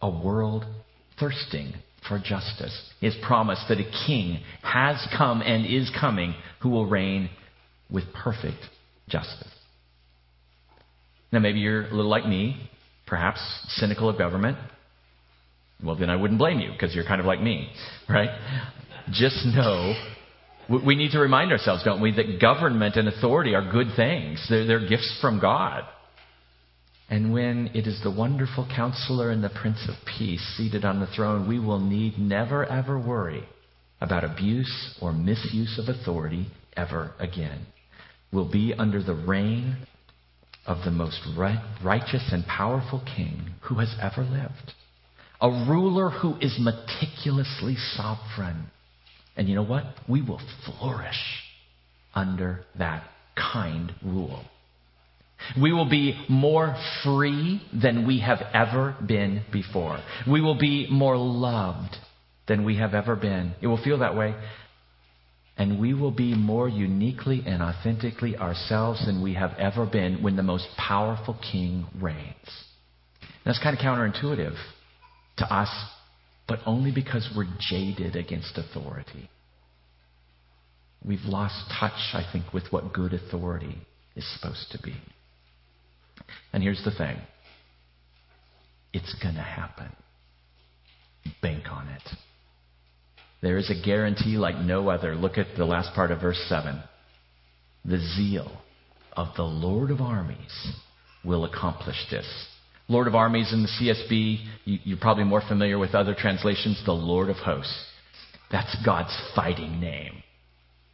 A 0.03 0.11
world 0.11 0.65
thirsting 1.19 1.75
for 2.09 2.19
justice. 2.19 2.79
His 3.01 3.15
promise 3.27 3.63
that 3.69 3.79
a 3.79 3.91
king 4.07 4.41
has 4.63 5.07
come 5.17 5.43
and 5.43 5.67
is 5.67 5.91
coming 6.01 6.35
who 6.63 6.71
will 6.71 6.87
reign 6.87 7.31
with 7.91 8.05
perfect 8.15 8.59
justice. 9.09 9.49
Now, 11.33 11.39
maybe 11.39 11.61
you're 11.61 11.87
a 11.87 11.95
little 11.95 12.11
like 12.11 12.27
me, 12.27 12.69
perhaps 13.07 13.41
cynical 13.69 14.09
of 14.09 14.19
government. 14.19 14.59
Well, 15.83 15.97
then 15.97 16.11
I 16.11 16.17
wouldn't 16.17 16.39
blame 16.39 16.61
you 16.61 16.71
because 16.73 16.95
you're 16.95 17.05
kind 17.05 17.21
of 17.21 17.27
like 17.27 17.41
me, 17.41 17.71
right? 18.09 18.31
Just 19.13 19.45
know 19.47 19.95
we 20.69 20.95
need 20.95 21.13
to 21.13 21.19
remind 21.19 21.51
ourselves, 21.51 21.83
don't 21.85 22.01
we, 22.01 22.13
that 22.13 22.41
government 22.41 22.97
and 22.97 23.09
authority 23.09 23.55
are 23.55 23.73
good 23.73 23.89
things. 23.97 24.45
They're, 24.49 24.67
they're 24.67 24.89
gifts 24.89 25.19
from 25.21 25.41
God. 25.41 25.83
And 27.11 27.33
when 27.33 27.73
it 27.75 27.89
is 27.89 28.01
the 28.05 28.11
wonderful 28.11 28.69
counselor 28.75 29.31
and 29.31 29.43
the 29.43 29.51
Prince 29.51 29.89
of 29.89 29.97
Peace 30.07 30.43
seated 30.57 30.85
on 30.85 31.01
the 31.01 31.09
throne, 31.09 31.49
we 31.49 31.59
will 31.59 31.81
need 31.81 32.19
never 32.19 32.65
ever 32.65 32.97
worry 32.99 33.43
about 34.01 34.23
abuse 34.23 34.97
or 35.03 35.13
misuse 35.13 35.77
of 35.77 35.89
authority 35.89 36.47
ever 36.77 37.13
again. 37.19 37.67
We'll 38.33 38.51
be 38.51 38.75
under 38.79 39.03
the 39.03 39.15
reign 39.15 39.79
of 40.67 40.85
the 40.85 40.93
most 40.93 41.21
righteous 41.83 42.31
and 42.33 42.47
powerful 42.47 43.03
king 43.17 43.55
who 43.63 43.81
has 43.81 43.93
ever 44.01 44.23
lived. 44.23 44.73
A 45.41 45.49
ruler 45.69 46.11
who 46.11 46.37
is 46.41 46.61
meticulously 46.61 47.75
sovereign. 47.97 48.67
And 49.37 49.49
you 49.49 49.57
know 49.57 49.65
what? 49.65 49.85
We 50.09 50.23
will 50.23 50.41
flourish 50.65 51.43
under 52.15 52.61
that 52.79 53.03
kind 53.35 53.93
rule. 54.05 54.45
We 55.61 55.73
will 55.73 55.89
be 55.89 56.19
more 56.29 56.77
free 57.03 57.63
than 57.73 58.07
we 58.07 58.21
have 58.21 58.41
ever 58.53 58.97
been 59.07 59.43
before. 59.53 59.99
We 60.31 60.41
will 60.41 60.59
be 60.59 60.87
more 60.91 61.17
loved 61.17 61.97
than 62.47 62.65
we 62.65 62.77
have 62.79 62.95
ever 62.95 63.17
been. 63.17 63.55
It 63.61 63.67
will 63.67 63.83
feel 63.83 63.99
that 63.99 64.17
way. 64.17 64.35
And 65.57 65.79
we 65.79 65.93
will 65.93 66.11
be 66.11 66.35
more 66.35 66.69
uniquely 66.69 67.43
and 67.47 67.63
authentically 67.63 68.37
ourselves 68.37 69.05
than 69.05 69.23
we 69.23 69.35
have 69.35 69.53
ever 69.59 69.87
been 69.87 70.23
when 70.23 70.37
the 70.37 70.43
most 70.43 70.67
powerful 70.79 71.39
king 71.53 71.87
reigns. 72.01 72.49
That's 73.45 73.59
kind 73.63 73.77
of 73.77 73.83
counterintuitive 73.83 74.57
to 75.39 75.45
us, 75.45 75.69
but 76.49 76.61
only 76.67 76.93
because 76.93 77.29
we're 77.37 77.49
jaded 77.59 78.17
against 78.17 78.59
authority. 78.59 79.29
We've 81.05 81.25
lost 81.25 81.55
touch, 81.79 82.15
I 82.15 82.25
think, 82.33 82.53
with 82.53 82.65
what 82.71 82.93
good 82.93 83.15
authority 83.15 83.79
is 84.17 84.27
supposed 84.35 84.71
to 84.73 84.79
be. 84.83 84.95
And 86.53 86.63
here's 86.63 86.83
the 86.85 86.91
thing 86.91 87.17
it's 88.93 89.15
going 89.23 89.37
to 89.37 89.41
happen. 89.41 89.91
Bank 91.43 91.65
on 91.71 91.89
it. 91.89 92.03
There 93.43 93.57
is 93.57 93.71
a 93.71 93.85
guarantee 93.85 94.37
like 94.37 94.57
no 94.57 94.89
other. 94.89 95.15
Look 95.15 95.39
at 95.39 95.57
the 95.57 95.65
last 95.65 95.95
part 95.95 96.11
of 96.11 96.21
verse 96.21 96.43
7. 96.49 96.83
The 97.85 97.99
zeal 98.17 98.51
of 99.15 99.29
the 99.37 99.45
Lord 99.45 99.91
of 99.91 100.01
armies 100.01 100.73
will 101.25 101.45
accomplish 101.45 101.97
this. 102.11 102.27
Lord 102.89 103.07
of 103.07 103.15
armies 103.15 103.53
in 103.53 103.63
the 103.63 103.69
CSB, 103.69 104.45
you, 104.65 104.97
are 104.97 105.01
probably 105.01 105.25
more 105.25 105.43
familiar 105.47 105.79
with 105.79 105.95
other 105.95 106.15
translations, 106.15 106.83
the 106.85 106.93
Lord 106.93 107.31
of 107.31 107.37
hosts. 107.37 107.87
That's 108.51 108.77
God's 108.85 109.17
fighting 109.35 109.81
name. 109.81 110.23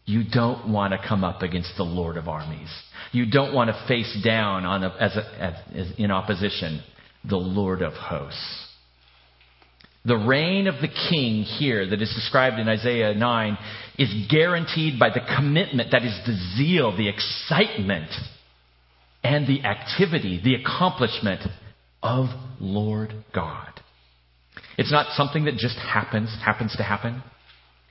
You 0.07 0.22
don't 0.24 0.72
want 0.72 0.92
to 0.92 1.09
come 1.09 1.24
up 1.24 1.42
against 1.42 1.72
the 1.76 1.82
Lord 1.82 2.16
of 2.16 2.28
armies. 2.28 2.70
You 3.12 3.28
don't 3.28 3.52
want 3.52 3.70
to 3.70 3.84
face 3.88 4.16
down 4.24 4.64
on 4.64 4.84
a, 4.84 4.88
as, 5.00 5.16
a, 5.16 5.57
as 5.74 5.92
in 5.98 6.11
opposition 6.12 6.80
the 7.28 7.36
Lord 7.36 7.82
of 7.82 7.92
hosts. 7.92 8.66
The 10.04 10.16
reign 10.16 10.68
of 10.68 10.80
the 10.80 10.88
king 11.11 11.42
here 11.42 11.84
that 11.90 12.00
is 12.00 12.14
described 12.14 12.61
in 12.61 12.68
Isaiah 12.68 13.12
9 13.14 13.59
is 13.98 14.28
guaranteed 14.30 15.00
by 15.00 15.09
the 15.11 15.20
commitment, 15.36 15.90
that 15.90 16.04
is 16.04 16.16
the 16.24 16.36
zeal, 16.57 16.96
the 16.96 17.09
excitement, 17.09 18.11
and 19.24 19.48
the 19.48 19.64
activity, 19.64 20.40
the 20.42 20.54
accomplishment 20.54 21.40
of 22.00 22.26
Lord 22.61 23.12
God. 23.34 23.80
It's 24.78 24.92
not 24.92 25.16
something 25.16 25.46
that 25.46 25.57
just 25.57 25.76
happens, 25.76 26.28
happens 26.44 26.76
to 26.76 26.84
happen. 26.84 27.24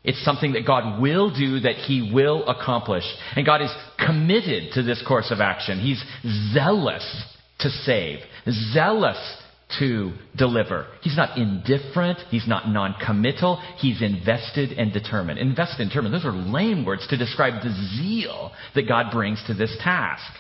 It's 0.06 0.24
something 0.24 0.54
that 0.54 0.66
God 0.66 1.02
will 1.02 1.34
do, 1.34 1.60
that 1.62 1.76
He 1.76 2.12
will 2.14 2.48
accomplish. 2.48 3.04
And 3.36 3.46
God 3.46 3.62
is 3.62 3.72
committed 3.98 4.74
to 4.74 4.84
this 4.84 5.04
course 5.06 5.32
of 5.32 5.40
action. 5.40 5.80
He's 5.80 6.04
zealous 6.54 7.24
to 7.60 7.70
save, 7.70 8.20
zealous 8.74 9.18
to 9.80 10.14
deliver. 10.36 10.86
He's 11.02 11.18
not 11.18 11.38
indifferent. 11.38 12.20
He's 12.30 12.48
not 12.48 12.70
non-committal. 12.70 13.62
He's 13.78 14.02
invested 14.02 14.72
and 14.78 14.94
determined. 14.94 15.40
Invested 15.40 15.82
and 15.82 15.90
determined. 15.90 16.14
Those 16.14 16.26
are 16.26 16.32
lame 16.32 16.86
words 16.86 17.08
to 17.08 17.18
describe 17.18 17.64
the 17.64 17.74
zeal 17.98 18.52
that 18.76 18.88
God 18.88 19.12
brings 19.12 19.44
to 19.48 19.54
this 19.54 19.76
task. 19.84 20.32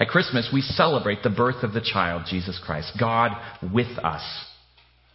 At 0.00 0.08
Christmas, 0.08 0.50
we 0.52 0.60
celebrate 0.60 1.22
the 1.22 1.30
birth 1.30 1.62
of 1.62 1.72
the 1.72 1.80
child, 1.80 2.22
Jesus 2.28 2.60
Christ, 2.64 2.92
God 2.98 3.32
with 3.72 3.98
us. 3.98 4.22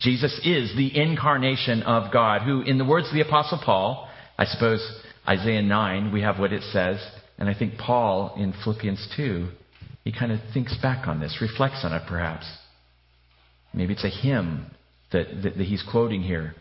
Jesus 0.04 0.38
is 0.44 0.76
the 0.76 0.92
incarnation 0.94 1.82
of 1.84 2.12
God, 2.12 2.42
who, 2.42 2.62
in 2.62 2.78
the 2.78 2.84
words 2.84 3.08
of 3.08 3.14
the 3.14 3.22
Apostle 3.22 3.62
Paul, 3.64 4.10
I 4.38 4.44
suppose 4.44 4.86
Isaiah 5.26 5.62
9, 5.62 6.12
we 6.12 6.22
have 6.22 6.40
what 6.40 6.52
it 6.52 6.62
says, 6.74 7.02
and 7.38 7.48
I 7.48 7.58
think 7.58 7.78
Paul 7.78 8.36
in 8.38 8.54
Philippians 8.64 9.14
2, 9.16 9.48
he 10.04 10.12
kind 10.12 10.34
of 10.34 10.40
thinks 10.54 10.76
back 10.82 11.08
on 11.08 11.22
this, 11.22 11.38
reflects 11.40 11.86
on 11.86 11.94
it 11.94 12.02
perhaps. 12.06 12.46
Maybe 13.74 13.94
it's 13.94 14.04
a 14.04 14.10
hymn 14.10 14.66
that, 15.14 15.28
that, 15.42 15.58
that 15.58 15.66
he's 15.66 15.84
quoting 15.90 16.22
here. 16.22 16.54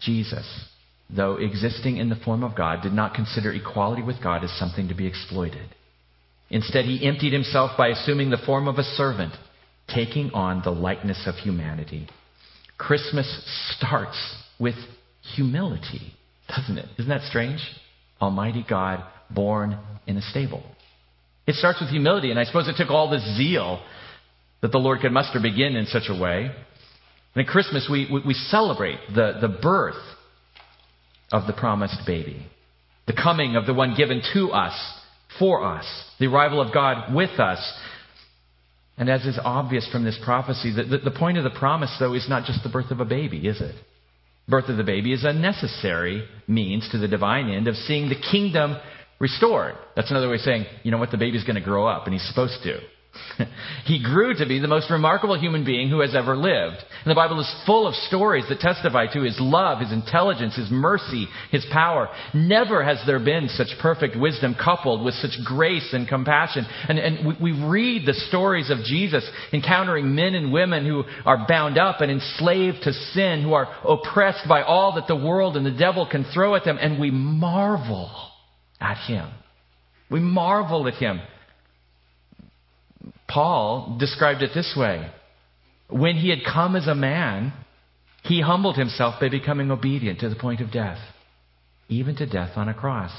Jesus, 0.00 0.68
though 1.14 1.36
existing 1.36 1.98
in 1.98 2.08
the 2.08 2.16
form 2.16 2.42
of 2.42 2.56
God, 2.56 2.82
did 2.82 2.94
not 2.94 3.12
consider 3.12 3.52
equality 3.52 4.02
with 4.02 4.22
God 4.22 4.42
as 4.42 4.58
something 4.58 4.88
to 4.88 4.94
be 4.94 5.06
exploited. 5.06 5.68
Instead, 6.48 6.86
he 6.86 7.06
emptied 7.06 7.34
himself 7.34 7.72
by 7.76 7.88
assuming 7.88 8.30
the 8.30 8.38
form 8.38 8.68
of 8.68 8.78
a 8.78 8.82
servant 8.82 9.34
taking 9.94 10.30
on 10.32 10.62
the 10.64 10.70
likeness 10.70 11.22
of 11.26 11.34
humanity. 11.36 12.08
Christmas 12.76 13.26
starts 13.76 14.16
with 14.58 14.76
humility, 15.34 16.12
doesn't 16.48 16.78
it? 16.78 16.86
Isn't 16.98 17.08
that 17.08 17.28
strange? 17.28 17.60
Almighty 18.20 18.64
God 18.68 19.04
born 19.30 19.78
in 20.06 20.16
a 20.16 20.22
stable. 20.22 20.62
It 21.46 21.54
starts 21.54 21.80
with 21.80 21.90
humility, 21.90 22.30
and 22.30 22.38
I 22.38 22.44
suppose 22.44 22.68
it 22.68 22.76
took 22.76 22.90
all 22.90 23.10
the 23.10 23.20
zeal 23.36 23.82
that 24.60 24.72
the 24.72 24.78
Lord 24.78 25.00
could 25.00 25.12
muster 25.12 25.40
begin 25.40 25.76
in 25.76 25.86
such 25.86 26.08
a 26.08 26.20
way. 26.20 26.50
And 27.34 27.46
at 27.46 27.50
Christmas, 27.50 27.88
we, 27.90 28.08
we, 28.12 28.22
we 28.26 28.34
celebrate 28.34 28.98
the, 29.14 29.38
the 29.40 29.48
birth 29.48 30.02
of 31.30 31.46
the 31.46 31.52
promised 31.52 32.00
baby, 32.06 32.46
the 33.06 33.12
coming 33.12 33.56
of 33.56 33.66
the 33.66 33.74
one 33.74 33.94
given 33.96 34.22
to 34.34 34.50
us, 34.50 34.74
for 35.38 35.64
us, 35.64 35.84
the 36.18 36.26
arrival 36.26 36.60
of 36.60 36.72
God 36.72 37.14
with 37.14 37.38
us, 37.38 37.58
and 38.98 39.08
as 39.08 39.24
is 39.24 39.38
obvious 39.42 39.88
from 39.90 40.04
this 40.04 40.18
prophecy, 40.24 40.72
the, 40.74 40.82
the, 40.82 40.98
the, 41.10 41.16
point 41.16 41.38
of 41.38 41.44
the 41.44 41.56
promise, 41.58 41.94
though, 42.00 42.14
is 42.14 42.28
not 42.28 42.44
just 42.44 42.64
the 42.64 42.68
birth 42.68 42.90
of 42.90 42.98
a 42.98 43.04
baby, 43.04 43.46
is 43.46 43.60
it? 43.60 43.76
Birth 44.48 44.68
of 44.68 44.76
the 44.76 44.84
baby 44.84 45.12
is 45.12 45.24
a 45.24 45.32
necessary 45.32 46.26
means 46.48 46.88
to 46.90 46.98
the 46.98 47.06
divine 47.06 47.48
end 47.48 47.68
of 47.68 47.76
seeing 47.76 48.08
the 48.08 48.20
kingdom 48.30 48.76
restored. 49.20 49.74
That's 49.94 50.10
another 50.10 50.28
way 50.28 50.34
of 50.34 50.40
saying, 50.40 50.66
you 50.82 50.90
know 50.90 50.98
what, 50.98 51.12
the 51.12 51.16
baby's 51.16 51.44
going 51.44 51.56
to 51.56 51.62
grow 51.62 51.86
up, 51.86 52.06
and 52.06 52.12
he's 52.12 52.26
supposed 52.28 52.62
to. 52.64 52.80
he 53.84 54.02
grew 54.02 54.34
to 54.34 54.46
be 54.46 54.58
the 54.58 54.68
most 54.68 54.90
remarkable 54.90 55.38
human 55.38 55.64
being 55.64 55.88
who 55.88 56.00
has 56.00 56.14
ever 56.14 56.36
lived. 56.36 56.76
And 57.04 57.10
the 57.10 57.14
Bible 57.14 57.40
is 57.40 57.62
full 57.66 57.86
of 57.86 57.94
stories 57.94 58.44
that 58.48 58.60
testify 58.60 59.06
to 59.12 59.22
his 59.22 59.36
love, 59.40 59.80
his 59.80 59.92
intelligence, 59.92 60.56
his 60.56 60.70
mercy, 60.70 61.26
his 61.50 61.64
power. 61.72 62.08
Never 62.34 62.84
has 62.84 62.98
there 63.06 63.18
been 63.18 63.48
such 63.48 63.68
perfect 63.80 64.16
wisdom 64.16 64.54
coupled 64.62 65.04
with 65.04 65.14
such 65.14 65.38
grace 65.44 65.88
and 65.92 66.08
compassion. 66.08 66.66
And, 66.88 66.98
and 66.98 67.26
we, 67.26 67.52
we 67.52 67.66
read 67.66 68.06
the 68.06 68.14
stories 68.28 68.70
of 68.70 68.78
Jesus 68.84 69.28
encountering 69.52 70.14
men 70.14 70.34
and 70.34 70.52
women 70.52 70.84
who 70.84 71.04
are 71.24 71.46
bound 71.48 71.78
up 71.78 72.00
and 72.00 72.10
enslaved 72.10 72.82
to 72.82 72.92
sin, 72.92 73.42
who 73.42 73.54
are 73.54 73.68
oppressed 73.84 74.48
by 74.48 74.62
all 74.62 74.94
that 74.94 75.06
the 75.06 75.16
world 75.16 75.56
and 75.56 75.64
the 75.64 75.70
devil 75.70 76.06
can 76.10 76.24
throw 76.34 76.54
at 76.54 76.64
them, 76.64 76.78
and 76.80 77.00
we 77.00 77.10
marvel 77.10 78.10
at 78.80 78.98
him. 79.06 79.28
We 80.10 80.20
marvel 80.20 80.86
at 80.88 80.94
him. 80.94 81.20
Paul 83.28 83.96
described 84.00 84.42
it 84.42 84.50
this 84.54 84.74
way 84.76 85.10
When 85.88 86.16
he 86.16 86.30
had 86.30 86.40
come 86.44 86.74
as 86.76 86.86
a 86.86 86.94
man, 86.94 87.52
he 88.24 88.40
humbled 88.40 88.76
himself 88.76 89.20
by 89.20 89.28
becoming 89.28 89.70
obedient 89.70 90.20
to 90.20 90.28
the 90.28 90.36
point 90.36 90.60
of 90.60 90.72
death, 90.72 90.98
even 91.88 92.16
to 92.16 92.26
death 92.26 92.56
on 92.56 92.68
a 92.68 92.74
cross. 92.74 93.12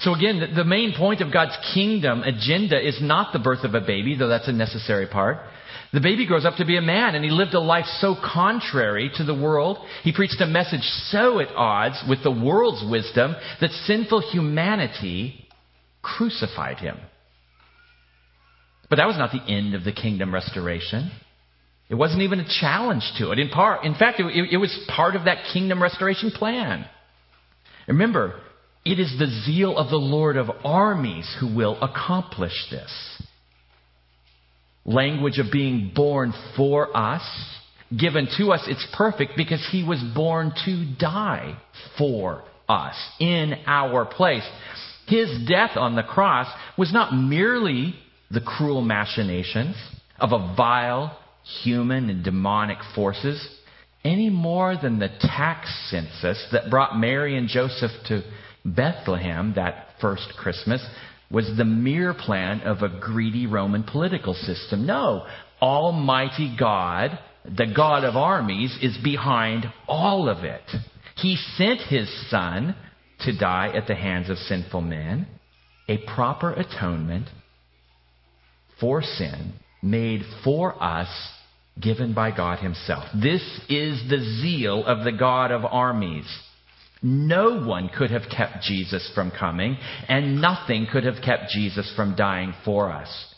So 0.00 0.14
again, 0.14 0.54
the 0.56 0.64
main 0.64 0.94
point 0.96 1.20
of 1.20 1.32
God's 1.32 1.56
kingdom 1.74 2.22
agenda 2.22 2.80
is 2.86 2.98
not 3.00 3.32
the 3.32 3.38
birth 3.38 3.64
of 3.64 3.74
a 3.74 3.80
baby, 3.80 4.16
though 4.16 4.28
that's 4.28 4.48
a 4.48 4.52
necessary 4.52 5.06
part. 5.06 5.38
The 5.92 6.00
baby 6.00 6.26
grows 6.26 6.44
up 6.44 6.56
to 6.56 6.64
be 6.64 6.76
a 6.76 6.82
man, 6.82 7.14
and 7.14 7.24
he 7.24 7.30
lived 7.30 7.54
a 7.54 7.60
life 7.60 7.86
so 8.00 8.16
contrary 8.16 9.10
to 9.16 9.24
the 9.24 9.34
world. 9.34 9.78
He 10.02 10.12
preached 10.12 10.40
a 10.40 10.46
message 10.46 10.82
so 11.10 11.38
at 11.38 11.54
odds 11.54 12.02
with 12.08 12.22
the 12.22 12.30
world's 12.30 12.84
wisdom 12.90 13.36
that 13.60 13.70
sinful 13.70 14.22
humanity 14.32 15.46
crucified 16.02 16.78
him. 16.78 16.96
But 18.94 18.98
that 18.98 19.08
was 19.08 19.18
not 19.18 19.32
the 19.32 19.52
end 19.52 19.74
of 19.74 19.82
the 19.82 19.90
kingdom 19.90 20.32
restoration. 20.32 21.10
It 21.88 21.96
wasn't 21.96 22.22
even 22.22 22.38
a 22.38 22.46
challenge 22.60 23.02
to 23.18 23.32
it. 23.32 23.40
In 23.40 23.48
part, 23.48 23.84
in 23.84 23.96
fact, 23.96 24.20
it, 24.20 24.52
it 24.52 24.56
was 24.56 24.72
part 24.86 25.16
of 25.16 25.24
that 25.24 25.52
kingdom 25.52 25.82
restoration 25.82 26.30
plan. 26.30 26.86
Remember, 27.88 28.40
it 28.84 29.00
is 29.00 29.12
the 29.18 29.26
zeal 29.44 29.76
of 29.76 29.90
the 29.90 29.96
Lord 29.96 30.36
of 30.36 30.48
armies 30.64 31.28
who 31.40 31.52
will 31.52 31.76
accomplish 31.82 32.52
this. 32.70 33.20
Language 34.84 35.40
of 35.40 35.46
being 35.50 35.90
born 35.92 36.32
for 36.56 36.96
us, 36.96 37.28
given 37.98 38.28
to 38.38 38.52
us, 38.52 38.60
it's 38.68 38.86
perfect 38.96 39.32
because 39.36 39.66
he 39.72 39.82
was 39.82 40.00
born 40.14 40.52
to 40.66 40.86
die 41.00 41.58
for 41.98 42.44
us 42.68 42.94
in 43.18 43.54
our 43.66 44.04
place. 44.04 44.48
His 45.08 45.48
death 45.48 45.72
on 45.76 45.96
the 45.96 46.04
cross 46.04 46.46
was 46.78 46.92
not 46.92 47.12
merely 47.12 47.96
the 48.34 48.40
cruel 48.40 48.82
machinations 48.82 49.76
of 50.18 50.32
a 50.32 50.54
vile 50.56 51.18
human 51.62 52.10
and 52.10 52.24
demonic 52.24 52.78
forces 52.94 53.48
any 54.04 54.28
more 54.28 54.76
than 54.80 54.98
the 54.98 55.08
tax 55.20 55.68
census 55.90 56.46
that 56.52 56.70
brought 56.70 56.98
Mary 56.98 57.38
and 57.38 57.48
Joseph 57.48 57.90
to 58.06 58.22
Bethlehem 58.64 59.54
that 59.56 59.88
first 60.00 60.32
Christmas 60.38 60.84
was 61.30 61.50
the 61.56 61.64
mere 61.64 62.14
plan 62.14 62.60
of 62.60 62.82
a 62.82 63.00
greedy 63.00 63.46
Roman 63.46 63.82
political 63.82 64.34
system. 64.34 64.86
No, 64.86 65.26
Almighty 65.60 66.54
God, 66.58 67.18
the 67.44 67.72
God 67.74 68.04
of 68.04 68.16
armies, 68.16 68.76
is 68.82 68.96
behind 69.02 69.66
all 69.88 70.28
of 70.28 70.44
it. 70.44 70.62
He 71.16 71.36
sent 71.56 71.80
his 71.80 72.08
Son 72.30 72.76
to 73.20 73.36
die 73.36 73.68
at 73.74 73.86
the 73.86 73.94
hands 73.94 74.28
of 74.28 74.36
sinful 74.36 74.82
men, 74.82 75.26
a 75.88 75.98
proper 76.14 76.52
atonement 76.52 77.28
for 78.80 79.02
sin 79.02 79.54
made 79.82 80.22
for 80.42 80.82
us 80.82 81.08
given 81.80 82.14
by 82.14 82.30
God 82.34 82.60
Himself. 82.60 83.04
This 83.14 83.42
is 83.68 84.08
the 84.08 84.40
zeal 84.40 84.84
of 84.84 85.04
the 85.04 85.12
God 85.12 85.50
of 85.50 85.64
armies. 85.64 86.26
No 87.02 87.62
one 87.66 87.90
could 87.90 88.10
have 88.10 88.30
kept 88.34 88.62
Jesus 88.62 89.10
from 89.14 89.30
coming, 89.30 89.76
and 90.08 90.40
nothing 90.40 90.86
could 90.90 91.04
have 91.04 91.22
kept 91.22 91.50
Jesus 91.50 91.92
from 91.94 92.16
dying 92.16 92.54
for 92.64 92.90
us. 92.90 93.34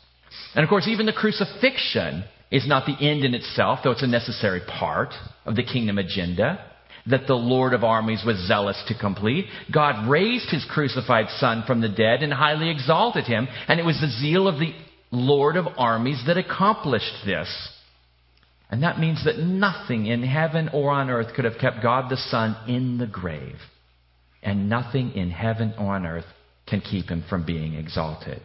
And 0.55 0.63
of 0.63 0.69
course, 0.69 0.87
even 0.87 1.07
the 1.07 1.13
crucifixion 1.13 2.25
is 2.51 2.67
not 2.69 2.87
the 2.87 2.97
end 3.05 3.25
in 3.25 3.35
itself, 3.35 3.81
though 3.83 3.91
it's 3.91 4.05
a 4.05 4.07
necessary 4.07 4.61
part 4.61 5.13
of 5.45 5.57
the 5.57 5.65
kingdom 5.65 5.99
agenda 5.99 6.65
that 7.09 7.27
the 7.27 7.35
Lord 7.35 7.73
of 7.73 7.85
armies 7.85 8.25
was 8.27 8.37
zealous 8.49 8.83
to 8.89 8.99
complete. 8.99 9.47
God 9.73 10.09
raised 10.09 10.51
his 10.51 10.67
crucified 10.69 11.27
son 11.39 11.63
from 11.67 11.81
the 11.81 11.89
dead 11.89 12.23
and 12.23 12.33
highly 12.33 12.71
exalted 12.71 13.25
him, 13.25 13.49
and 13.69 13.79
it 13.79 13.87
was 13.87 14.01
the 14.01 14.09
zeal 14.21 14.49
of 14.49 14.59
the 14.59 14.75
Lord 15.17 15.57
of 15.57 15.67
armies 15.79 16.23
that 16.27 16.37
accomplished 16.37 17.25
this. 17.25 17.49
And 18.71 18.83
that 18.83 18.99
means 18.99 19.25
that 19.25 19.39
nothing 19.39 20.07
in 20.07 20.23
heaven 20.23 20.69
or 20.73 20.91
on 20.91 21.09
earth 21.09 21.35
could 21.35 21.45
have 21.45 21.59
kept 21.61 21.83
God 21.83 22.11
the 22.11 22.17
Son 22.17 22.57
in 22.69 22.99
the 22.99 23.07
grave. 23.07 23.57
And 24.43 24.69
nothing 24.69 25.13
in 25.13 25.31
heaven 25.31 25.75
or 25.79 25.95
on 25.95 26.07
earth 26.07 26.27
can 26.69 26.81
keep 26.81 27.09
him 27.09 27.25
from 27.29 27.47
being 27.47 27.75
exalted. 27.75 28.41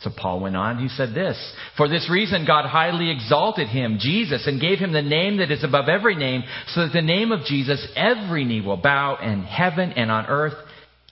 So 0.00 0.10
Paul 0.16 0.40
went 0.40 0.56
on, 0.56 0.78
he 0.78 0.88
said 0.88 1.12
this 1.14 1.36
For 1.76 1.88
this 1.88 2.08
reason, 2.10 2.44
God 2.46 2.66
highly 2.66 3.10
exalted 3.10 3.68
him, 3.68 3.98
Jesus, 4.00 4.46
and 4.46 4.60
gave 4.60 4.78
him 4.78 4.92
the 4.92 5.02
name 5.02 5.38
that 5.38 5.50
is 5.50 5.64
above 5.64 5.88
every 5.88 6.14
name, 6.14 6.42
so 6.68 6.82
that 6.82 6.92
the 6.92 7.02
name 7.02 7.32
of 7.32 7.44
Jesus 7.46 7.84
every 7.96 8.44
knee 8.44 8.60
will 8.60 8.76
bow 8.76 9.18
in 9.20 9.42
heaven 9.42 9.92
and 9.92 10.10
on 10.10 10.26
earth 10.26 10.54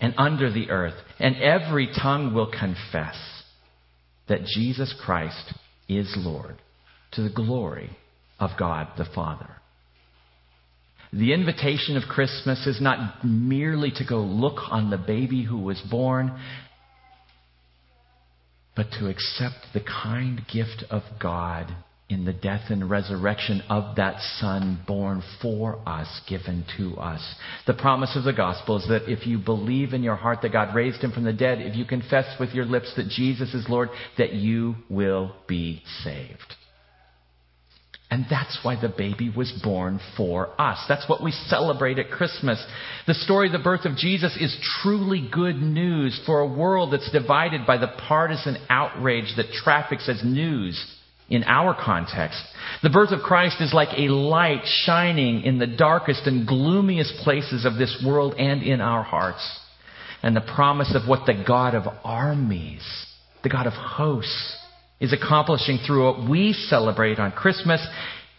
and 0.01 0.15
under 0.19 0.53
the 0.53 0.71
earth, 0.71 0.95
and 1.19 1.37
every 1.37 1.89
tongue 2.01 2.35
will 2.35 2.51
confess 2.51 3.17
that 4.29 4.45
Jesus 4.45 4.95
Christ 5.05 5.55
is 5.89 6.15
Lord 6.17 6.57
to 7.13 7.23
the 7.23 7.31
glory 7.31 7.97
of 8.39 8.51
God 8.59 8.89
the 8.99 9.07
Father. 9.15 9.49
The 11.13 11.33
invitation 11.33 11.97
of 11.97 12.03
Christmas 12.09 12.67
is 12.67 12.81
not 12.81 13.25
merely 13.25 13.91
to 13.93 14.05
go 14.07 14.21
look 14.21 14.59
on 14.71 14.91
the 14.91 14.99
baby 14.99 15.45
who 15.45 15.59
was 15.59 15.81
born, 15.91 16.39
but 18.75 18.91
to 18.99 19.09
accept 19.09 19.73
the 19.73 19.81
kind 19.81 20.43
gift 20.53 20.85
of 20.91 21.03
God 21.21 21.75
in 22.09 22.25
the 22.25 22.33
death 22.33 22.71
and 22.71 22.89
resurrection 22.89 23.63
of 23.69 23.97
that 23.97 24.21
Son 24.39 24.81
born 24.87 25.23
for 25.43 25.81
us, 25.87 26.21
given 26.29 26.65
to 26.77 26.97
us. 26.97 27.21
The 27.67 27.75
promise 27.75 28.17
of 28.17 28.23
the 28.23 28.33
gospel 28.33 28.77
is 28.77 28.87
that 28.89 29.11
if 29.11 29.27
you 29.27 29.39
believe 29.39 29.93
in 29.93 30.05
your 30.05 30.15
heart 30.15 30.43
that 30.43 30.53
God 30.53 30.75
raised 30.75 31.03
him 31.03 31.11
from 31.11 31.25
the 31.25 31.33
dead, 31.33 31.61
if 31.61 31.75
you 31.75 31.85
confess 31.85 32.39
with 32.39 32.51
your 32.51 32.65
lips 32.65 32.93
that 32.97 33.09
Jesus 33.09 33.55
is 33.55 33.69
Lord, 33.69 33.89
that 34.19 34.33
you 34.33 34.77
will 34.89 35.35
be 35.49 35.83
saved. 36.05 36.55
And 38.09 38.25
that's 38.31 38.61
why 38.63 38.81
the 38.81 38.89
baby 38.89 39.33
was 39.37 39.53
born 39.65 39.99
for 40.17 40.49
us. 40.61 40.79
That's 40.89 41.09
what 41.09 41.25
we 41.25 41.33
celebrate 41.33 41.99
at 41.99 42.13
Christmas. 42.13 42.65
The 43.09 43.15
story 43.15 43.49
of 43.49 43.53
the 43.53 43.59
birth 43.59 43.85
of 43.85 43.97
Jesus 43.97 44.37
is 44.41 44.57
truly 44.81 45.29
good 45.33 45.57
news 45.57 46.21
for 46.25 46.39
a 46.39 46.47
world 46.47 46.93
that's 46.93 47.11
divided 47.11 47.67
by 47.67 47.79
the 47.79 47.93
partisan 48.07 48.59
outrage 48.71 49.35
that 49.37 49.51
traffics 49.65 50.09
as 50.09 50.23
news 50.25 50.81
in 51.29 51.45
our 51.45 51.75
context. 51.75 52.41
The 52.83 52.91
birth 52.91 53.11
of 53.11 53.21
Christ 53.21 53.61
is 53.61 53.75
like 53.75 53.99
a 53.99 54.13
light 54.13 54.63
shining 54.65 55.43
in 55.43 55.59
the 55.59 55.67
darkest 55.67 56.27
and 56.27 56.47
gloomiest 56.47 57.15
places 57.25 57.65
of 57.65 57.75
this 57.75 58.03
world 58.05 58.35
and 58.39 58.63
in 58.63 58.81
our 58.81 59.03
hearts. 59.03 59.61
And 60.23 60.37
the 60.37 60.41
promise 60.41 60.95
of 60.95 61.09
what 61.09 61.27
the 61.27 61.45
God 61.47 61.75
of 61.75 61.85
armies, 62.05 62.83
the 63.43 63.49
God 63.49 63.67
of 63.67 63.73
hosts, 63.73 64.57
is 65.01 65.13
accomplishing 65.13 65.79
through 65.87 66.05
what 66.07 66.31
we 66.31 66.53
celebrate 66.53 67.19
on 67.19 67.33
Christmas 67.33 67.87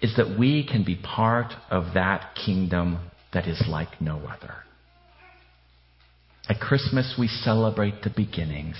is 0.01 0.15
that 0.17 0.37
we 0.39 0.65
can 0.65 0.83
be 0.83 0.95
part 0.95 1.53
of 1.69 1.93
that 1.93 2.35
kingdom 2.45 2.99
that 3.33 3.47
is 3.47 3.63
like 3.67 4.01
no 4.01 4.17
other. 4.17 4.55
At 6.49 6.59
Christmas, 6.59 7.15
we 7.19 7.27
celebrate 7.27 8.01
the 8.03 8.09
beginnings, 8.09 8.77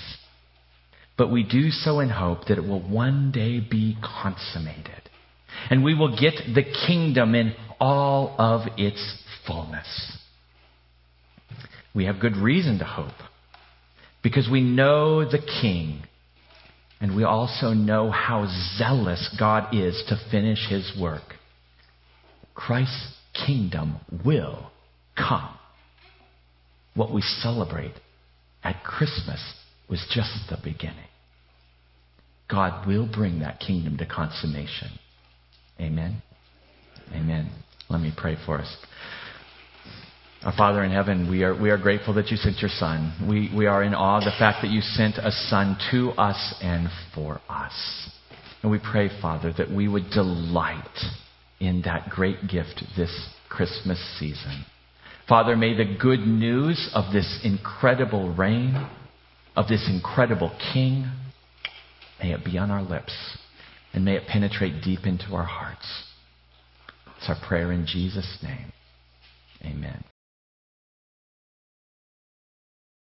but 1.18 1.32
we 1.32 1.42
do 1.42 1.70
so 1.70 1.98
in 1.98 2.08
hope 2.08 2.46
that 2.46 2.58
it 2.58 2.66
will 2.66 2.80
one 2.80 3.32
day 3.32 3.58
be 3.58 3.98
consummated. 4.22 5.02
And 5.68 5.82
we 5.82 5.94
will 5.94 6.16
get 6.16 6.34
the 6.54 6.62
kingdom 6.86 7.34
in 7.34 7.54
all 7.80 8.36
of 8.38 8.68
its 8.78 9.18
fullness. 9.44 10.16
We 11.94 12.04
have 12.04 12.20
good 12.20 12.36
reason 12.36 12.78
to 12.78 12.84
hope 12.84 13.18
because 14.22 14.48
we 14.50 14.60
know 14.60 15.28
the 15.28 15.40
King 15.60 16.02
and 17.00 17.16
we 17.16 17.24
also 17.24 17.72
know 17.72 18.10
how 18.10 18.46
zealous 18.76 19.34
God 19.38 19.74
is 19.74 20.02
to 20.08 20.16
finish 20.30 20.68
his 20.68 20.96
work. 21.00 21.34
Christ's 22.54 23.14
kingdom 23.46 23.96
will 24.24 24.70
come. 25.16 25.54
What 26.94 27.12
we 27.12 27.22
celebrate 27.22 27.94
at 28.62 28.84
Christmas 28.84 29.40
was 29.88 30.04
just 30.12 30.30
the 30.50 30.58
beginning. 30.62 31.07
God 32.48 32.86
will 32.86 33.06
bring 33.06 33.40
that 33.40 33.60
kingdom 33.60 33.96
to 33.98 34.06
consummation. 34.06 34.88
Amen. 35.80 36.22
Amen. 37.12 37.50
Let 37.88 38.00
me 38.00 38.12
pray 38.16 38.36
for 38.44 38.58
us. 38.58 38.76
Our 40.42 40.52
Father 40.56 40.84
in 40.84 40.92
heaven, 40.92 41.28
we 41.28 41.42
are, 41.42 41.60
we 41.60 41.70
are 41.70 41.78
grateful 41.78 42.14
that 42.14 42.28
you 42.28 42.36
sent 42.36 42.60
your 42.60 42.70
Son. 42.70 43.26
We, 43.28 43.50
we 43.56 43.66
are 43.66 43.82
in 43.82 43.92
awe 43.92 44.18
of 44.18 44.24
the 44.24 44.34
fact 44.38 44.62
that 44.62 44.70
you 44.70 44.80
sent 44.80 45.16
a 45.18 45.32
Son 45.32 45.76
to 45.90 46.10
us 46.12 46.54
and 46.62 46.88
for 47.14 47.40
us. 47.48 48.10
And 48.62 48.70
we 48.70 48.78
pray, 48.78 49.08
Father, 49.20 49.52
that 49.58 49.70
we 49.70 49.88
would 49.88 50.10
delight 50.10 50.84
in 51.60 51.82
that 51.84 52.08
great 52.08 52.48
gift 52.48 52.84
this 52.96 53.28
Christmas 53.48 53.98
season. 54.18 54.64
Father, 55.28 55.56
may 55.56 55.76
the 55.76 55.96
good 56.00 56.20
news 56.20 56.88
of 56.94 57.12
this 57.12 57.40
incredible 57.44 58.32
reign, 58.32 58.88
of 59.56 59.68
this 59.68 59.88
incredible 59.92 60.56
King, 60.72 61.10
may 62.20 62.32
it 62.32 62.44
be 62.44 62.58
on 62.58 62.70
our 62.70 62.82
lips 62.82 63.14
and 63.92 64.04
may 64.04 64.16
it 64.16 64.26
penetrate 64.28 64.82
deep 64.82 65.00
into 65.04 65.34
our 65.34 65.44
hearts. 65.44 66.04
It's 67.16 67.28
our 67.28 67.36
prayer 67.46 67.72
in 67.72 67.86
Jesus' 67.86 68.38
name. 68.42 68.72
Amen. 69.64 70.04